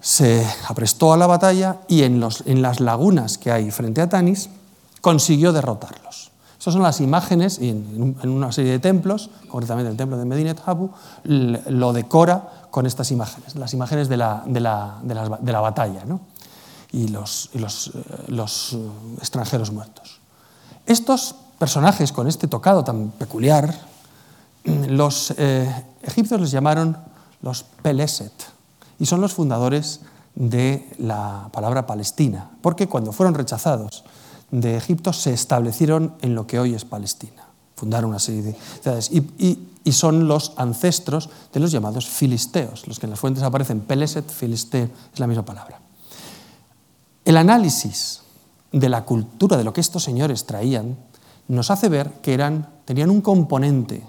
se 0.00 0.46
aprestó 0.68 1.12
a 1.12 1.16
la 1.16 1.26
batalla 1.26 1.78
y 1.88 2.02
en, 2.02 2.20
las 2.20 2.80
lagunas 2.80 3.38
que 3.38 3.50
hay 3.50 3.70
frente 3.70 4.00
a 4.00 4.08
Tanis 4.08 4.50
consiguió 5.00 5.52
derrotarlos. 5.52 6.30
Esas 6.58 6.74
son 6.74 6.82
las 6.82 7.00
imágenes, 7.00 7.58
y 7.58 7.68
en, 7.68 8.16
una 8.24 8.50
serie 8.50 8.72
de 8.72 8.78
templos, 8.78 9.30
concretamente 9.48 9.90
el 9.90 9.96
templo 9.96 10.16
de 10.16 10.24
Medinet 10.24 10.62
Habu, 10.64 10.90
lo 11.24 11.92
decora 11.92 12.63
con 12.74 12.86
estas 12.86 13.12
imágenes, 13.12 13.54
las 13.54 13.72
imágenes 13.72 14.08
de 14.08 14.16
la, 14.16 15.60
batalla 15.62 16.02
y, 16.90 17.06
los, 17.06 17.50
los 18.26 18.72
eh, 18.72 18.90
extranjeros 19.18 19.70
muertos. 19.70 20.18
Estos 20.84 21.36
personajes 21.56 22.10
con 22.10 22.26
este 22.26 22.48
tocado 22.48 22.82
tan 22.82 23.10
peculiar, 23.10 23.72
los 24.64 25.32
eh, 25.38 25.72
egipcios 26.02 26.40
les 26.40 26.50
llamaron 26.50 26.98
los 27.42 27.62
Peleset 27.62 28.32
y 28.98 29.06
son 29.06 29.20
los 29.20 29.34
fundadores 29.34 30.00
de 30.34 30.92
la 30.98 31.50
palabra 31.52 31.86
Palestina, 31.86 32.50
porque 32.60 32.88
cuando 32.88 33.12
fueron 33.12 33.34
rechazados 33.34 34.02
de 34.50 34.76
Egipto 34.76 35.12
se 35.12 35.32
establecieron 35.32 36.16
en 36.22 36.34
lo 36.34 36.48
que 36.48 36.58
hoy 36.58 36.74
es 36.74 36.84
Palestina, 36.84 37.43
fundaron 37.74 38.10
una 38.10 38.18
serie 38.18 38.42
de 38.42 38.56
ciudades 38.80 39.10
y, 39.10 39.58
son 39.92 40.26
los 40.26 40.54
ancestros 40.56 41.28
de 41.52 41.60
los 41.60 41.70
llamados 41.70 42.08
filisteos, 42.08 42.86
los 42.88 42.98
que 42.98 43.06
en 43.06 43.10
las 43.10 43.20
fuentes 43.20 43.42
aparecen 43.42 43.80
Peleset, 43.80 44.28
filisteo, 44.30 44.88
es 45.12 45.20
la 45.20 45.26
misma 45.26 45.44
palabra. 45.44 45.78
El 47.24 47.36
análisis 47.36 48.22
de 48.72 48.88
la 48.88 49.04
cultura 49.04 49.56
de 49.56 49.64
lo 49.64 49.72
que 49.72 49.82
estos 49.82 50.02
señores 50.02 50.46
traían 50.46 50.96
nos 51.48 51.70
hace 51.70 51.88
ver 51.88 52.12
que 52.22 52.32
eran, 52.32 52.70
tenían 52.86 53.10
un 53.10 53.20
componente 53.20 54.02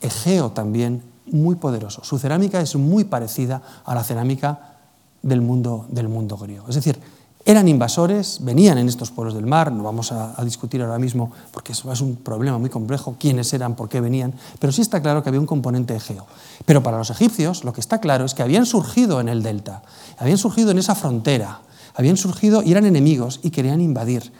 egeo 0.00 0.52
también 0.52 1.02
muy 1.26 1.56
poderoso. 1.56 2.02
Su 2.04 2.18
cerámica 2.18 2.60
es 2.60 2.74
muy 2.76 3.04
parecida 3.04 3.62
a 3.84 3.94
la 3.94 4.04
cerámica 4.04 4.78
del 5.22 5.40
mundo, 5.40 5.86
del 5.90 6.08
mundo 6.08 6.36
griego. 6.36 6.68
Es 6.68 6.74
decir, 6.74 6.98
eran 7.44 7.66
invasores, 7.66 8.38
venían 8.42 8.78
en 8.78 8.88
estos 8.88 9.10
pueblos 9.10 9.34
del 9.34 9.46
mar, 9.46 9.72
no 9.72 9.82
vamos 9.82 10.12
a, 10.12 10.34
discutir 10.44 10.80
ahora 10.82 10.98
mismo 10.98 11.32
porque 11.50 11.72
eso 11.72 11.90
es 11.92 12.00
un 12.00 12.16
problema 12.16 12.58
muy 12.58 12.70
complejo, 12.70 13.16
quiénes 13.18 13.52
eran, 13.52 13.74
por 13.74 13.88
qué 13.88 14.00
venían, 14.00 14.32
pero 14.60 14.72
sí 14.72 14.80
está 14.80 15.02
claro 15.02 15.22
que 15.22 15.28
había 15.28 15.40
un 15.40 15.46
componente 15.46 15.96
egeo. 15.96 16.26
Pero 16.64 16.82
para 16.82 16.98
los 16.98 17.10
egipcios 17.10 17.64
lo 17.64 17.72
que 17.72 17.80
está 17.80 18.00
claro 18.00 18.24
es 18.24 18.34
que 18.34 18.42
habían 18.42 18.64
surgido 18.64 19.20
en 19.20 19.28
el 19.28 19.42
delta, 19.42 19.82
habían 20.18 20.38
surgido 20.38 20.70
en 20.70 20.78
esa 20.78 20.94
frontera, 20.94 21.60
habían 21.94 22.16
surgido 22.16 22.62
y 22.62 22.70
eran 22.70 22.86
enemigos 22.86 23.40
y 23.42 23.50
querían 23.50 23.80
invadir. 23.80 24.32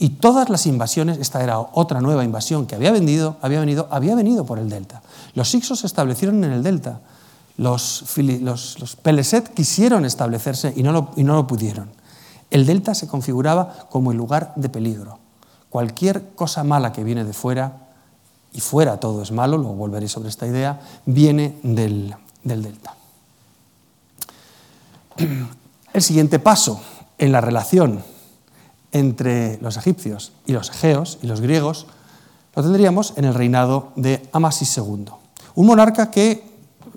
Y 0.00 0.10
todas 0.10 0.48
las 0.48 0.66
invasiones, 0.66 1.18
esta 1.18 1.42
era 1.42 1.58
otra 1.58 2.00
nueva 2.00 2.24
invasión 2.24 2.66
que 2.66 2.76
había, 2.76 2.92
vendido, 2.92 3.36
había, 3.42 3.60
venido, 3.60 3.88
había 3.90 4.14
venido 4.14 4.46
por 4.46 4.58
el 4.58 4.68
delta. 4.68 5.02
Los 5.34 5.52
Ixos 5.54 5.80
se 5.80 5.86
establecieron 5.86 6.42
en 6.44 6.52
el 6.52 6.62
delta. 6.62 7.00
Los, 7.56 8.04
los, 8.16 8.96
Peleset 9.02 9.52
quisieron 9.52 10.04
establecerse 10.04 10.72
y 10.76 10.84
no, 10.84 10.92
lo, 10.92 11.10
y 11.16 11.24
no 11.24 11.34
lo 11.34 11.48
pudieron. 11.48 11.88
El 12.50 12.66
delta 12.66 12.94
se 12.94 13.08
configuraba 13.08 13.86
como 13.90 14.12
el 14.12 14.16
lugar 14.16 14.52
de 14.56 14.68
peligro. 14.68 15.18
Cualquier 15.70 16.30
cosa 16.34 16.64
mala 16.64 16.92
que 16.92 17.04
viene 17.04 17.24
de 17.24 17.32
fuera, 17.32 17.88
y 18.52 18.60
fuera 18.60 18.98
todo 18.98 19.22
es 19.22 19.32
malo, 19.32 19.58
luego 19.58 19.74
volveré 19.74 20.08
sobre 20.08 20.30
esta 20.30 20.46
idea, 20.46 20.80
viene 21.04 21.58
del, 21.62 22.14
del 22.42 22.62
delta. 22.62 22.94
El 25.92 26.02
siguiente 26.02 26.38
paso 26.38 26.80
en 27.18 27.32
la 27.32 27.40
relación 27.40 28.02
entre 28.92 29.58
los 29.60 29.76
egipcios 29.76 30.32
y 30.46 30.52
los 30.52 30.70
egeos 30.70 31.18
y 31.22 31.26
los 31.26 31.40
griegos 31.40 31.86
lo 32.54 32.62
tendríamos 32.62 33.14
en 33.16 33.24
el 33.24 33.34
reinado 33.34 33.92
de 33.96 34.28
Amasis 34.32 34.78
II, 34.78 35.06
un 35.54 35.66
monarca 35.66 36.10
que 36.10 36.44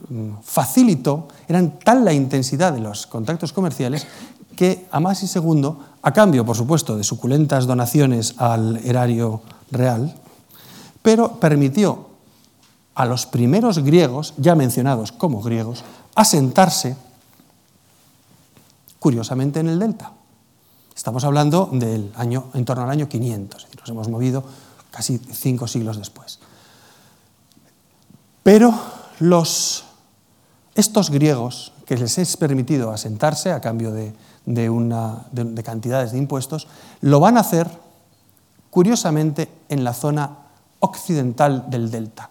mm, 0.09 0.41
facilitó, 0.43 1.27
eran 1.47 1.79
tal 1.79 2.05
la 2.05 2.13
intensidad 2.13 2.73
de 2.73 2.79
los 2.79 3.07
contactos 3.07 3.53
comerciales 3.53 4.07
que 4.61 4.85
Amasis 4.91 5.35
II, 5.37 5.73
a 6.03 6.13
cambio, 6.13 6.45
por 6.45 6.55
supuesto, 6.55 6.93
de 6.93 7.03
suculentas 7.03 7.65
donaciones 7.65 8.35
al 8.37 8.77
erario 8.85 9.41
real, 9.71 10.13
pero 11.01 11.39
permitió 11.41 12.13
a 12.93 13.07
los 13.07 13.25
primeros 13.25 13.79
griegos, 13.79 14.35
ya 14.37 14.53
mencionados 14.53 15.11
como 15.13 15.41
griegos, 15.41 15.83
asentarse, 16.13 16.95
curiosamente, 18.99 19.61
en 19.61 19.69
el 19.69 19.79
delta. 19.79 20.13
Estamos 20.95 21.23
hablando 21.23 21.67
del 21.71 22.13
año, 22.13 22.51
en 22.53 22.63
torno 22.63 22.83
al 22.83 22.91
año 22.91 23.09
500, 23.09 23.67
nos 23.79 23.89
hemos 23.89 24.09
movido 24.09 24.43
casi 24.91 25.17
cinco 25.17 25.65
siglos 25.65 25.97
después. 25.97 26.37
Pero 28.43 28.71
estos 30.75 31.09
griegos 31.09 31.73
que 31.87 31.97
les 31.97 32.19
es 32.19 32.37
permitido 32.37 32.91
asentarse 32.91 33.51
a 33.51 33.59
cambio 33.59 33.91
de, 33.91 34.13
una, 34.45 35.25
de 35.31 35.63
cantidades 35.63 36.11
de 36.11 36.17
impuestos, 36.17 36.67
lo 37.01 37.19
van 37.19 37.37
a 37.37 37.41
hacer, 37.41 37.69
curiosamente, 38.69 39.49
en 39.69 39.83
la 39.83 39.93
zona 39.93 40.29
occidental 40.79 41.69
del 41.69 41.91
delta, 41.91 42.29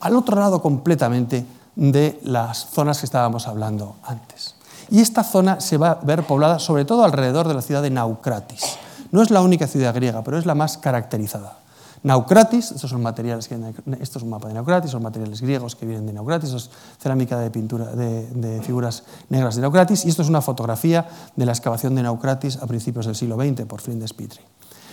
al 0.00 0.16
otro 0.16 0.38
lado 0.40 0.62
completamente 0.62 1.44
de 1.76 2.18
las 2.24 2.70
zonas 2.70 2.98
que 2.98 3.06
estábamos 3.06 3.46
hablando 3.46 3.96
antes. 4.02 4.54
Y 4.90 5.00
esta 5.00 5.22
zona 5.22 5.60
se 5.60 5.76
va 5.76 5.90
a 5.90 5.94
ver 5.96 6.24
poblada 6.24 6.58
sobre 6.58 6.84
todo 6.84 7.04
alrededor 7.04 7.46
de 7.46 7.54
la 7.54 7.62
ciudad 7.62 7.82
de 7.82 7.90
Naucratis. 7.90 8.78
No 9.12 9.22
es 9.22 9.30
la 9.30 9.42
única 9.42 9.66
ciudad 9.66 9.94
griega, 9.94 10.22
pero 10.22 10.38
es 10.38 10.46
la 10.46 10.54
más 10.54 10.78
caracterizada. 10.78 11.57
Naucratis, 12.02 12.72
estos 12.72 12.90
son 12.90 13.02
materiales 13.02 13.48
que, 13.48 13.54
esto 14.00 14.18
es 14.18 14.22
un 14.22 14.30
mapa 14.30 14.48
de 14.48 14.54
Naucratis, 14.54 14.90
son 14.90 15.02
materiales 15.02 15.40
griegos 15.40 15.74
que 15.74 15.86
vienen 15.86 16.06
de 16.06 16.12
Naucratis, 16.12 16.52
es 16.52 16.70
cerámica 17.00 17.38
de 17.38 17.50
pintura 17.50 17.86
de, 17.86 18.60
figuras 18.62 19.04
negras 19.28 19.56
de 19.56 19.62
Naucratis, 19.62 20.04
y 20.04 20.08
esto 20.08 20.22
es 20.22 20.28
una 20.28 20.40
fotografía 20.40 21.08
de 21.34 21.46
la 21.46 21.52
excavación 21.52 21.94
de 21.94 22.02
Naucratis 22.02 22.56
a 22.58 22.66
principios 22.66 23.06
del 23.06 23.16
siglo 23.16 23.36
XX 23.36 23.66
por 23.66 23.80
Flinders 23.80 24.12
Petrie. 24.12 24.44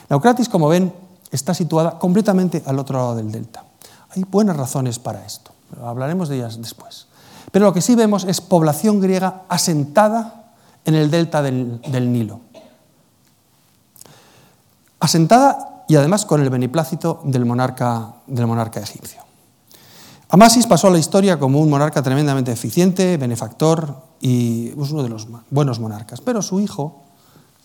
Naucratis, 0.10 0.50
como 0.50 0.68
ven, 0.68 0.94
está 1.32 1.54
situada 1.54 2.00
completamente 2.00 2.64
al 2.66 2.80
otro 2.80 2.98
lado 2.98 3.16
del 3.16 3.32
delta. 3.32 3.64
Hay 4.16 4.24
buenas 4.24 4.56
razones 4.56 5.00
para 5.00 5.26
esto, 5.26 5.52
hablaremos 5.84 6.30
de 6.30 6.38
ellas 6.38 6.62
después. 6.62 7.08
Pero 7.52 7.66
lo 7.66 7.74
que 7.74 7.82
sí 7.82 7.96
vemos 7.96 8.26
es 8.26 8.42
población 8.42 9.00
griega 9.00 9.44
asentada 9.48 10.46
en 10.86 10.96
el 10.96 11.10
delta 11.10 11.42
del, 11.42 11.80
Nilo. 12.12 12.42
Asentada 15.00 15.75
y 15.88 15.96
además 15.96 16.26
con 16.26 16.42
el 16.42 16.50
beneplácito 16.50 17.22
del 17.24 17.46
monarca, 17.46 18.16
del 18.28 18.48
monarca 18.48 18.80
egipcio. 18.80 19.22
Amasis 20.30 20.66
pasó 20.66 20.88
a 20.88 20.92
la 20.92 20.98
historia 20.98 21.40
como 21.40 21.60
un 21.60 21.70
monarca 21.70 22.02
tremendamente 22.02 22.52
eficiente, 22.52 23.18
benefactor 23.18 23.96
y 24.20 24.72
uno 24.76 25.04
de 25.04 25.10
los 25.10 25.28
buenos 25.50 25.80
monarcas. 25.80 26.20
Pero 26.22 26.42
su 26.42 26.60
hijo, 26.60 27.04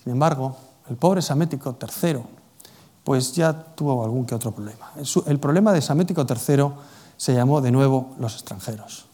sin 0.04 0.12
embargo, 0.12 0.56
el 0.88 0.96
pobre 0.96 1.22
Samético 1.22 1.76
III, 1.80 2.18
pues 3.02 3.32
ya 3.32 3.52
tuvo 3.52 4.04
algún 4.04 4.26
que 4.26 4.34
otro 4.34 4.52
problema. 4.52 4.92
El 5.26 5.40
problema 5.40 5.72
de 5.72 5.80
Samético 5.80 6.26
III 6.28 6.66
se 7.16 7.34
llamó 7.34 7.60
de 7.60 7.70
nuevo 7.70 8.10
los 8.18 8.34
extranjeros 8.34 9.10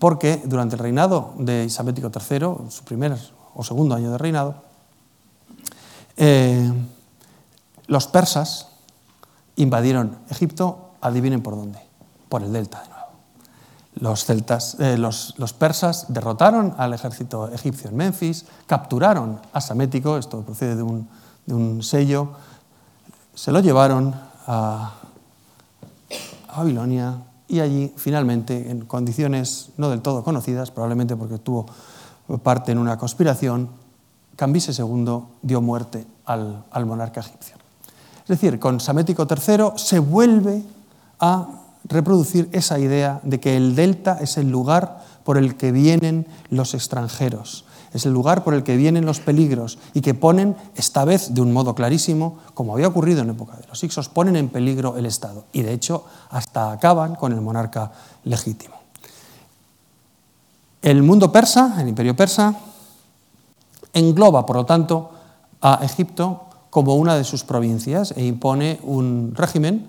porque 0.00 0.40
durante 0.44 0.74
el 0.74 0.80
reinado 0.80 1.34
de 1.38 1.66
Isamético 1.66 2.10
III, 2.10 2.70
su 2.70 2.82
primer 2.84 3.16
o 3.54 3.62
segundo 3.62 3.94
año 3.94 4.10
de 4.10 4.18
reinado, 4.18 4.54
eh, 6.16 6.72
los 7.90 8.06
persas 8.06 8.68
invadieron 9.56 10.16
Egipto, 10.30 10.92
adivinen 11.00 11.42
por 11.42 11.56
dónde, 11.56 11.80
por 12.28 12.42
el 12.42 12.52
delta 12.52 12.80
de 12.82 12.88
nuevo. 12.88 13.00
Eh, 14.78 14.96
los, 14.96 15.52
persas 15.58 16.06
derrotaron 16.08 16.74
al 16.78 16.94
ejército 16.94 17.48
egipcio 17.48 17.90
en 17.90 17.96
Memphis, 17.96 18.46
capturaron 18.66 19.40
a 19.52 19.60
Samético, 19.60 20.16
esto 20.16 20.42
procede 20.42 20.76
de 20.76 20.84
un, 20.84 21.08
de 21.46 21.54
un 21.54 21.82
sello, 21.82 22.30
se 23.34 23.50
lo 23.50 23.58
llevaron 23.58 24.14
a 24.46 24.94
Babilonia, 26.56 27.18
y 27.48 27.58
allí 27.58 27.92
finalmente, 27.96 28.70
en 28.70 28.86
condiciones 28.86 29.70
no 29.76 29.90
del 29.90 30.00
todo 30.00 30.22
conocidas, 30.22 30.70
probablemente 30.70 31.16
porque 31.16 31.38
tuvo 31.38 31.66
parte 32.44 32.70
en 32.70 32.78
una 32.78 32.96
conspiración, 32.96 33.68
Cambise 34.36 34.72
II 34.80 35.24
dio 35.42 35.60
muerte 35.60 36.06
al, 36.24 36.86
monarca 36.86 37.18
egipcio. 37.18 37.56
Es 38.30 38.40
decir, 38.40 38.60
con 38.60 38.78
Samético 38.78 39.26
III 39.28 39.72
se 39.74 39.98
vuelve 39.98 40.62
a 41.18 41.48
reproducir 41.82 42.48
esa 42.52 42.78
idea 42.78 43.18
de 43.24 43.40
que 43.40 43.56
el 43.56 43.74
delta 43.74 44.18
es 44.20 44.36
el 44.36 44.48
lugar 44.48 45.02
por 45.24 45.36
el 45.36 45.56
que 45.56 45.72
vienen 45.72 46.28
los 46.48 46.74
extranjeros. 46.74 47.64
es 47.92 48.06
el 48.06 48.12
lugar 48.12 48.44
por 48.44 48.54
el 48.54 48.62
que 48.62 48.76
vienen 48.76 49.04
los 49.04 49.18
peligros 49.18 49.80
y 49.94 50.00
que 50.00 50.14
ponen, 50.14 50.54
esta 50.76 51.04
vez 51.04 51.34
de 51.34 51.40
un 51.40 51.52
modo 51.52 51.74
clarísimo, 51.74 52.38
como 52.54 52.74
había 52.74 52.86
ocurrido 52.86 53.22
en 53.22 53.30
época 53.30 53.56
de 53.56 53.66
los 53.66 53.82
Ixos, 53.82 54.08
ponen 54.08 54.36
en 54.36 54.48
peligro 54.48 54.96
el 54.96 55.06
Estado 55.06 55.46
y 55.52 55.62
de 55.62 55.72
hecho 55.72 56.04
hasta 56.30 56.70
acaban 56.70 57.16
con 57.16 57.32
el 57.32 57.40
monarca 57.40 57.90
legítimo. 58.22 58.76
El 60.82 61.02
mundo 61.02 61.32
persa, 61.32 61.78
el 61.80 61.88
imperio 61.88 62.14
persa, 62.14 62.54
engloba, 63.92 64.46
por 64.46 64.54
lo 64.54 64.64
tanto, 64.64 65.10
a 65.60 65.80
Egipto 65.82 66.46
como 66.70 66.94
una 66.94 67.16
de 67.16 67.24
sus 67.24 67.44
provincias 67.44 68.14
e 68.16 68.24
impone 68.24 68.78
un 68.82 69.34
régimen 69.34 69.86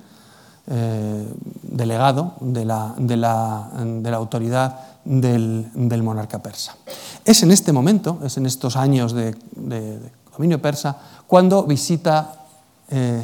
eh, 0.67 1.27
delegado 1.63 2.35
de 2.41 2.65
la, 2.65 2.93
de, 2.97 3.17
la, 3.17 3.69
de 3.77 4.11
la, 4.11 4.17
autoridad 4.17 4.79
del, 5.05 5.69
del, 5.73 6.03
monarca 6.03 6.39
persa. 6.39 6.75
Es 7.25 7.43
en 7.43 7.51
este 7.51 7.71
momento, 7.71 8.19
es 8.23 8.37
en 8.37 8.45
estos 8.45 8.75
años 8.75 9.13
de, 9.13 9.35
dominio 10.31 10.61
persa, 10.61 10.97
cuando 11.27 11.63
visita 11.63 12.45
eh, 12.89 13.23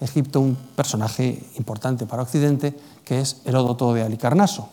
Egipto 0.00 0.40
un 0.40 0.56
personaje 0.76 1.42
importante 1.56 2.06
para 2.06 2.22
Occidente, 2.22 2.78
que 3.04 3.20
es 3.20 3.40
Heródoto 3.44 3.92
de 3.94 4.02
Alicarnaso. 4.02 4.68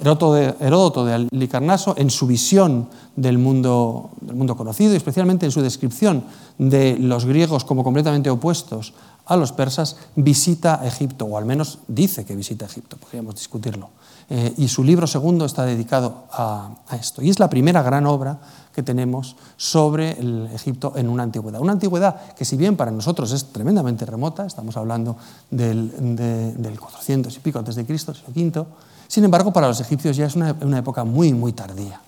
Heródoto 0.00 1.04
de, 1.04 1.14
Alicarnaso, 1.14 1.94
en 1.96 2.10
su 2.10 2.26
visión 2.26 2.88
del 3.16 3.38
mundo, 3.38 4.10
conocido 4.56 4.92
y 4.92 4.96
especialmente 4.96 5.46
en 5.46 5.52
su 5.52 5.62
descripción 5.62 6.24
de 6.58 6.98
los 6.98 7.24
griegos 7.24 7.64
como 7.64 7.82
completamente 7.82 8.30
opuestos 8.30 8.92
a 9.26 9.36
los 9.36 9.52
persas, 9.52 9.96
visita 10.14 10.82
Egipto, 10.84 11.24
o 11.24 11.36
al 11.36 11.44
menos 11.44 11.80
dice 11.88 12.24
que 12.24 12.36
visita 12.36 12.66
Egipto, 12.66 12.96
podríamos 12.96 13.34
discutirlo. 13.34 13.90
Eh, 14.28 14.54
y 14.56 14.68
su 14.68 14.82
libro 14.82 15.06
segundo 15.06 15.44
está 15.44 15.64
dedicado 15.64 16.24
a, 16.32 16.70
esto. 16.98 17.22
Y 17.22 17.30
es 17.30 17.38
la 17.38 17.48
primera 17.48 17.82
gran 17.82 18.06
obra 18.06 18.38
que 18.74 18.82
tenemos 18.82 19.36
sobre 19.56 20.16
Egipto 20.52 20.92
en 20.96 21.08
una 21.08 21.22
antigüedad. 21.22 21.60
Una 21.60 21.72
antigüedad 21.72 22.34
que 22.34 22.44
si 22.44 22.56
bien 22.56 22.76
para 22.76 22.90
nosotros 22.90 23.32
es 23.32 23.46
tremendamente 23.46 24.04
remota, 24.04 24.46
estamos 24.46 24.76
hablando 24.76 25.16
del, 25.50 26.16
de, 26.16 26.52
del 26.52 26.78
400 26.78 27.34
y 27.36 27.40
pico 27.40 27.58
antes 27.58 27.76
de 27.76 27.86
Cristo, 27.86 28.14
siglo 28.14 28.34
V, 28.34 28.66
sin 29.08 29.24
embargo, 29.24 29.52
para 29.52 29.68
los 29.68 29.80
egipcios 29.80 30.16
ya 30.16 30.26
es 30.26 30.34
una, 30.34 30.78
época 30.78 31.04
muy, 31.04 31.32
muy 31.32 31.52
tardía. 31.52 32.00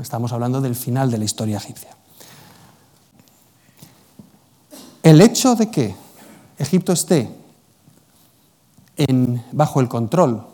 Estamos 0.00 0.32
hablando 0.32 0.60
del 0.60 0.74
final 0.74 1.10
de 1.10 1.18
la 1.18 1.24
historia 1.24 1.56
egipcia. 1.56 1.90
El 5.02 5.20
hecho 5.20 5.54
de 5.54 5.70
que 5.70 5.94
Egipto 6.58 6.92
esté 6.92 7.30
bajo 9.52 9.80
el 9.80 9.88
control 9.88 10.46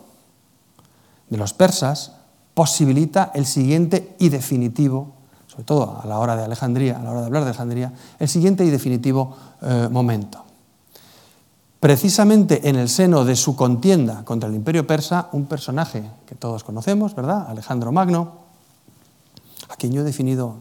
de 1.29 1.37
los 1.37 1.53
persas 1.53 2.13
posibilita 2.53 3.31
el 3.33 3.45
siguiente 3.45 4.15
y 4.19 4.29
definitivo, 4.29 5.13
sobre 5.47 5.63
todo 5.63 6.01
a 6.03 6.05
la 6.05 6.19
hora 6.19 6.35
de 6.35 6.43
Alejandría, 6.43 6.97
a 6.97 7.03
la 7.03 7.11
hora 7.11 7.19
de 7.21 7.25
hablar 7.27 7.43
de 7.43 7.49
Alejandría, 7.49 7.93
el 8.19 8.27
siguiente 8.27 8.65
y 8.65 8.69
definitivo 8.69 9.37
eh, 9.61 9.87
momento 9.89 10.50
precisamente 11.81 12.69
en 12.69 12.75
el 12.75 12.87
seno 12.87 13.25
de 13.25 13.35
su 13.35 13.55
contienda 13.55 14.23
contra 14.23 14.47
el 14.47 14.55
imperio 14.55 14.85
persa, 14.85 15.29
un 15.31 15.47
personaje 15.47 16.03
que 16.27 16.35
todos 16.35 16.63
conocemos, 16.63 17.15
¿verdad? 17.15 17.47
Alejandro 17.49 17.91
Magno, 17.91 18.33
a 19.67 19.75
quien 19.75 19.91
yo 19.91 20.01
he 20.01 20.05
definido 20.05 20.57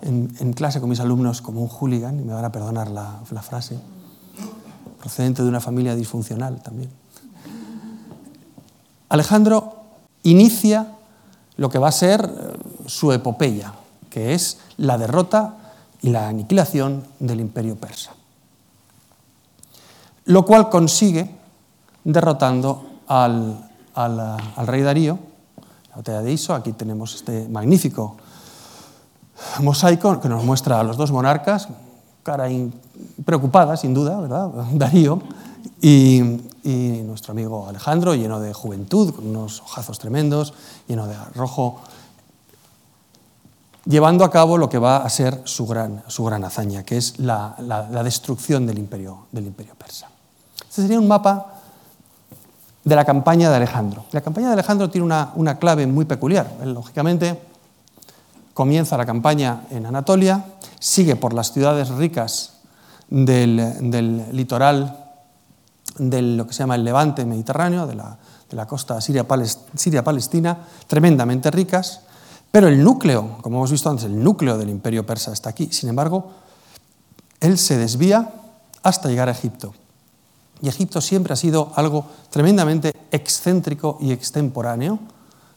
en, 0.00 0.52
clase 0.52 0.78
con 0.78 0.88
mis 0.88 1.00
alumnos 1.00 1.42
como 1.42 1.60
un 1.60 1.68
hooligan, 1.68 2.20
y 2.20 2.24
me 2.24 2.32
van 2.32 2.44
a 2.44 2.52
perdonar 2.52 2.88
la, 2.88 3.18
la 3.28 3.42
frase, 3.42 3.76
procedente 5.00 5.42
de 5.42 5.48
una 5.48 5.60
familia 5.60 5.96
disfuncional 5.96 6.62
también. 6.62 6.90
Alejandro 9.08 9.78
inicia 10.22 10.94
lo 11.56 11.70
que 11.70 11.78
va 11.80 11.88
a 11.88 11.92
ser 11.92 12.24
eh, 12.24 12.56
su 12.86 13.12
epopeya, 13.12 13.74
que 14.10 14.34
es 14.34 14.58
la 14.76 14.96
derrota 14.96 15.56
y 16.02 16.10
la 16.10 16.28
aniquilación 16.28 17.02
del 17.18 17.40
imperio 17.40 17.74
persa 17.74 18.17
lo 20.28 20.44
cual 20.44 20.68
consigue 20.68 21.34
derrotando 22.04 23.00
al, 23.06 23.70
al, 23.94 24.66
rey 24.66 24.82
Darío, 24.82 25.18
la 25.90 25.96
batalla 25.96 26.20
de 26.20 26.32
Iso. 26.32 26.54
Aquí 26.54 26.72
tenemos 26.72 27.14
este 27.14 27.48
magnífico 27.48 28.16
mosaico 29.60 30.20
que 30.20 30.28
nos 30.28 30.44
muestra 30.44 30.80
a 30.80 30.82
los 30.82 30.96
dos 30.96 31.12
monarcas, 31.12 31.68
cara 32.22 32.48
preocupada, 33.24 33.76
sin 33.76 33.94
duda, 33.94 34.20
¿verdad? 34.20 34.48
Darío 34.72 35.22
y, 35.80 36.20
y, 36.62 37.02
nuestro 37.04 37.32
amigo 37.32 37.66
Alejandro, 37.66 38.14
lleno 38.14 38.38
de 38.38 38.52
juventud, 38.52 39.14
con 39.14 39.26
unos 39.28 39.62
ojazos 39.62 39.98
tremendos, 39.98 40.52
lleno 40.88 41.06
de 41.06 41.16
rojo, 41.34 41.80
llevando 43.86 44.24
a 44.24 44.30
cabo 44.30 44.58
lo 44.58 44.68
que 44.68 44.78
va 44.78 44.98
a 44.98 45.08
ser 45.08 45.40
su 45.44 45.66
gran, 45.66 46.02
su 46.06 46.22
gran 46.24 46.44
hazaña, 46.44 46.82
que 46.82 46.98
es 46.98 47.18
la, 47.18 47.56
la, 47.60 47.88
la 47.88 48.02
destrucción 48.02 48.66
del 48.66 48.78
imperio, 48.78 49.26
del 49.32 49.46
imperio 49.46 49.74
persa. 49.74 50.07
Este 50.78 50.86
sería 50.86 51.00
un 51.00 51.08
mapa 51.08 51.54
de 52.84 52.94
la 52.94 53.04
campaña 53.04 53.50
de 53.50 53.56
Alejandro. 53.56 54.04
La 54.12 54.20
campaña 54.20 54.46
de 54.46 54.52
Alejandro 54.52 54.88
tiene 54.88 55.04
una, 55.04 55.32
una 55.34 55.58
clave 55.58 55.88
muy 55.88 56.04
peculiar. 56.04 56.48
Él, 56.62 56.72
lógicamente, 56.72 57.36
comienza 58.54 58.96
la 58.96 59.04
campaña 59.04 59.62
en 59.70 59.86
Anatolia, 59.86 60.44
sigue 60.78 61.16
por 61.16 61.32
las 61.32 61.52
ciudades 61.52 61.88
ricas 61.88 62.60
del, 63.08 64.28
litoral 64.30 65.04
de 65.98 66.22
lo 66.22 66.46
que 66.46 66.52
se 66.52 66.60
llama 66.60 66.76
el 66.76 66.84
levante 66.84 67.24
mediterráneo, 67.24 67.84
de 67.88 67.96
la, 67.96 68.16
de 68.48 68.56
la 68.56 68.68
costa 68.68 69.00
siria-palestina, 69.00 70.58
tremendamente 70.86 71.50
ricas, 71.50 72.02
pero 72.52 72.68
el 72.68 72.84
núcleo, 72.84 73.38
como 73.42 73.56
hemos 73.56 73.72
visto 73.72 73.90
antes, 73.90 74.04
el 74.04 74.22
núcleo 74.22 74.56
del 74.56 74.70
imperio 74.70 75.04
persa 75.04 75.32
está 75.32 75.50
aquí. 75.50 75.72
Sin 75.72 75.88
embargo, 75.88 76.30
él 77.40 77.58
se 77.58 77.76
desvía 77.76 78.30
hasta 78.84 79.08
llegar 79.08 79.28
a 79.28 79.32
Egipto. 79.32 79.74
Y 80.60 80.68
Egipto 80.68 81.00
siempre 81.00 81.32
ha 81.32 81.36
sido 81.36 81.72
algo 81.76 82.06
tremendamente 82.30 82.94
excéntrico 83.10 83.98
y 84.00 84.12
extemporáneo 84.12 84.98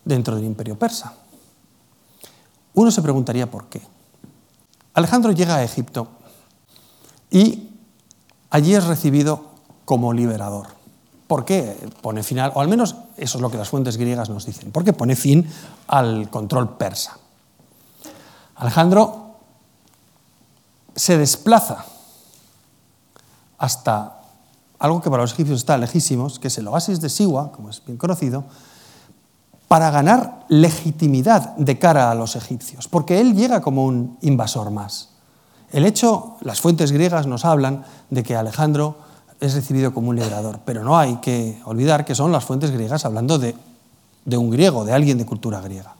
dentro 0.05 0.35
del 0.35 0.45
imperio 0.45 0.77
persa. 0.77 1.13
Uno 2.73 2.91
se 2.91 3.01
preguntaría 3.01 3.49
por 3.49 3.65
qué. 3.65 3.81
Alejandro 4.93 5.31
llega 5.31 5.55
a 5.55 5.63
Egipto 5.63 6.07
y 7.29 7.69
allí 8.49 8.75
es 8.75 8.85
recibido 8.85 9.45
como 9.85 10.13
liberador. 10.13 10.67
¿Por 11.27 11.45
qué 11.45 11.77
pone 12.01 12.23
final, 12.23 12.51
o 12.55 12.61
al 12.61 12.67
menos 12.67 12.95
eso 13.15 13.37
es 13.37 13.41
lo 13.41 13.49
que 13.49 13.57
las 13.57 13.69
fuentes 13.69 13.95
griegas 13.97 14.29
nos 14.29 14.45
dicen, 14.45 14.71
por 14.71 14.83
qué 14.83 14.91
pone 14.91 15.15
fin 15.15 15.49
al 15.87 16.29
control 16.29 16.75
persa? 16.75 17.17
Alejandro 18.55 19.37
se 20.93 21.17
desplaza 21.17 21.85
hasta 23.57 24.20
algo 24.81 24.99
que 24.99 25.11
para 25.11 25.21
los 25.21 25.33
egipcios 25.33 25.59
está 25.59 25.77
lejísimos, 25.77 26.39
que 26.39 26.47
es 26.47 26.57
el 26.57 26.67
oasis 26.67 26.99
de 26.99 27.07
Siwa, 27.07 27.51
como 27.51 27.69
es 27.69 27.83
bien 27.85 27.99
conocido, 27.99 28.43
para 29.67 29.91
ganar 29.91 30.43
legitimidad 30.49 31.55
de 31.55 31.77
cara 31.77 32.09
a 32.09 32.15
los 32.15 32.35
egipcios, 32.35 32.87
porque 32.87 33.21
él 33.21 33.35
llega 33.35 33.61
como 33.61 33.85
un 33.85 34.17
invasor 34.21 34.71
más. 34.71 35.09
El 35.71 35.85
hecho, 35.85 36.35
las 36.41 36.59
fuentes 36.59 36.91
griegas 36.91 37.27
nos 37.27 37.45
hablan 37.45 37.85
de 38.09 38.23
que 38.23 38.35
Alejandro 38.35 38.97
es 39.39 39.53
recibido 39.53 39.93
como 39.93 40.09
un 40.09 40.15
liberador, 40.15 40.59
pero 40.65 40.83
no 40.83 40.97
hay 40.97 41.17
que 41.17 41.61
olvidar 41.65 42.03
que 42.03 42.15
son 42.15 42.31
las 42.31 42.43
fuentes 42.43 42.71
griegas 42.71 43.05
hablando 43.05 43.37
de, 43.37 43.55
de 44.25 44.37
un 44.37 44.49
griego, 44.49 44.83
de 44.83 44.93
alguien 44.93 45.19
de 45.19 45.27
cultura 45.27 45.61
griega. 45.61 45.93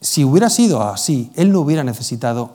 Si 0.00 0.24
hubiera 0.24 0.50
sido 0.50 0.82
así, 0.82 1.32
él 1.34 1.50
no 1.50 1.60
hubiera 1.62 1.82
necesitado 1.82 2.52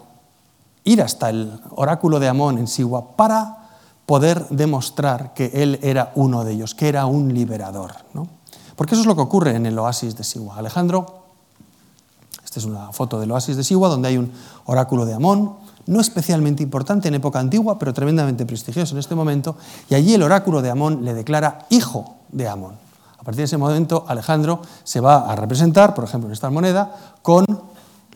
ir 0.86 1.02
hasta 1.02 1.30
el 1.30 1.60
oráculo 1.72 2.22
de 2.22 2.30
Amón 2.30 2.58
en 2.58 2.68
Siwa 2.68 3.18
para 3.18 3.63
poder 4.06 4.48
demostrar 4.50 5.34
que 5.34 5.52
él 5.54 5.80
era 5.82 6.12
uno 6.16 6.44
de 6.44 6.54
ellos, 6.54 6.76
que 6.76 6.90
era 6.90 7.06
un 7.06 7.34
liberador. 7.34 7.92
¿no? 8.14 8.28
Porque 8.76 8.96
eso 8.96 9.02
es 9.02 9.08
lo 9.08 9.16
que 9.16 9.22
ocurre 9.22 9.56
en 9.56 9.66
el 9.66 9.78
oasis 9.78 10.16
de 10.16 10.24
Siwa. 10.24 10.58
Alejandro, 10.58 11.24
esta 12.44 12.60
es 12.60 12.66
una 12.66 12.92
foto 12.92 13.20
del 13.20 13.32
oasis 13.32 13.56
de 13.56 13.64
Siwa, 13.64 13.88
donde 13.88 14.10
hay 14.10 14.18
un 14.18 14.32
oráculo 14.66 15.06
de 15.06 15.14
Amón, 15.14 15.56
no 15.86 16.00
especialmente 16.00 16.64
importante 16.64 17.08
en 17.08 17.16
época 17.16 17.40
antigua, 17.40 17.78
pero 17.78 17.94
tremendamente 17.94 18.46
prestigioso 18.46 18.96
en 18.96 19.00
este 19.00 19.16
momento, 19.16 19.56
y 19.90 19.96
allí 19.96 20.14
el 20.14 20.24
oráculo 20.24 20.62
de 20.62 20.70
Amón 20.70 21.04
le 21.04 21.14
declara 21.14 21.66
hijo 21.70 22.16
de 22.32 22.48
Amón. 22.48 22.76
A 23.18 23.24
partir 23.24 23.40
de 23.40 23.46
ese 23.46 23.58
momento, 23.58 24.06
Alejandro 24.08 24.62
se 24.84 25.00
va 25.00 25.32
a 25.32 25.36
representar, 25.36 25.96
por 25.96 26.04
ejemplo, 26.04 26.28
en 26.28 26.34
esta 26.34 26.50
moneda, 26.50 27.16
con 27.22 27.46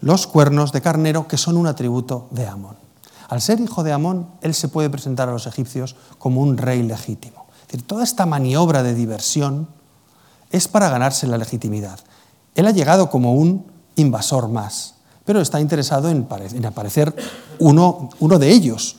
los 0.02 0.28
cuernos 0.28 0.72
de 0.72 0.82
carnero, 0.82 1.28
que 1.28 1.38
son 1.38 1.56
un 1.56 1.68
atributo 1.68 2.28
de 2.32 2.46
Amón. 2.46 2.87
Al 3.28 3.42
ser 3.42 3.60
hijo 3.60 3.84
de 3.84 3.92
Amón, 3.92 4.28
él 4.42 4.54
se 4.54 4.70
puede 4.70 4.90
presentar 4.90 5.28
a 5.30 5.34
los 5.34 5.48
egipcios 5.48 5.96
como 6.18 6.42
un 6.42 6.58
rey 6.58 6.84
legítimo. 6.84 7.48
Toda 7.86 8.04
esta 8.04 8.26
maniobra 8.26 8.84
de 8.84 8.94
diversión 8.94 9.68
es 10.52 10.68
para 10.68 10.90
ganarse 10.90 11.28
la 11.28 11.38
legitimidad. 11.38 12.00
Él 12.56 12.68
ha 12.68 12.72
llegado 12.72 13.10
como 13.10 13.34
un 13.34 13.66
invasor 13.96 14.48
más, 14.48 14.96
pero 15.26 15.42
está 15.42 15.60
interesado 15.60 16.10
en, 16.10 16.26
aparecer 16.66 17.14
uno, 17.60 18.10
uno 18.20 18.40
de 18.40 18.52
ellos, 18.52 18.96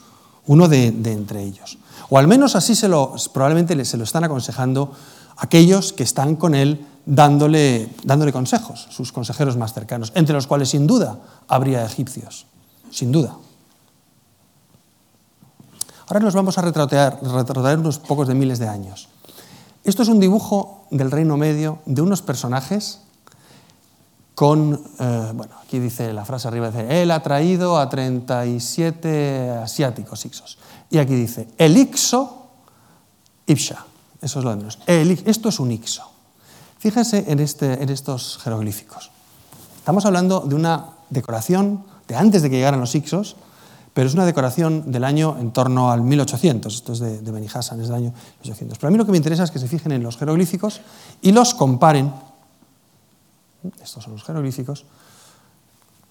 uno 0.46 0.68
de, 0.68 0.90
de, 0.92 1.12
entre 1.12 1.42
ellos. 1.42 1.78
O 2.10 2.18
al 2.18 2.28
menos 2.28 2.54
así 2.54 2.74
se 2.74 2.88
lo, 2.88 3.14
probablemente 3.32 3.82
se 3.84 3.96
lo 3.96 4.04
están 4.04 4.24
aconsejando 4.24 4.92
aquellos 5.38 5.92
que 5.92 6.02
están 6.02 6.36
con 6.36 6.54
él 6.54 6.84
dándole, 7.06 7.88
dándole 8.04 8.32
consejos, 8.32 8.86
sus 8.90 9.12
consejeros 9.12 9.56
más 9.56 9.72
cercanos, 9.72 10.12
entre 10.14 10.34
los 10.34 10.46
cuales 10.46 10.68
sin 10.68 10.86
duda 10.86 11.18
habría 11.48 11.84
egipcios, 11.84 12.46
sin 12.90 13.10
duda. 13.10 13.34
Ahora 16.08 16.20
nos 16.20 16.34
vamos 16.34 16.56
a 16.56 16.62
retrotraer, 16.62 17.78
unos 17.78 17.98
pocos 17.98 18.28
de 18.28 18.34
miles 18.34 18.58
de 18.58 18.66
años. 18.66 19.08
Esto 19.84 20.02
es 20.02 20.08
un 20.08 20.18
dibujo 20.18 20.86
del 20.90 21.10
Reino 21.10 21.36
Medio 21.36 21.80
de 21.84 22.00
unos 22.00 22.22
personajes 22.22 23.00
con, 24.34 24.80
eh, 24.98 25.32
bueno, 25.34 25.56
aquí 25.62 25.78
dice 25.78 26.14
la 26.14 26.24
frase 26.24 26.48
arriba, 26.48 26.70
dice, 26.70 27.02
él 27.02 27.10
ha 27.10 27.22
traído 27.22 27.78
a 27.78 27.90
37 27.90 29.50
asiáticos 29.62 30.24
ixos. 30.24 30.58
Y 30.88 30.96
aquí 30.96 31.14
dice, 31.14 31.48
el 31.58 31.76
ixo, 31.76 32.46
ipsha. 33.46 33.84
Eso 34.22 34.38
es 34.38 34.44
lo 34.44 34.50
de 34.50 34.56
menos. 34.56 34.78
esto 34.86 35.50
es 35.50 35.60
un 35.60 35.72
ixo. 35.72 36.10
Fíjense 36.78 37.24
en, 37.28 37.40
este, 37.40 37.82
en 37.82 37.90
estos 37.90 38.38
jeroglíficos. 38.38 39.10
Estamos 39.76 40.06
hablando 40.06 40.40
de 40.40 40.54
una 40.54 40.86
decoración 41.10 41.84
de 42.06 42.16
antes 42.16 42.40
de 42.40 42.48
que 42.48 42.56
llegaran 42.56 42.80
los 42.80 42.94
ixos, 42.94 43.36
pero 43.98 44.06
es 44.06 44.14
una 44.14 44.26
decoración 44.26 44.92
del 44.92 45.02
año 45.02 45.36
en 45.40 45.50
torno 45.50 45.90
al 45.90 46.02
1800. 46.02 46.72
Esto 46.72 46.92
es 46.92 47.00
de, 47.00 47.20
de 47.20 47.32
Benihassan, 47.32 47.80
es 47.80 47.88
del 47.88 47.96
año 47.96 48.12
1800. 48.44 48.78
Pero 48.78 48.86
a 48.86 48.90
mí 48.92 48.96
lo 48.96 49.04
que 49.04 49.10
me 49.10 49.16
interesa 49.16 49.42
es 49.42 49.50
que 49.50 49.58
se 49.58 49.66
fijen 49.66 49.90
en 49.90 50.04
los 50.04 50.16
jeroglíficos 50.16 50.82
y 51.20 51.32
los 51.32 51.52
comparen 51.52 52.12
estos 53.82 54.04
son 54.04 54.12
los 54.12 54.22
jeroglíficos, 54.24 54.84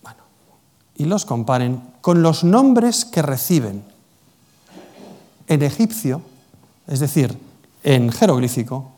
bueno, 0.03 0.19
y 0.95 1.05
los 1.05 1.25
comparen 1.25 1.81
con 2.01 2.21
los 2.21 2.43
nombres 2.43 3.05
que 3.05 3.21
reciben 3.21 3.83
en 5.47 5.61
egipcio, 5.61 6.21
es 6.87 6.99
decir, 6.99 7.37
en 7.83 8.11
jeroglífico, 8.11 8.91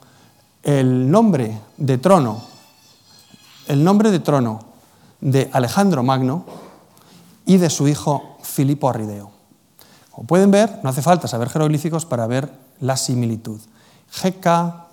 el 0.64 1.10
nombre 1.10 1.60
de 1.78 1.98
trono, 2.00 2.44
el 3.68 3.84
nombre 3.84 4.10
de 4.10 4.20
trono 4.20 4.60
de 5.22 5.50
Alejandro 5.54 6.02
Magno 6.02 6.69
y 7.50 7.58
de 7.58 7.72
su 7.72 7.88
hijo 7.88 8.38
Filipo 8.44 8.88
Arrideo. 8.92 9.32
Como 10.12 10.28
pueden 10.28 10.52
ver, 10.52 10.82
no 10.84 10.92
hace 10.92 11.02
falta 11.02 11.28
saber 11.28 11.50
jeroglíficos 11.50 12.06
para 12.06 12.28
ver 12.28 12.54
la 12.80 12.96
similitud. 12.96 13.60
Heka 14.24 14.86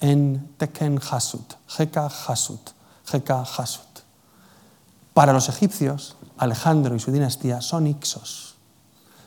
en 0.00 0.48
Teken 0.56 0.98
Hasut. 1.10 1.52
Heka 1.78 2.06
Hasut. 2.06 2.70
Heka 3.12 3.42
Hasut. 3.42 3.84
Para 5.12 5.34
los 5.34 5.50
egipcios, 5.50 6.16
Alejandro 6.38 6.96
y 6.96 6.98
su 6.98 7.12
dinastía 7.12 7.60
son 7.60 7.86
ixos, 7.86 8.54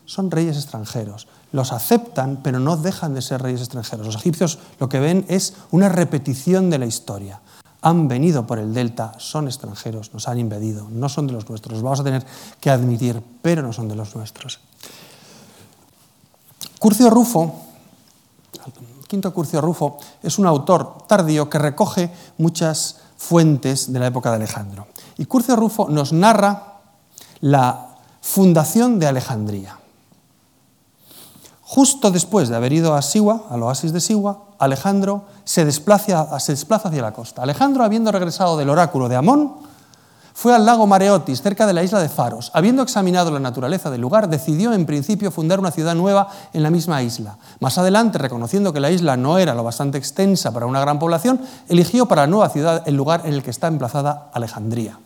son 0.06 0.32
reyes 0.32 0.56
extranjeros. 0.56 1.28
Los 1.52 1.74
aceptan, 1.74 2.40
pero 2.42 2.60
no 2.60 2.78
dejan 2.78 3.14
de 3.14 3.22
ser 3.22 3.44
reyes 3.44 3.62
extranjeros. 3.62 4.08
Los 4.08 4.16
egipcios 4.16 4.58
lo 4.80 4.90
que 4.90 5.00
ven 5.00 5.24
es 5.28 5.54
una 5.70 5.88
repetición 5.88 6.72
de 6.72 6.80
la 6.80 6.88
historia. 6.88 7.42
Han 7.82 8.08
venido 8.08 8.46
por 8.46 8.60
el 8.60 8.74
delta, 8.74 9.14
son 9.18 9.48
extranjeros, 9.48 10.14
nos 10.14 10.28
han 10.28 10.38
invadido, 10.38 10.88
no 10.90 11.10
son 11.10 11.28
de 11.28 11.34
los 11.34 11.50
nuestros. 11.50 11.74
Los 11.74 11.84
vamos 11.84 12.00
a 12.00 12.04
tener 12.04 12.26
que 12.60 12.70
admitir, 12.70 13.22
pero 13.42 13.62
no 13.62 13.74
son 13.74 13.88
de 13.88 13.96
los 13.96 14.16
nuestros. 14.16 14.60
Curcio 16.80 17.10
Rufo, 17.10 17.56
Quinto 19.08 19.34
Curcio 19.34 19.62
Rufo, 19.62 19.98
es 20.24 20.40
un 20.40 20.46
autor 20.46 21.06
tardío 21.08 21.50
que 21.50 21.60
recoge 21.60 22.12
muchas 22.38 22.98
fuentes 23.18 23.92
de 23.92 24.00
la 24.00 24.08
época 24.08 24.30
de 24.30 24.38
Alejandro. 24.38 24.88
Y 25.18 25.26
Curcio 25.26 25.56
Rufo 25.56 25.90
nos 25.90 26.14
narra 26.14 26.80
la 27.42 27.98
fundación 28.22 29.00
de 29.00 29.08
Alejandría. 29.08 29.81
Justo 31.74 32.12
después 32.12 32.50
de 32.50 32.58
haber 32.58 32.74
ido 32.74 32.96
a 32.96 33.02
Siwa, 33.02 33.44
al 33.50 33.64
oasis 33.64 33.94
de 33.94 34.02
Siwa, 34.02 34.40
Alejandro 34.60 35.24
se 35.46 35.64
desplaza, 35.64 36.38
se 36.38 36.52
desplaza 36.52 36.90
hacia 36.90 37.02
la 37.02 37.14
costa. 37.14 37.44
Alejandro, 37.44 37.86
habiendo 37.86 38.12
regresado 38.12 38.58
del 38.58 38.70
oráculo 38.70 39.08
de 39.08 39.16
Amón, 39.16 39.54
fue 40.34 40.54
al 40.54 40.66
lago 40.66 40.86
Mareotis, 40.86 41.42
cerca 41.42 41.66
de 41.66 41.72
la 41.72 41.82
isla 41.82 42.02
de 42.02 42.10
Faros. 42.10 42.52
Habiendo 42.54 42.84
examinado 42.84 43.32
la 43.32 43.40
naturaleza 43.40 43.90
del 43.90 44.02
lugar, 44.02 44.28
decidió 44.28 44.74
en 44.74 44.86
principio 44.86 45.32
fundar 45.32 45.62
una 45.62 45.72
ciudad 45.72 45.96
nueva 45.96 46.28
en 46.52 46.62
la 46.62 46.72
misma 46.72 47.04
isla. 47.04 47.38
Más 47.62 47.78
adelante, 47.78 48.18
reconociendo 48.18 48.74
que 48.74 48.82
la 48.82 48.92
isla 48.92 49.16
no 49.16 49.38
era 49.38 49.56
lo 49.56 49.64
bastante 49.64 49.98
extensa 49.98 50.52
para 50.52 50.66
una 50.66 50.82
gran 50.82 51.00
población, 51.00 51.40
eligió 51.70 52.06
para 52.06 52.24
la 52.24 52.28
nueva 52.28 52.50
ciudad 52.50 52.84
el 52.86 52.96
lugar 52.96 53.22
en 53.24 53.34
el 53.34 53.44
que 53.44 53.52
está 53.52 53.68
emplazada 53.68 54.30
Alejandría, 54.34 55.00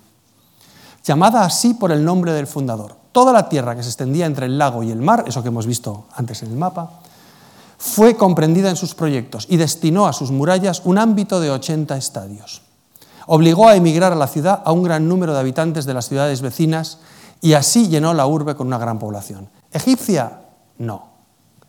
llamada 1.04 1.46
así 1.46 1.76
por 1.76 1.92
el 1.92 2.04
nombre 2.04 2.32
del 2.32 2.48
fundador. 2.48 3.05
Toda 3.16 3.32
la 3.32 3.48
tierra 3.48 3.78
que 3.78 3.84
se 3.84 3.88
extendía 3.88 4.26
entre 4.26 4.48
el 4.48 4.58
lago 4.58 4.84
y 4.84 4.92
el 4.92 5.00
mar, 5.02 5.24
eso 5.26 5.42
que 5.42 5.48
hemos 5.48 5.66
visto 5.66 6.08
antes 6.16 6.44
en 6.44 6.50
el 6.50 6.58
mapa, 6.58 7.00
fue 7.78 8.18
comprendida 8.18 8.70
en 8.70 8.76
sus 8.76 8.94
proyectos 8.94 9.48
y 9.50 9.56
destinó 9.56 10.06
a 10.06 10.12
sus 10.12 10.32
murallas 10.32 10.82
un 10.84 10.98
ámbito 10.98 11.40
de 11.40 11.50
80 11.50 11.96
estadios 11.96 12.62
obligó 13.28 13.68
a 13.68 13.76
emigrar 13.76 14.12
a 14.12 14.16
la 14.16 14.28
ciudad 14.28 14.62
a 14.66 14.72
un 14.72 14.84
gran 14.84 15.08
número 15.08 15.34
de 15.34 15.40
habitantes 15.40 15.86
de 15.86 15.94
las 15.94 16.08
ciudades 16.08 16.42
vecinas 16.42 17.00
y 17.42 17.54
así 17.54 17.88
llenó 17.88 18.14
la 18.14 18.28
urbe 18.28 18.56
con 18.56 18.68
una 18.68 18.78
gran 18.78 19.00
población. 19.00 19.50
Egipcia, 19.72 20.42
no, 20.78 21.10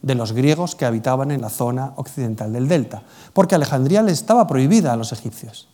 de 0.03 0.15
los 0.15 0.33
griegos 0.33 0.75
que 0.75 0.85
habitaban 0.85 1.31
en 1.31 1.41
la 1.41 1.51
zona 1.51 1.93
occidental 1.97 2.53
del 2.53 2.69
delta, 2.69 3.03
porque 3.33 3.55
Alejandría 3.55 4.03
le 4.03 4.13
estaba 4.13 4.47
prohibida 4.47 4.93
a 4.93 4.97
los 4.97 5.13
egipcios. 5.13 5.69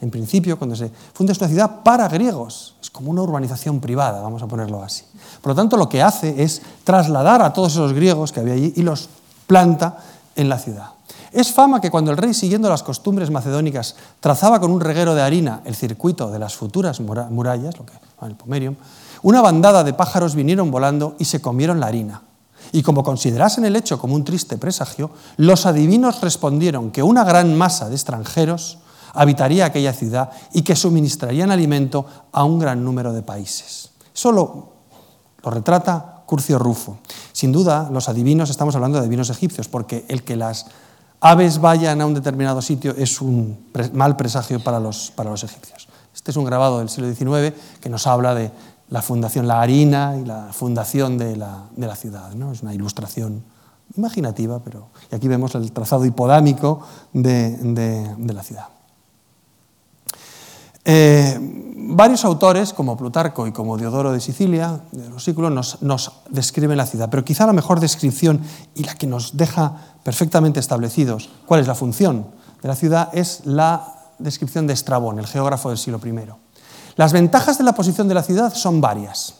En 0.00 0.10
principio, 0.10 0.58
cuando 0.58 0.74
se 0.74 0.90
funda 1.12 1.32
es 1.32 1.38
una 1.38 1.48
ciudad 1.48 1.82
para 1.82 2.08
griegos, 2.08 2.74
es 2.80 2.90
como 2.90 3.10
una 3.10 3.22
urbanización 3.22 3.80
privada, 3.80 4.22
vamos 4.22 4.42
a 4.42 4.46
ponerlo 4.46 4.82
así. 4.82 5.04
Por 5.42 5.50
lo 5.50 5.56
tanto, 5.56 5.76
lo 5.76 5.88
que 5.88 6.02
hace 6.02 6.42
es 6.42 6.62
trasladar 6.84 7.42
a 7.42 7.52
todos 7.52 7.72
esos 7.72 7.92
griegos 7.92 8.32
que 8.32 8.40
había 8.40 8.54
allí 8.54 8.72
y 8.76 8.82
los 8.82 9.10
planta 9.46 9.98
en 10.36 10.48
la 10.48 10.58
ciudad. 10.58 10.90
Es 11.32 11.52
fama 11.52 11.80
que 11.80 11.90
cuando 11.90 12.10
el 12.10 12.16
rey, 12.16 12.34
siguiendo 12.34 12.68
las 12.68 12.82
costumbres 12.82 13.30
macedónicas, 13.30 13.94
trazaba 14.18 14.58
con 14.58 14.72
un 14.72 14.80
reguero 14.80 15.14
de 15.14 15.22
harina 15.22 15.60
el 15.64 15.76
circuito 15.76 16.30
de 16.30 16.38
las 16.38 16.56
futuras 16.56 17.00
murallas, 17.00 17.78
lo 17.78 17.86
que 17.86 17.92
el 18.22 18.34
pomerium, 18.34 18.74
una 19.22 19.40
bandada 19.42 19.84
de 19.84 19.92
pájaros 19.92 20.34
vinieron 20.34 20.70
volando 20.70 21.14
y 21.18 21.26
se 21.26 21.40
comieron 21.40 21.78
la 21.78 21.86
harina. 21.86 22.22
Y 22.72 22.82
como 22.82 23.04
considerasen 23.04 23.64
el 23.64 23.76
hecho 23.76 23.98
como 23.98 24.14
un 24.14 24.24
triste 24.24 24.56
presagio, 24.56 25.10
los 25.36 25.66
adivinos 25.66 26.20
respondieron 26.20 26.90
que 26.90 27.02
una 27.02 27.24
gran 27.24 27.56
masa 27.56 27.88
de 27.88 27.94
extranjeros 27.94 28.78
habitaría 29.14 29.66
aquella 29.66 29.92
ciudad 29.92 30.30
y 30.52 30.62
que 30.62 30.76
suministrarían 30.76 31.50
alimento 31.50 32.06
a 32.32 32.44
un 32.44 32.58
gran 32.58 32.84
número 32.84 33.12
de 33.12 33.22
países. 33.22 33.90
Solo 34.12 34.72
lo 35.42 35.50
retrata 35.50 36.22
Curcio 36.26 36.58
Rufo. 36.58 36.98
Sin 37.32 37.52
duda, 37.52 37.88
los 37.90 38.08
adivinos, 38.08 38.50
estamos 38.50 38.74
hablando 38.74 38.98
de 38.98 39.04
adivinos 39.04 39.30
egipcios, 39.30 39.68
porque 39.68 40.04
el 40.08 40.22
que 40.22 40.36
las 40.36 40.66
aves 41.20 41.60
vayan 41.60 42.00
a 42.00 42.06
un 42.06 42.14
determinado 42.14 42.62
sitio 42.62 42.94
es 42.96 43.20
un 43.20 43.70
mal 43.92 44.16
presagio 44.16 44.62
para 44.62 44.80
los, 44.80 45.12
para 45.14 45.30
los 45.30 45.42
egipcios. 45.44 45.88
Este 46.14 46.30
es 46.30 46.36
un 46.36 46.44
grabado 46.44 46.78
del 46.78 46.88
siglo 46.88 47.12
XIX 47.12 47.54
que 47.80 47.88
nos 47.88 48.06
habla 48.06 48.34
de 48.34 48.50
la 48.90 49.02
fundación, 49.02 49.46
la 49.46 49.60
harina 49.60 50.16
y 50.20 50.24
la 50.24 50.48
fundación 50.52 51.16
de 51.16 51.36
la, 51.36 51.64
de 51.76 51.86
la 51.86 51.96
ciudad. 51.96 52.32
¿no? 52.34 52.52
Es 52.52 52.62
una 52.62 52.74
ilustración 52.74 53.42
imaginativa, 53.96 54.60
pero 54.60 54.88
y 55.10 55.14
aquí 55.14 55.28
vemos 55.28 55.54
el 55.54 55.72
trazado 55.72 56.04
hipodámico 56.04 56.80
de, 57.12 57.56
de, 57.56 58.34
la 58.34 58.42
ciudad. 58.42 58.68
Eh, 60.84 61.38
varios 61.76 62.24
autores, 62.24 62.72
como 62.72 62.96
Plutarco 62.96 63.46
y 63.46 63.52
como 63.52 63.76
Diodoro 63.76 64.12
de 64.12 64.20
Sicilia, 64.20 64.80
de 64.92 65.08
los 65.08 65.24
siglos, 65.24 65.50
nos, 65.50 65.82
nos 65.82 66.12
describen 66.30 66.76
la 66.76 66.86
ciudad, 66.86 67.08
pero 67.10 67.24
quizá 67.24 67.46
la 67.46 67.52
mejor 67.52 67.80
descripción 67.80 68.40
y 68.74 68.84
la 68.84 68.94
que 68.94 69.06
nos 69.06 69.36
deja 69.36 69.76
perfectamente 70.02 70.60
establecidos 70.60 71.30
cuál 71.46 71.60
es 71.60 71.66
la 71.66 71.74
función 71.74 72.26
de 72.62 72.68
la 72.68 72.74
ciudad 72.74 73.08
es 73.12 73.46
la 73.46 73.94
descripción 74.18 74.66
de 74.66 74.74
Estrabón, 74.74 75.18
el 75.18 75.26
geógrafo 75.26 75.70
del 75.70 75.78
siglo 75.78 76.00
I. 76.04 76.12
Las 76.96 77.12
ventajas 77.12 77.58
de 77.58 77.64
la 77.64 77.74
posición 77.74 78.08
de 78.08 78.14
la 78.14 78.22
ciudad 78.22 78.52
son 78.52 78.80
varias. 78.80 79.34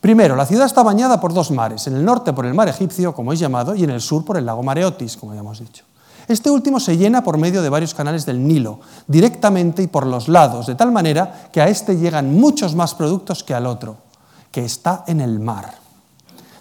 Primero, 0.00 0.36
la 0.36 0.46
ciudad 0.46 0.66
está 0.66 0.84
bañada 0.84 1.20
por 1.20 1.34
dos 1.34 1.50
mares, 1.50 1.86
en 1.88 1.96
el 1.96 2.04
norte 2.04 2.32
por 2.32 2.46
el 2.46 2.54
mar 2.54 2.68
egipcio, 2.68 3.14
como 3.14 3.32
es 3.32 3.40
llamado, 3.40 3.74
y 3.74 3.82
en 3.82 3.90
el 3.90 4.00
sur 4.00 4.24
por 4.24 4.36
el 4.36 4.46
lago 4.46 4.62
Mareotis, 4.62 5.16
como 5.16 5.34
ya 5.34 5.40
hemos 5.40 5.58
dicho. 5.58 5.84
Este 6.28 6.50
último 6.50 6.78
se 6.78 6.98
llena 6.98 7.24
por 7.24 7.38
medio 7.38 7.62
de 7.62 7.70
varios 7.70 7.94
canales 7.94 8.26
del 8.26 8.46
Nilo, 8.46 8.80
directamente 9.06 9.82
y 9.82 9.86
por 9.86 10.06
los 10.06 10.28
lados, 10.28 10.66
de 10.66 10.74
tal 10.74 10.92
manera 10.92 11.48
que 11.50 11.62
a 11.62 11.68
este 11.68 11.96
llegan 11.96 12.34
muchos 12.34 12.74
más 12.74 12.94
productos 12.94 13.42
que 13.42 13.54
al 13.54 13.66
otro, 13.66 13.96
que 14.52 14.62
está 14.62 15.04
en 15.06 15.22
el 15.22 15.40
mar. 15.40 15.76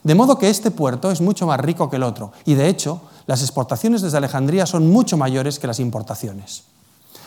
De 0.04 0.16
modo 0.16 0.38
que 0.38 0.50
este 0.50 0.72
puerto 0.72 1.12
es 1.12 1.20
mucho 1.20 1.46
más 1.46 1.60
rico 1.60 1.90
que 1.90 1.98
el 1.98 2.04
otro, 2.04 2.32
y 2.46 2.54
de 2.54 2.70
hecho, 2.70 3.02
las 3.26 3.42
exportaciones 3.42 4.02
desde 4.02 4.16
Alejandría 4.16 4.66
son 4.66 4.90
mucho 4.90 5.18
mayores 5.18 5.60
que 5.60 5.68
las 5.68 5.82
importaciones. 5.82 6.64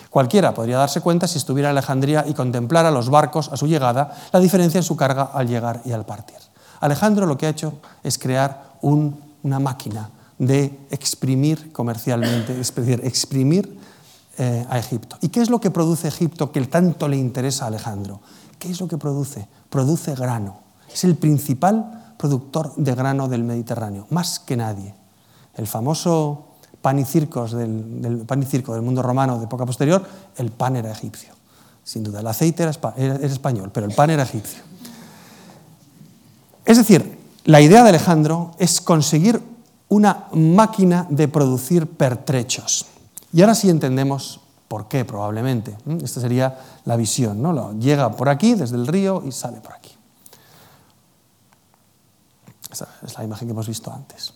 Cualquiera 0.08 0.54
podría 0.54 0.78
darse 0.78 1.02
cuenta 1.02 1.28
si 1.28 1.36
estuviera 1.36 1.68
en 1.68 1.76
Alejandría 1.76 2.24
y 2.26 2.32
contemplara 2.32 2.90
los 2.90 3.10
barcos 3.10 3.50
a 3.52 3.58
su 3.58 3.66
llegada, 3.66 4.16
la 4.32 4.40
diferencia 4.40 4.78
en 4.78 4.84
su 4.84 4.96
carga 4.96 5.30
al 5.34 5.46
llegar 5.46 5.82
y 5.84 5.92
al 5.92 6.06
partir. 6.06 6.38
Alejandro 6.80 7.26
lo 7.26 7.36
que 7.36 7.46
ha 7.46 7.50
hecho 7.50 7.74
es 8.02 8.16
crear 8.16 8.76
una 8.80 9.60
máquina 9.60 10.08
de 10.40 10.74
exprimir 10.90 11.70
comercialmente, 11.70 12.58
es 12.58 12.74
decir, 12.74 13.02
exprimir 13.04 13.78
eh, 14.38 14.66
a 14.70 14.78
Egipto. 14.78 15.18
¿Y 15.20 15.28
qué 15.28 15.42
es 15.42 15.50
lo 15.50 15.60
que 15.60 15.70
produce 15.70 16.08
Egipto 16.08 16.50
que 16.50 16.64
tanto 16.64 17.08
le 17.08 17.18
interesa 17.18 17.66
a 17.66 17.68
Alejandro? 17.68 18.20
¿Qué 18.58 18.70
es 18.70 18.80
lo 18.80 18.88
que 18.88 18.96
produce? 18.96 19.46
Produce 19.68 20.14
grano. 20.14 20.60
Es 20.90 21.04
el 21.04 21.16
principal 21.16 22.14
productor 22.16 22.74
de 22.76 22.94
grano 22.94 23.28
del 23.28 23.44
Mediterráneo, 23.44 24.06
más 24.08 24.40
que 24.40 24.56
nadie. 24.56 24.94
El 25.56 25.66
famoso 25.66 26.46
pan 26.80 26.98
y, 26.98 27.04
del, 27.04 28.24
pan 28.26 28.42
y 28.42 28.46
circo 28.46 28.72
del 28.72 28.82
mundo 28.82 29.02
romano 29.02 29.38
de 29.38 29.44
época 29.44 29.66
posterior, 29.66 30.02
el 30.36 30.50
pan 30.50 30.76
era 30.76 30.90
egipcio. 30.90 31.34
Sin 31.84 32.02
duda, 32.02 32.20
el 32.20 32.26
aceite 32.26 32.62
era, 32.62 32.72
era, 32.96 33.16
era 33.16 33.26
español, 33.26 33.70
pero 33.74 33.86
el 33.86 33.94
pan 33.94 34.08
era 34.08 34.22
egipcio. 34.22 34.62
Es 36.64 36.78
decir, 36.78 37.18
la 37.44 37.60
idea 37.60 37.82
de 37.82 37.90
Alejandro 37.90 38.52
es 38.58 38.80
conseguir 38.80 39.50
una 39.90 40.28
máquina 40.32 41.06
de 41.10 41.28
producir 41.28 41.86
pertrechos. 41.86 42.86
Y 43.32 43.42
ahora 43.42 43.54
sí 43.54 43.68
entendemos 43.68 44.40
por 44.66 44.88
qué, 44.88 45.04
probablemente. 45.04 45.76
Esta 46.02 46.20
sería 46.20 46.58
la 46.84 46.96
visión. 46.96 47.42
¿no? 47.42 47.78
Llega 47.78 48.10
por 48.12 48.28
aquí, 48.28 48.54
desde 48.54 48.76
el 48.76 48.86
río, 48.86 49.22
y 49.26 49.32
sale 49.32 49.60
por 49.60 49.74
aquí. 49.74 49.90
Esa 52.70 52.88
es 53.04 53.18
la 53.18 53.24
imagen 53.24 53.48
que 53.48 53.52
hemos 53.52 53.66
visto 53.66 53.92
antes. 53.92 54.32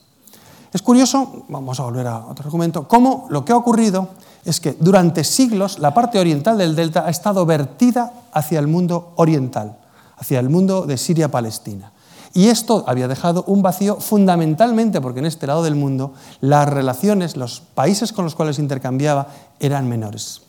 Es 0.72 0.82
curioso, 0.82 1.44
vamos 1.48 1.78
a 1.78 1.84
volver 1.84 2.08
a 2.08 2.26
otro 2.26 2.46
argumento, 2.46 2.88
cómo 2.88 3.28
lo 3.30 3.44
que 3.44 3.52
ha 3.52 3.56
ocurrido 3.56 4.08
es 4.44 4.58
que 4.58 4.76
durante 4.78 5.22
siglos 5.22 5.78
la 5.78 5.94
parte 5.94 6.18
oriental 6.18 6.58
del 6.58 6.74
delta 6.74 7.06
ha 7.06 7.10
estado 7.10 7.46
vertida 7.46 8.12
hacia 8.32 8.58
el 8.58 8.66
mundo 8.66 9.12
oriental, 9.14 9.78
hacia 10.16 10.40
el 10.40 10.48
mundo 10.48 10.84
de 10.84 10.98
Siria-Palestina. 10.98 11.92
Y 12.36 12.48
esto 12.48 12.84
había 12.88 13.06
dejado 13.06 13.44
un 13.46 13.62
vacío 13.62 14.00
fundamentalmente 14.00 15.00
porque 15.00 15.20
en 15.20 15.26
este 15.26 15.46
lado 15.46 15.62
del 15.62 15.76
mundo 15.76 16.14
las 16.40 16.68
relaciones, 16.68 17.36
los 17.36 17.60
países 17.60 18.12
con 18.12 18.24
los 18.24 18.34
cuales 18.34 18.58
intercambiaba 18.58 19.28
eran 19.60 19.88
menores. 19.88 20.42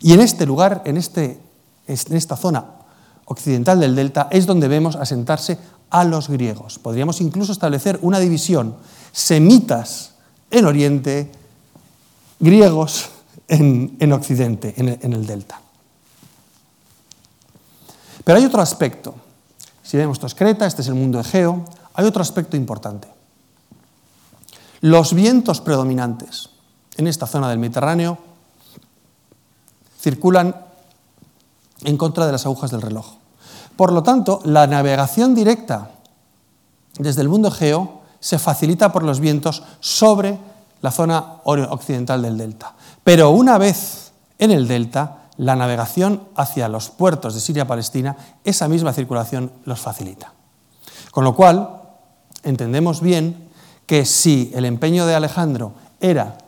Y 0.00 0.14
en 0.14 0.20
este 0.20 0.46
lugar, 0.46 0.80
en, 0.86 0.96
este, 0.96 1.38
en 1.86 2.16
esta 2.16 2.38
zona 2.38 2.64
occidental 3.26 3.78
del 3.78 3.94
delta, 3.94 4.28
es 4.30 4.46
donde 4.46 4.66
vemos 4.66 4.96
asentarse 4.96 5.58
a 5.90 6.04
los 6.04 6.30
griegos. 6.30 6.78
Podríamos 6.78 7.20
incluso 7.20 7.52
establecer 7.52 7.98
una 8.00 8.18
división, 8.18 8.74
semitas 9.12 10.14
en 10.50 10.64
Oriente, 10.64 11.30
griegos 12.40 13.10
en, 13.46 13.94
en 14.00 14.12
Occidente, 14.14 14.72
en 14.78 14.88
el, 14.88 14.98
en 15.02 15.12
el 15.12 15.26
delta. 15.26 15.60
Pero 18.24 18.38
hay 18.38 18.44
otro 18.46 18.62
aspecto 18.62 19.25
si 19.86 19.96
vemos 19.96 20.16
esto 20.16 20.26
es 20.26 20.34
Creta, 20.34 20.66
este 20.66 20.82
es 20.82 20.88
el 20.88 20.94
mundo 20.94 21.20
egeo, 21.20 21.64
hay 21.94 22.04
otro 22.04 22.20
aspecto 22.20 22.56
importante. 22.56 23.06
Los 24.80 25.14
vientos 25.14 25.60
predominantes 25.60 26.50
en 26.96 27.06
esta 27.06 27.28
zona 27.28 27.48
del 27.48 27.60
Mediterráneo 27.60 28.18
circulan 30.00 30.56
en 31.84 31.96
contra 31.96 32.26
de 32.26 32.32
las 32.32 32.46
agujas 32.46 32.72
del 32.72 32.82
reloj. 32.82 33.14
Por 33.76 33.92
lo 33.92 34.02
tanto, 34.02 34.40
la 34.44 34.66
navegación 34.66 35.36
directa 35.36 35.92
desde 36.98 37.22
el 37.22 37.28
mundo 37.28 37.48
egeo 37.48 38.00
se 38.18 38.40
facilita 38.40 38.90
por 38.90 39.04
los 39.04 39.20
vientos 39.20 39.62
sobre 39.78 40.36
la 40.82 40.90
zona 40.90 41.36
occidental 41.44 42.22
del 42.22 42.36
delta. 42.36 42.74
Pero 43.04 43.30
una 43.30 43.56
vez 43.56 44.10
en 44.40 44.50
el 44.50 44.66
delta, 44.66 45.25
la 45.36 45.56
navegación 45.56 46.22
hacia 46.34 46.68
los 46.68 46.90
puertos 46.90 47.34
de 47.34 47.40
Siria-Palestina, 47.40 48.16
esa 48.44 48.68
misma 48.68 48.92
circulación 48.92 49.52
los 49.64 49.80
facilita. 49.80 50.32
Con 51.10 51.24
lo 51.24 51.34
cual, 51.34 51.82
entendemos 52.42 53.00
bien 53.00 53.48
que 53.86 54.04
si 54.04 54.50
el 54.54 54.64
empeño 54.64 55.06
de 55.06 55.14
Alejandro 55.14 55.72
era 56.00 56.38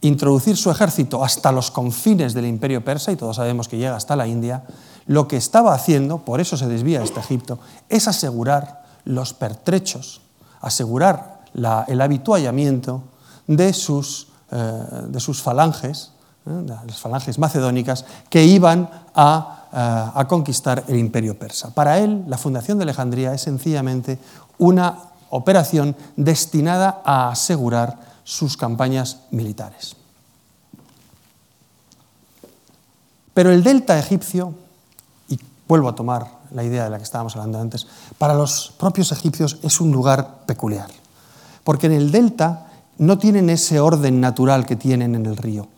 introducir 0.00 0.56
su 0.56 0.70
ejército 0.70 1.24
hasta 1.24 1.52
los 1.52 1.70
confines 1.70 2.34
del 2.34 2.46
imperio 2.46 2.84
persa, 2.84 3.12
y 3.12 3.16
todos 3.16 3.36
sabemos 3.36 3.68
que 3.68 3.78
llega 3.78 3.96
hasta 3.96 4.16
la 4.16 4.26
India, 4.26 4.64
lo 5.06 5.28
que 5.28 5.36
estaba 5.36 5.74
haciendo, 5.74 6.18
por 6.18 6.40
eso 6.40 6.56
se 6.56 6.68
desvía 6.68 7.02
este 7.02 7.20
Egipto, 7.20 7.58
es 7.88 8.08
asegurar 8.08 8.84
los 9.04 9.34
pertrechos, 9.34 10.20
asegurar 10.60 11.40
el 11.54 12.00
habituallamiento 12.00 13.02
de 13.46 13.72
sus, 13.72 14.28
eh, 14.50 14.82
de 15.08 15.20
sus 15.20 15.42
falanges. 15.42 16.12
Las 16.46 16.98
falanges 16.98 17.38
macedónicas, 17.38 18.04
que 18.30 18.44
iban 18.44 18.88
a, 19.14 19.66
eh, 19.72 20.10
a, 20.14 20.26
conquistar 20.28 20.84
el 20.86 20.96
imperio 20.96 21.38
persa. 21.38 21.74
Para 21.74 21.98
él, 21.98 22.24
la 22.28 22.38
fundación 22.38 22.78
de 22.78 22.84
Alejandría 22.84 23.34
es 23.34 23.42
sencillamente 23.42 24.18
una 24.58 24.96
operación 25.30 25.96
destinada 26.16 27.02
a 27.04 27.30
asegurar 27.30 27.98
sus 28.22 28.56
campañas 28.56 29.22
militares. 29.30 29.96
Pero 33.34 33.52
el 33.52 33.62
delta 33.62 33.98
egipcio, 33.98 34.54
y 35.28 35.38
vuelvo 35.68 35.88
a 35.88 35.94
tomar 35.94 36.26
la 36.52 36.64
idea 36.64 36.84
de 36.84 36.90
la 36.90 36.96
que 36.96 37.04
estábamos 37.04 37.34
hablando 37.36 37.60
antes, 37.60 37.86
para 38.18 38.34
los 38.34 38.72
propios 38.78 39.12
egipcios 39.12 39.58
es 39.62 39.80
un 39.80 39.90
lugar 39.90 40.46
peculiar, 40.46 40.88
porque 41.64 41.86
en 41.86 41.92
el 41.92 42.12
delta 42.12 42.68
no 42.98 43.18
tienen 43.18 43.50
ese 43.50 43.80
orden 43.80 44.20
natural 44.20 44.64
que 44.64 44.76
tienen 44.76 45.14
en 45.14 45.26
el 45.26 45.36
río. 45.36 45.68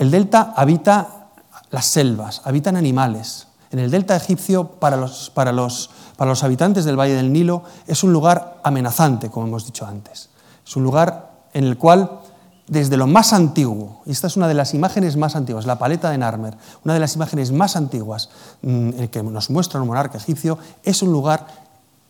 El 0.00 0.10
delta 0.10 0.54
habita 0.56 1.26
las 1.70 1.84
selvas, 1.84 2.40
habitan 2.46 2.74
animales. 2.74 3.48
En 3.70 3.80
el 3.80 3.90
delta 3.90 4.16
egipcio, 4.16 4.66
para 4.66 4.96
los, 4.96 5.28
para, 5.28 5.52
los, 5.52 5.90
para 6.16 6.30
los, 6.30 6.42
habitantes 6.42 6.86
del 6.86 6.98
Valle 6.98 7.12
del 7.12 7.30
Nilo, 7.30 7.64
es 7.86 8.02
un 8.02 8.10
lugar 8.10 8.62
amenazante, 8.64 9.28
como 9.28 9.46
hemos 9.46 9.66
dicho 9.66 9.84
antes. 9.84 10.30
Es 10.66 10.74
un 10.74 10.84
lugar 10.84 11.30
en 11.52 11.64
el 11.64 11.76
cual, 11.76 12.20
desde 12.66 12.96
lo 12.96 13.06
más 13.06 13.34
antiguo, 13.34 14.00
y 14.06 14.12
esta 14.12 14.28
es 14.28 14.38
una 14.38 14.48
de 14.48 14.54
las 14.54 14.72
imágenes 14.72 15.18
más 15.18 15.36
antiguas, 15.36 15.66
la 15.66 15.78
paleta 15.78 16.08
de 16.08 16.16
Narmer, 16.16 16.56
una 16.82 16.94
de 16.94 17.00
las 17.00 17.14
imágenes 17.14 17.52
más 17.52 17.76
antiguas 17.76 18.30
en 18.62 18.96
mm, 18.96 19.08
que 19.08 19.22
nos 19.22 19.50
muestra 19.50 19.82
un 19.82 19.86
monarca 19.86 20.16
egipcio, 20.16 20.56
es 20.82 21.02
un 21.02 21.12
lugar 21.12 21.46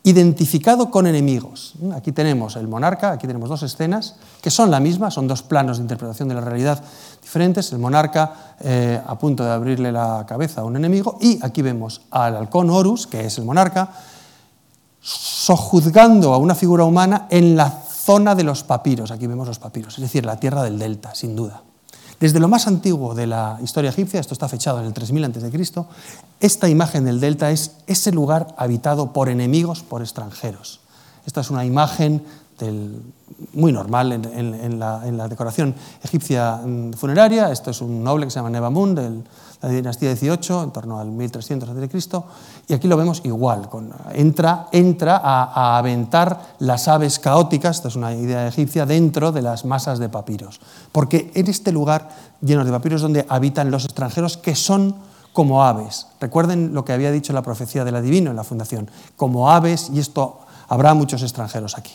identificado 0.03 0.89
con 0.89 1.05
enemigos. 1.05 1.73
Aquí 1.93 2.11
tenemos 2.11 2.55
el 2.55 2.67
monarca, 2.67 3.11
aquí 3.11 3.27
tenemos 3.27 3.49
dos 3.49 3.61
escenas 3.63 4.15
que 4.41 4.49
son 4.49 4.71
la 4.71 4.79
misma, 4.79 5.11
son 5.11 5.27
dos 5.27 5.43
planos 5.43 5.77
de 5.77 5.83
interpretación 5.83 6.27
de 6.27 6.35
la 6.35 6.41
realidad 6.41 6.83
diferentes. 7.21 7.71
El 7.71 7.79
monarca 7.79 8.55
eh, 8.59 8.99
a 9.05 9.17
punto 9.17 9.43
de 9.43 9.51
abrirle 9.51 9.91
la 9.91 10.25
cabeza 10.27 10.61
a 10.61 10.63
un 10.63 10.75
enemigo 10.75 11.17
y 11.21 11.39
aquí 11.43 11.61
vemos 11.61 12.01
al 12.09 12.35
halcón 12.35 12.69
Horus, 12.69 13.05
que 13.05 13.25
es 13.25 13.37
el 13.37 13.45
monarca, 13.45 13.91
sojuzgando 15.01 16.33
a 16.33 16.37
una 16.37 16.55
figura 16.55 16.83
humana 16.83 17.27
en 17.29 17.55
la 17.55 17.69
zona 17.69 18.33
de 18.33 18.43
los 18.43 18.63
papiros. 18.63 19.11
Aquí 19.11 19.27
vemos 19.27 19.47
los 19.47 19.59
papiros, 19.59 19.95
es 19.95 20.01
decir, 20.01 20.25
la 20.25 20.37
tierra 20.37 20.63
del 20.63 20.79
delta, 20.79 21.13
sin 21.13 21.35
duda. 21.35 21.61
Desde 22.21 22.39
lo 22.39 22.47
más 22.47 22.67
antiguo 22.67 23.15
de 23.15 23.25
la 23.25 23.57
historia 23.63 23.89
egipcia, 23.89 24.19
esto 24.19 24.35
está 24.35 24.47
fechado 24.47 24.79
en 24.79 24.85
el 24.85 24.93
3000 24.93 25.25
a.C., 25.25 25.85
esta 26.39 26.69
imagen 26.69 27.05
del 27.05 27.19
delta 27.19 27.49
es 27.49 27.77
ese 27.87 28.11
lugar 28.11 28.53
habitado 28.57 29.11
por 29.11 29.27
enemigos, 29.27 29.81
por 29.81 30.03
extranjeros. 30.03 30.81
Esta 31.25 31.41
es 31.41 31.49
una 31.49 31.65
imagen 31.65 32.23
del, 32.59 33.01
muy 33.53 33.71
normal 33.71 34.11
en, 34.11 34.79
la, 34.79 35.27
decoración 35.27 35.73
egipcia 36.03 36.57
mm, 36.57 36.93
funeraria. 36.93 37.51
Esto 37.51 37.71
es 37.71 37.81
un 37.81 38.03
noble 38.03 38.27
que 38.27 38.31
se 38.31 38.35
llama 38.35 38.51
Nebamun, 38.51 38.93
de 38.93 39.23
la 39.61 39.69
dinastía 39.69 40.15
XVIII, 40.15 40.63
en 40.63 40.71
torno 40.71 40.99
al 40.99 41.11
1300 41.11 41.69
a.C. 41.69 42.21
Y 42.67 42.73
aquí 42.73 42.87
lo 42.87 42.97
vemos 42.97 43.21
igual. 43.23 43.69
Con, 43.69 43.93
entra 44.13 44.67
entra 44.71 45.21
a, 45.23 45.77
aventar 45.77 46.55
las 46.59 46.87
aves 46.87 47.19
caóticas, 47.19 47.77
esta 47.77 47.87
es 47.89 47.95
una 47.95 48.13
idea 48.13 48.47
egipcia, 48.47 48.85
dentro 48.85 49.31
de 49.31 49.41
las 49.41 49.65
masas 49.65 49.99
de 49.99 50.09
papiros. 50.09 50.59
Porque 50.91 51.31
en 51.35 51.47
este 51.47 51.71
lugar 51.71 52.09
lleno 52.41 52.65
de 52.65 52.71
papiros 52.71 53.01
donde 53.01 53.25
habitan 53.29 53.71
los 53.71 53.85
extranjeros 53.85 54.37
que 54.37 54.55
son 54.55 54.95
como 55.33 55.63
aves. 55.63 56.07
Recuerden 56.19 56.73
lo 56.73 56.83
que 56.83 56.93
había 56.93 57.11
dicho 57.11 57.33
la 57.33 57.41
profecía 57.41 57.85
del 57.85 57.95
adivino 57.95 58.31
en 58.31 58.35
la 58.35 58.43
fundación. 58.43 58.89
Como 59.15 59.49
aves, 59.49 59.89
y 59.93 59.99
esto 59.99 60.39
habrá 60.67 60.93
muchos 60.93 61.21
extranjeros 61.21 61.77
aquí. 61.77 61.93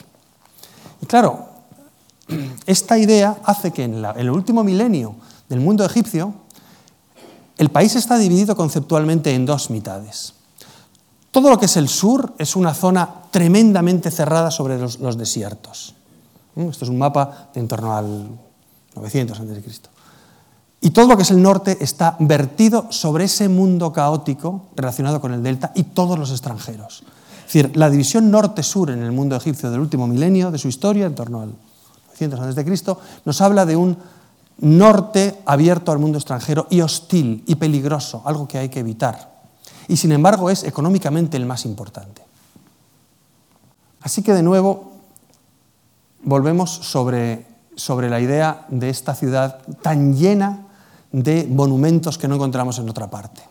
Y 1.01 1.07
claro, 1.07 1.47
esta 2.67 2.99
idea 2.99 3.37
hace 3.45 3.73
que 3.73 3.85
en, 3.85 4.05
el 4.05 4.31
último 4.31 4.65
milenio 4.65 5.15
del 5.49 5.61
mundo 5.61 5.85
egipcio, 5.85 6.35
el 7.59 7.71
país 7.71 7.97
está 7.97 8.19
dividido 8.19 8.57
conceptualmente 8.57 9.35
en 9.35 9.47
dos 9.47 9.71
mitades. 9.71 10.35
Todo 11.31 11.51
lo 11.51 11.59
que 11.59 11.67
es 11.67 11.77
el 11.77 11.89
sur 11.89 12.35
es 12.39 12.57
una 12.57 12.75
zona 12.75 13.09
tremendamente 13.31 14.11
cerrada 14.11 14.51
sobre 14.51 14.79
los, 14.79 15.19
desiertos. 15.19 15.95
Esto 16.57 16.85
es 16.85 16.91
un 16.91 16.99
mapa 16.99 17.51
de 17.53 17.61
en 17.61 17.69
torno 17.69 17.95
al 17.95 18.29
900 18.95 19.41
a.C. 19.41 19.63
Y 20.81 20.91
todo 20.91 21.09
lo 21.09 21.17
que 21.17 21.25
es 21.25 21.31
el 21.31 21.43
norte 21.43 21.77
está 21.81 22.17
vertido 22.21 22.87
sobre 22.91 23.25
ese 23.25 23.49
mundo 23.49 23.93
caótico 23.93 24.67
relacionado 24.77 25.21
con 25.21 25.33
el 25.33 25.43
delta 25.43 25.73
y 25.75 25.85
todos 25.85 26.19
los 26.19 26.31
extranjeros. 26.31 27.03
Es 27.47 27.53
decir, 27.53 27.77
la 27.77 27.91
división 27.91 28.31
norte-sur 28.31 28.91
en 28.91 29.03
el 29.03 29.13
mundo 29.13 29.37
egipcio 29.37 29.71
del 29.71 29.81
último 29.81 30.07
milenio 30.07 30.51
de 30.51 30.59
su 30.59 30.69
historia, 30.69 31.07
en 31.07 31.15
torno 31.15 31.43
al 31.43 31.55
900 32.07 32.41
a.C., 32.41 32.97
nos 33.25 33.41
habla 33.41 33.67
de 33.67 33.77
un 33.77 33.97
norte 34.59 35.43
abierto 35.45 35.93
al 35.93 35.99
mundo 35.99 36.19
extranjero 36.19 36.67
y 36.71 36.81
hostil 36.81 37.45
y 37.47 37.57
peligroso, 37.57 38.23
algo 38.25 38.49
que 38.49 38.59
hay 38.59 38.69
que 38.69 38.81
evitar. 38.81 39.37
Y 39.89 39.97
sin 39.97 40.13
embargo 40.13 40.51
es 40.51 40.65
económicamente 40.65 41.37
el 41.37 41.47
más 41.47 41.65
importante. 41.65 42.23
Así 44.01 44.23
que 44.23 44.33
de 44.33 44.43
nuevo 44.43 44.93
volvemos 46.23 46.71
sobre, 46.71 47.47
sobre 47.77 48.09
la 48.11 48.21
idea 48.21 48.67
de 48.69 48.89
esta 48.89 49.15
ciudad 49.15 49.59
tan 49.83 50.17
llena 50.17 50.67
de 51.13 51.47
monumentos 51.51 52.19
que 52.19 52.29
no 52.29 52.35
encontramos 52.35 52.79
en 52.79 52.89
otra 52.89 53.09
parte. 53.09 53.43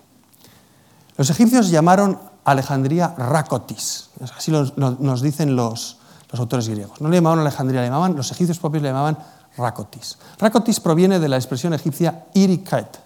Los 1.18 1.30
egipcios 1.30 1.70
llamaron 1.70 2.20
Alejandría 2.44 3.16
Rakotis. 3.18 4.10
Así 4.38 4.52
nos 4.52 5.22
dicen 5.22 5.56
los, 5.56 5.98
autores 6.34 6.68
griegos. 6.68 7.00
No 7.00 7.08
le 7.08 7.16
llamaban 7.16 7.40
Alejandría, 7.40 7.80
le 7.80 7.88
llamaban, 7.88 8.16
los 8.16 8.30
egipcios 8.32 8.60
propios 8.60 8.84
le 8.84 8.90
llamaban 8.90 9.18
Rakotis. 9.58 10.18
Rakotis 10.40 10.80
proviene 10.80 11.20
de 11.20 11.30
la 11.30 11.38
expresión 11.38 11.74
egipcia 11.74 12.26
iriket, 12.34 13.00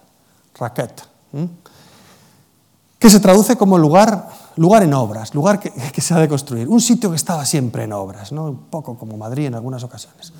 raket, 0.55 1.03
que 2.97 3.09
se 3.09 3.19
traduce 3.19 3.55
como 3.55 3.77
lugar, 3.77 4.27
lugar 4.57 4.83
en 4.83 4.93
obras, 4.93 5.33
lugar 5.33 5.59
que, 5.59 6.01
se 6.01 6.13
ha 6.13 6.17
de 6.17 6.27
construir, 6.27 6.67
un 6.67 6.81
sitio 6.81 7.09
que 7.09 7.15
estaba 7.15 7.45
siempre 7.45 7.83
en 7.83 7.93
obras, 7.93 8.31
¿no? 8.31 8.45
un 8.45 8.57
poco 8.69 8.97
como 8.97 9.15
Madrid 9.15 9.45
en 9.45 9.55
algunas 9.55 9.83
ocasiones. 9.83 10.33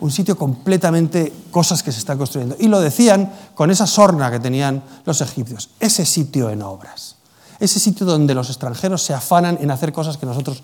Un 0.00 0.10
sitio 0.10 0.36
completamente 0.36 1.32
cosas 1.50 1.82
que 1.82 1.90
se 1.90 1.98
están 1.98 2.18
construyendo. 2.18 2.56
Y 2.58 2.68
lo 2.68 2.80
decían 2.80 3.32
con 3.54 3.70
esa 3.70 3.86
sorna 3.86 4.30
que 4.30 4.38
tenían 4.38 4.82
los 5.06 5.20
egipcios, 5.20 5.70
ese 5.80 6.04
sitio 6.04 6.50
en 6.50 6.62
obras, 6.62 7.16
ese 7.58 7.80
sitio 7.80 8.04
donde 8.04 8.34
los 8.34 8.48
extranjeros 8.48 9.02
se 9.02 9.14
afanan 9.14 9.58
en 9.60 9.70
hacer 9.70 9.92
cosas 9.92 10.18
que 10.18 10.26
nosotros 10.26 10.62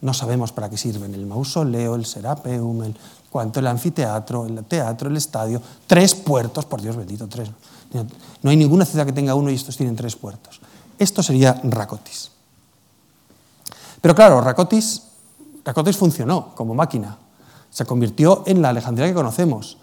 no 0.00 0.14
sabemos 0.14 0.52
para 0.52 0.70
qué 0.70 0.76
sirven. 0.76 1.14
El 1.14 1.26
mausoleo, 1.26 1.94
el 1.94 2.06
serapeum, 2.06 2.84
el 2.84 2.96
cuanto, 3.30 3.60
el 3.60 3.66
anfiteatro, 3.66 4.46
el 4.46 4.64
teatro, 4.64 5.08
el 5.08 5.16
estadio. 5.16 5.60
Tres 5.86 6.14
puertos, 6.14 6.64
por 6.64 6.80
Dios 6.80 6.96
bendito, 6.96 7.26
tres. 7.28 7.50
No 8.42 8.50
hay 8.50 8.56
ninguna 8.56 8.84
ciudad 8.84 9.06
que 9.06 9.12
tenga 9.12 9.34
uno 9.34 9.50
y 9.50 9.54
estos 9.54 9.76
tienen 9.76 9.96
tres 9.96 10.16
puertos. 10.16 10.60
Esto 10.98 11.22
sería 11.22 11.60
Racotis. 11.64 12.30
Pero 14.00 14.14
claro, 14.14 14.40
Racotis, 14.40 15.02
Racotis 15.64 15.96
funcionó 15.96 16.54
como 16.54 16.74
máquina. 16.74 17.16
Se 17.70 17.84
convirtió 17.84 18.42
en 18.46 18.62
la 18.62 18.70
Alejandría 18.70 19.06
que 19.08 19.14
conocemos 19.14 19.76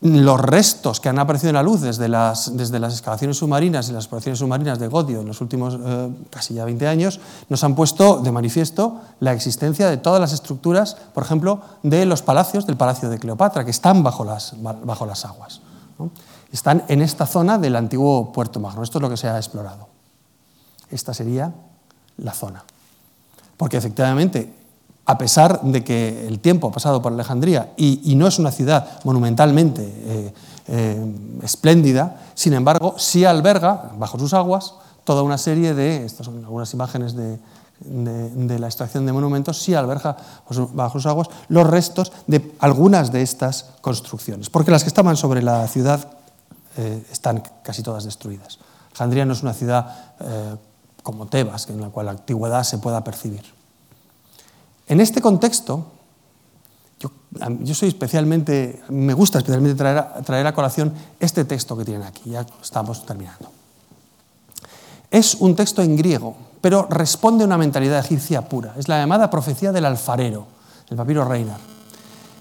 los 0.00 0.40
restos 0.40 1.00
que 1.00 1.08
han 1.08 1.18
aparecido 1.18 1.50
en 1.50 1.56
la 1.56 1.62
luz 1.62 1.80
desde 1.80 2.08
las, 2.08 2.56
desde 2.56 2.78
las 2.78 2.92
excavaciones 2.92 3.38
submarinas 3.38 3.88
y 3.88 3.92
las 3.92 4.04
exploraciones 4.04 4.38
submarinas 4.38 4.78
de 4.78 4.86
Godio 4.86 5.20
en 5.20 5.26
los 5.26 5.40
últimos 5.40 5.76
eh, 5.84 6.10
casi 6.30 6.54
ya 6.54 6.64
20 6.64 6.86
años, 6.86 7.20
nos 7.48 7.64
han 7.64 7.74
puesto 7.74 8.18
de 8.18 8.30
manifiesto 8.30 9.00
la 9.18 9.32
existencia 9.32 9.88
de 9.88 9.96
todas 9.96 10.20
las 10.20 10.32
estructuras, 10.32 10.96
por 11.14 11.24
ejemplo, 11.24 11.60
de 11.82 12.06
los 12.06 12.22
palacios 12.22 12.66
del 12.66 12.76
Palacio 12.76 13.08
de 13.08 13.18
Cleopatra, 13.18 13.64
que 13.64 13.72
están 13.72 14.02
bajo 14.04 14.24
las, 14.24 14.54
bajo 14.62 15.04
las 15.04 15.24
aguas. 15.24 15.60
Están 16.52 16.84
en 16.88 17.02
esta 17.02 17.26
zona 17.26 17.58
del 17.58 17.74
antiguo 17.74 18.32
Puerto 18.32 18.60
Magno. 18.60 18.82
Esto 18.82 18.98
es 18.98 19.02
lo 19.02 19.10
que 19.10 19.16
se 19.16 19.28
ha 19.28 19.36
explorado. 19.36 19.88
Esta 20.90 21.12
sería 21.12 21.52
la 22.18 22.32
zona. 22.32 22.62
Porque 23.56 23.76
efectivamente 23.76 24.57
a 25.08 25.16
pesar 25.16 25.62
de 25.62 25.82
que 25.82 26.28
el 26.28 26.38
tiempo 26.38 26.68
ha 26.68 26.70
pasado 26.70 27.00
por 27.00 27.10
Alejandría 27.14 27.72
y, 27.78 28.14
no 28.14 28.26
es 28.26 28.38
una 28.38 28.52
ciudad 28.52 28.86
monumentalmente 29.04 29.82
eh, 29.82 30.34
eh, 30.66 31.14
espléndida, 31.42 32.20
sin 32.34 32.52
embargo, 32.52 32.94
sí 32.98 33.24
alberga 33.24 33.90
bajo 33.96 34.18
sus 34.18 34.34
aguas 34.34 34.74
toda 35.04 35.22
una 35.22 35.38
serie 35.38 35.72
de, 35.72 36.04
estas 36.04 36.26
son 36.26 36.44
algunas 36.44 36.74
imágenes 36.74 37.16
de, 37.16 37.38
la 38.58 38.66
extracción 38.66 39.06
de 39.06 39.12
monumentos, 39.12 39.62
sí 39.62 39.72
alberga 39.72 40.14
bajo 40.74 40.98
sus 40.98 41.06
aguas 41.06 41.28
los 41.48 41.66
restos 41.66 42.12
de 42.26 42.54
algunas 42.58 43.10
de 43.10 43.22
estas 43.22 43.64
construcciones, 43.80 44.50
porque 44.50 44.70
las 44.70 44.82
que 44.82 44.88
estaban 44.88 45.16
sobre 45.16 45.40
la 45.40 45.66
ciudad 45.68 46.06
eh, 46.76 47.02
están 47.10 47.42
casi 47.62 47.82
todas 47.82 48.04
destruidas. 48.04 48.58
Alejandría 48.90 49.24
no 49.24 49.32
es 49.32 49.42
una 49.42 49.54
ciudad 49.54 49.86
como 51.02 51.28
Tebas, 51.28 51.70
en 51.70 51.80
la 51.80 51.88
cual 51.88 52.06
la 52.06 52.12
antigüedad 52.12 52.62
se 52.64 52.76
pueda 52.76 53.02
percibir. 53.02 53.57
En 54.88 55.00
este 55.00 55.20
contexto, 55.20 55.86
yo, 56.98 57.74
soy 57.74 57.88
especialmente, 57.88 58.82
me 58.88 59.14
gusta 59.14 59.38
especialmente 59.38 59.76
traer 59.76 59.98
a, 59.98 60.22
traer 60.22 60.46
a 60.46 60.54
colación 60.54 60.92
este 61.20 61.44
texto 61.44 61.76
que 61.76 61.84
tienen 61.84 62.02
aquí, 62.02 62.30
ya 62.30 62.44
estamos 62.62 63.04
terminando. 63.04 63.50
Es 65.10 65.36
un 65.36 65.54
texto 65.54 65.82
en 65.82 65.96
griego, 65.96 66.36
pero 66.60 66.86
responde 66.90 67.44
a 67.44 67.46
una 67.46 67.58
mentalidad 67.58 67.98
egipcia 67.98 68.48
pura. 68.48 68.74
Es 68.76 68.88
la 68.88 68.98
llamada 68.98 69.30
profecía 69.30 69.72
del 69.72 69.84
alfarero, 69.84 70.46
el 70.90 70.96
papiro 70.96 71.24
Reinar. 71.24 71.60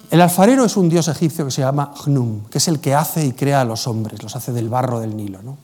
El 0.09 0.21
alfarero 0.21 0.63
es 0.63 0.77
un 0.77 0.87
dios 0.87 1.09
egipcio 1.09 1.45
que 1.45 1.51
se 1.51 1.61
llama 1.61 1.93
Hnum, 2.05 2.45
que 2.45 2.59
es 2.59 2.67
el 2.69 2.79
que 2.79 2.95
hace 2.95 3.25
y 3.25 3.33
crea 3.33 3.61
a 3.61 3.65
los 3.65 3.87
hombres, 3.87 4.23
los 4.23 4.35
hace 4.35 4.53
del 4.53 4.69
barro 4.69 5.01
del 5.01 5.15
Nilo. 5.15 5.41
¿no? 5.41 5.57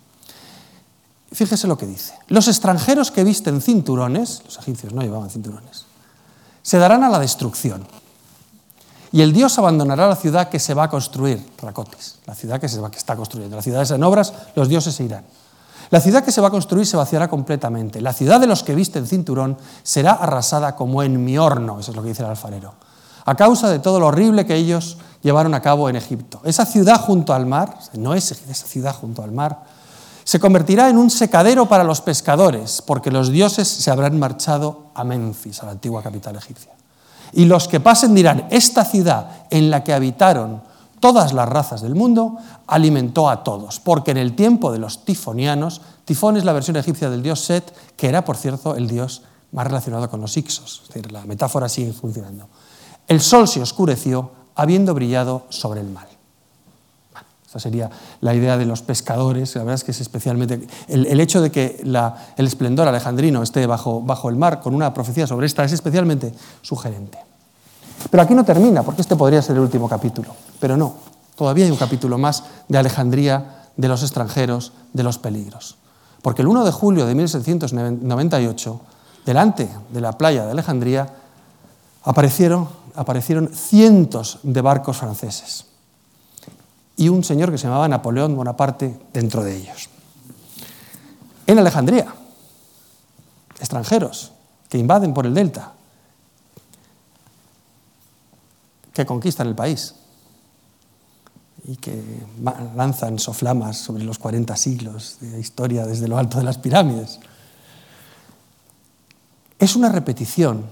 Fíjese 1.32 1.66
lo 1.66 1.78
que 1.78 1.86
dice. 1.86 2.14
Los 2.28 2.50
extranjeros 2.50 3.10
que 3.10 3.24
visten 3.24 3.62
cinturones, 3.62 4.42
los 4.46 4.58
egipcios 4.60 4.94
no 4.94 5.02
llevaban 5.02 5.30
cinturones, 5.30 5.86
se 6.64 6.80
darán 6.80 7.04
a 7.04 7.10
la 7.10 7.20
destrucción. 7.20 7.86
Y 9.12 9.22
el 9.22 9.32
Dios 9.32 9.60
abandonará 9.60 10.08
la 10.08 10.16
ciudad 10.16 10.50
que 10.50 10.58
se 10.58 10.74
va 10.74 10.86
a 10.86 10.90
construir, 10.90 11.46
Racotis, 11.62 12.16
la 12.26 12.34
ciudad 12.34 12.60
que 12.60 12.68
se 12.68 12.80
va, 12.80 12.90
que 12.90 12.98
está 12.98 13.16
construyendo. 13.16 13.56
La 13.56 13.62
ciudad 13.62 13.90
en 13.92 14.04
obras, 14.04 14.34
los 14.56 14.68
dioses 14.68 14.96
se 14.96 15.04
irán. 15.04 15.24
La 15.92 16.02
ciudad 16.02 16.24
que 16.24 16.32
se 16.32 16.42
va 16.42 16.48
a 16.48 16.52
construir 16.52 16.88
se 16.88 16.98
vaciará 16.98 17.28
completamente. 17.28 18.02
La 18.02 18.14
ciudad 18.14 18.40
de 18.40 18.48
los 18.48 18.64
que 18.64 18.74
visten 18.74 19.06
cinturón 19.06 19.56
será 19.84 20.14
arrasada 20.14 20.76
como 20.76 21.04
en 21.04 21.24
mi 21.24 21.38
horno, 21.38 21.80
eso 21.80 21.92
es 21.92 21.96
lo 21.96 22.02
que 22.02 22.10
dice 22.10 22.24
el 22.24 22.30
alfarero, 22.30 22.74
a 23.26 23.36
causa 23.36 23.70
de 23.70 23.78
todo 23.78 24.00
lo 24.00 24.08
horrible 24.08 24.48
que 24.48 24.56
ellos 24.56 24.98
llevaron 25.22 25.54
a 25.54 25.62
cabo 25.62 25.90
en 25.90 25.96
Egipto. 25.96 26.42
Esa 26.44 26.66
ciudad 26.66 27.00
junto 27.00 27.36
al 27.36 27.46
mar, 27.46 27.78
no 27.94 28.16
es 28.16 28.32
esa 28.32 28.66
ciudad 28.66 28.96
junto 28.96 29.22
al 29.22 29.32
mar, 29.32 29.60
se 30.24 30.40
convertirá 30.40 30.90
en 30.90 30.98
un 30.98 31.10
secadero 31.10 31.68
para 31.68 31.84
los 31.84 32.02
pescadores, 32.02 32.82
porque 32.82 33.12
los 33.12 33.30
dioses 33.30 33.68
se 33.68 33.92
habrán 33.92 34.20
marchado 34.20 34.88
a 34.94 35.04
Memphis, 35.04 35.62
a 35.62 35.66
la 35.66 35.72
antigua 35.74 36.02
capital 36.02 36.36
egipcia. 36.36 36.72
Y 37.34 37.46
los 37.46 37.68
que 37.68 37.80
pasen 37.80 38.14
dirán, 38.14 38.48
esta 38.52 38.86
ciudad 38.86 39.46
en 39.50 39.70
la 39.70 39.84
que 39.84 39.94
habitaron 39.94 40.62
todas 41.04 41.34
las 41.34 41.50
razas 41.50 41.82
del 41.82 41.96
mundo, 41.96 42.38
alimentó 42.66 43.30
a 43.30 43.44
todos, 43.44 43.82
porque 43.82 44.12
en 44.12 44.18
el 44.18 44.38
tiempo 44.38 44.72
de 44.72 44.80
los 44.80 45.04
tifonianos, 45.04 45.82
Tifón 46.06 46.38
es 46.38 46.46
la 46.46 46.54
versión 46.54 46.78
egipcia 46.78 47.10
del 47.10 47.22
dios 47.22 47.42
Set, 47.42 47.76
que 47.98 48.08
era, 48.08 48.24
por 48.24 48.38
cierto, 48.38 48.76
el 48.76 48.88
dios 48.88 49.24
más 49.52 49.68
relacionado 49.68 50.10
con 50.10 50.22
los 50.22 50.38
Ixos, 50.38 50.84
es 50.84 50.88
decir, 50.88 51.12
la 51.12 51.26
metáfora 51.26 51.68
sigue 51.68 51.92
funcionando. 51.92 52.48
El 53.06 53.20
sol 53.20 53.50
se 53.50 53.62
oscureció, 53.62 54.32
habiendo 54.56 54.94
brillado 54.94 55.44
sobre 55.50 55.82
el 55.82 55.90
mal. 55.90 56.08
Esa 57.54 57.60
sería 57.60 57.88
la 58.22 58.34
idea 58.34 58.58
de 58.58 58.66
los 58.66 58.82
pescadores. 58.82 59.54
La 59.56 59.62
verdad 59.62 59.76
es 59.76 59.84
que 59.84 59.92
es 59.92 60.02
especialmente. 60.02 60.68
El, 60.88 61.20
hecho 61.20 61.40
de 61.40 61.52
que 61.52 61.84
el 61.84 62.48
esplendor 62.48 62.88
alejandrino 62.88 63.44
esté 63.44 63.68
bajo, 63.68 64.04
el 64.28 64.36
mar 64.38 64.60
con 64.60 64.74
una 64.74 64.92
profecía 64.92 65.28
sobre 65.28 65.46
esta 65.46 65.64
es 65.64 65.72
especialmente 65.72 66.34
sugerente. 66.64 67.20
Pero 68.10 68.24
aquí 68.24 68.34
no 68.34 68.44
termina, 68.44 68.82
porque 68.82 69.04
este 69.04 69.16
podría 69.16 69.40
ser 69.44 69.56
el 69.56 69.62
último 69.62 69.88
capítulo. 69.88 70.30
Pero 70.60 70.76
no, 70.78 70.96
todavía 71.36 71.66
hay 71.66 71.72
un 71.72 71.78
capítulo 71.78 72.18
más 72.18 72.44
de 72.68 72.80
Alejandría, 72.80 73.68
de 73.78 73.88
los 73.88 74.02
extranjeros, 74.02 74.74
de 74.92 75.04
los 75.04 75.20
peligros. 75.20 75.78
Porque 76.24 76.42
el 76.42 76.48
1 76.48 76.66
de 76.66 76.72
julio 76.72 77.06
de 77.06 77.14
1798, 77.14 78.82
delante 79.28 79.70
de 79.92 80.02
la 80.02 80.14
playa 80.18 80.44
de 80.46 80.54
Alejandría, 80.54 81.08
aparecieron, 82.04 82.68
aparecieron 82.96 83.50
cientos 83.54 84.40
de 84.42 84.62
barcos 84.62 84.98
franceses 84.98 85.68
y 87.04 87.10
un 87.10 87.22
señor 87.22 87.52
que 87.52 87.58
se 87.58 87.68
llamaba 87.68 87.90
Napoleón 87.90 88.34
Bonaparte 88.34 88.98
dentro 89.12 89.44
de 89.44 89.58
ellos. 89.58 89.90
En 91.46 91.60
Alejandría, 91.60 92.16
extranjeros 93.60 94.32
que 94.70 94.78
invaden 94.78 95.14
por 95.14 95.26
el 95.26 95.34
delta, 95.34 95.74
que 98.94 99.06
conquistan 99.06 99.48
el 99.48 99.56
país 99.56 99.96
y 101.66 101.76
que 101.76 102.02
lanzan 102.74 103.20
soflamas 103.20 103.78
sobre 103.80 104.06
los 104.06 104.18
40 104.18 104.56
siglos 104.56 105.18
de 105.20 105.42
historia 105.42 105.86
desde 105.86 106.08
lo 106.08 106.18
alto 106.18 106.38
de 106.38 106.46
las 106.46 106.58
pirámides. 106.58 107.20
Es 109.60 109.76
una 109.76 109.90
repetición, 109.90 110.68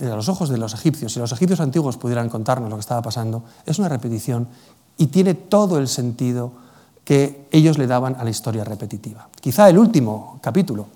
a 0.00 0.04
los 0.16 0.28
ojos 0.28 0.48
de 0.48 0.58
los 0.58 0.74
egipcios, 0.74 1.12
si 1.12 1.20
los 1.20 1.30
egipcios 1.30 1.60
antiguos 1.60 1.96
pudieran 1.96 2.28
contarnos 2.28 2.70
lo 2.70 2.74
que 2.74 2.80
estaba 2.80 3.02
pasando, 3.02 3.44
es 3.66 3.78
una 3.78 3.88
repetición 3.88 4.48
y 5.00 5.06
tiene 5.06 5.32
todo 5.32 5.78
el 5.78 5.88
sentido 5.88 6.52
que 7.06 7.48
ellos 7.52 7.78
le 7.78 7.86
daban 7.86 8.16
a 8.20 8.22
la 8.22 8.28
historia 8.28 8.64
repetitiva. 8.64 9.28
Quizá 9.40 9.66
el 9.70 9.78
último 9.78 10.38
capítulo, 10.42 10.88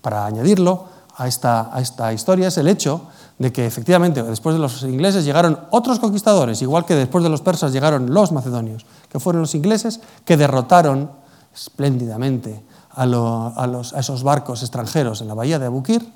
para 0.00 0.24
añadirlo 0.24 0.84
a 1.16 1.26
esta, 1.26 2.12
historia, 2.14 2.46
es 2.46 2.58
el 2.58 2.68
hecho 2.68 3.08
de 3.36 3.52
que 3.52 3.66
efectivamente 3.66 4.22
después 4.22 4.54
de 4.54 4.60
los 4.60 4.84
ingleses 4.84 5.24
llegaron 5.24 5.58
otros 5.70 5.98
conquistadores, 5.98 6.62
igual 6.62 6.84
que 6.84 6.94
después 6.94 7.24
de 7.24 7.30
los 7.30 7.40
persas 7.40 7.72
llegaron 7.72 8.14
los 8.14 8.30
macedonios, 8.30 8.86
que 9.10 9.18
fueron 9.18 9.42
los 9.42 9.56
ingleses 9.56 9.98
que 10.24 10.36
derrotaron 10.36 11.10
espléndidamente 11.52 12.62
a, 12.92 13.02
a 13.02 14.00
esos 14.00 14.22
barcos 14.22 14.62
extranjeros 14.62 15.22
en 15.22 15.26
la 15.26 15.34
bahía 15.34 15.58
de 15.58 15.66
Abukir 15.66 16.06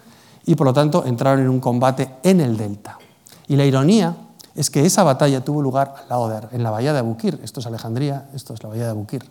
y 0.46 0.54
por 0.54 0.68
lo 0.68 0.72
tanto 0.72 1.04
entraron 1.04 1.40
en 1.40 1.48
un 1.48 1.58
combate 1.58 2.14
en 2.22 2.40
el 2.40 2.56
delta. 2.56 2.96
Y 3.48 3.56
la 3.56 3.64
ironía 3.64 4.14
es 4.58 4.70
que 4.70 4.84
esa 4.84 5.04
batalla 5.04 5.44
tuvo 5.44 5.62
lugar 5.62 5.94
al 6.02 6.08
lado 6.08 6.48
en 6.50 6.64
la 6.64 6.70
bahía 6.70 6.92
de 6.92 6.98
Abukir, 6.98 7.38
esto 7.44 7.60
es 7.60 7.66
Alejandría, 7.66 8.28
esto 8.34 8.54
es 8.54 8.62
la 8.64 8.68
bahía 8.68 8.86
de 8.86 8.90
Abukir. 8.90 9.24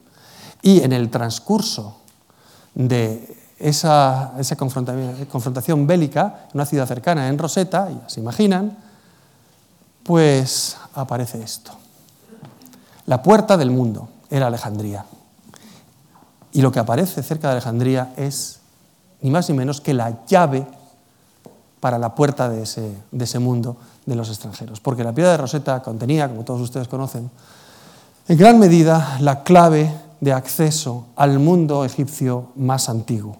Y 0.61 0.83
en 0.83 0.93
el 0.93 1.09
transcurso 1.09 1.97
de 2.73 3.37
esa, 3.59 4.31
confrontación 5.27 5.85
bélica, 5.85 6.45
en 6.45 6.51
una 6.53 6.65
ciudad 6.65 6.87
cercana, 6.87 7.27
en 7.27 7.37
Rosetta, 7.37 7.89
ya 7.89 8.07
se 8.07 8.21
imaginan, 8.21 8.77
pues 10.03 10.77
aparece 10.93 11.43
esto. 11.43 11.73
La 13.05 13.21
puerta 13.21 13.57
del 13.57 13.69
mundo 13.69 14.07
era 14.29 14.47
Alejandría. 14.47 15.03
Y 16.53 16.61
lo 16.61 16.71
que 16.71 16.79
aparece 16.79 17.21
cerca 17.21 17.49
de 17.49 17.55
Alejandría 17.55 18.13
es 18.15 18.61
ni 19.21 19.29
más 19.29 19.49
ni 19.49 19.55
menos 19.57 19.81
que 19.81 19.93
la 19.93 20.25
llave 20.25 20.65
para 21.81 21.97
la 21.99 22.15
puerta 22.15 22.47
de 22.47 22.63
ese, 22.63 22.95
de 23.11 23.25
ese 23.25 23.39
mundo 23.39 23.75
de 24.07 24.15
los 24.15 24.29
extranjeros. 24.29 24.79
Porque 24.79 25.03
la 25.03 25.13
piedra 25.13 25.31
de 25.31 25.37
Rosetta 25.37 25.83
contenía, 25.83 26.27
como 26.27 26.43
todos 26.43 26.61
ustedes 26.61 26.87
conocen, 26.87 27.29
en 28.27 28.37
gran 28.37 28.57
medida 28.57 29.17
la 29.19 29.43
clave 29.43 29.93
de 30.19 30.33
acceso 30.33 31.05
al 31.15 31.37
mundo 31.37 31.85
egipcio 31.85 32.47
más 32.55 32.89
antiguo. 32.89 33.37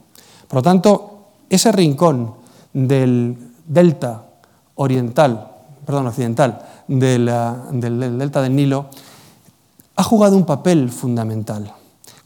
Por 0.48 0.58
lo 0.58 0.62
tanto, 0.62 1.20
ese 1.50 1.72
rincón 1.72 2.36
del 2.74 3.54
delta 3.66 4.24
oriental, 4.76 5.52
perdón, 5.86 6.08
occidental, 6.08 6.62
del, 6.88 7.32
del 7.72 8.20
delta 8.20 8.42
del 8.42 8.56
Nilo, 8.56 8.90
ha 9.96 10.04
jugado 10.04 10.38
un 10.38 10.46
papel 10.46 10.92
fundamental 10.92 11.74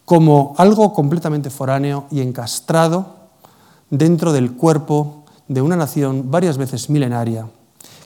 como 0.03 0.55
algo 0.57 0.93
completamente 0.93 1.49
foráneo 1.49 2.05
y 2.11 2.19
encastrado 2.19 3.05
dentro 3.89 4.33
del 4.33 4.53
cuerpo 4.53 5.23
de 5.47 5.61
una 5.61 5.75
nación 5.75 6.31
varias 6.31 6.57
veces 6.57 6.89
milenaria 6.89 7.47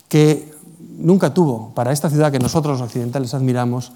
que 0.09 0.53
nunca 0.97 1.33
tuvo 1.33 1.73
para 1.73 1.91
esta 1.91 2.09
ciudad 2.09 2.31
que 2.31 2.39
nosotros 2.39 2.79
los 2.79 2.87
occidentales 2.87 3.33
admiramos, 3.33 3.91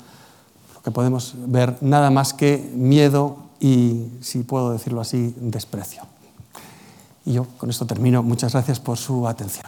lo 0.75 0.81
que 0.81 0.91
podemos 0.91 1.35
ver 1.47 1.77
nada 1.81 2.09
más 2.11 2.33
que 2.33 2.71
miedo 2.75 3.37
y, 3.59 4.07
si 4.21 4.43
puedo 4.43 4.71
decirlo 4.71 5.01
así, 5.01 5.35
desprecio. 5.39 6.03
Y 7.25 7.33
yo 7.33 7.45
con 7.57 7.69
esto 7.69 7.85
termino. 7.85 8.23
Muchas 8.23 8.53
gracias 8.53 8.79
por 8.79 8.97
su 8.97 9.27
atención. 9.27 9.65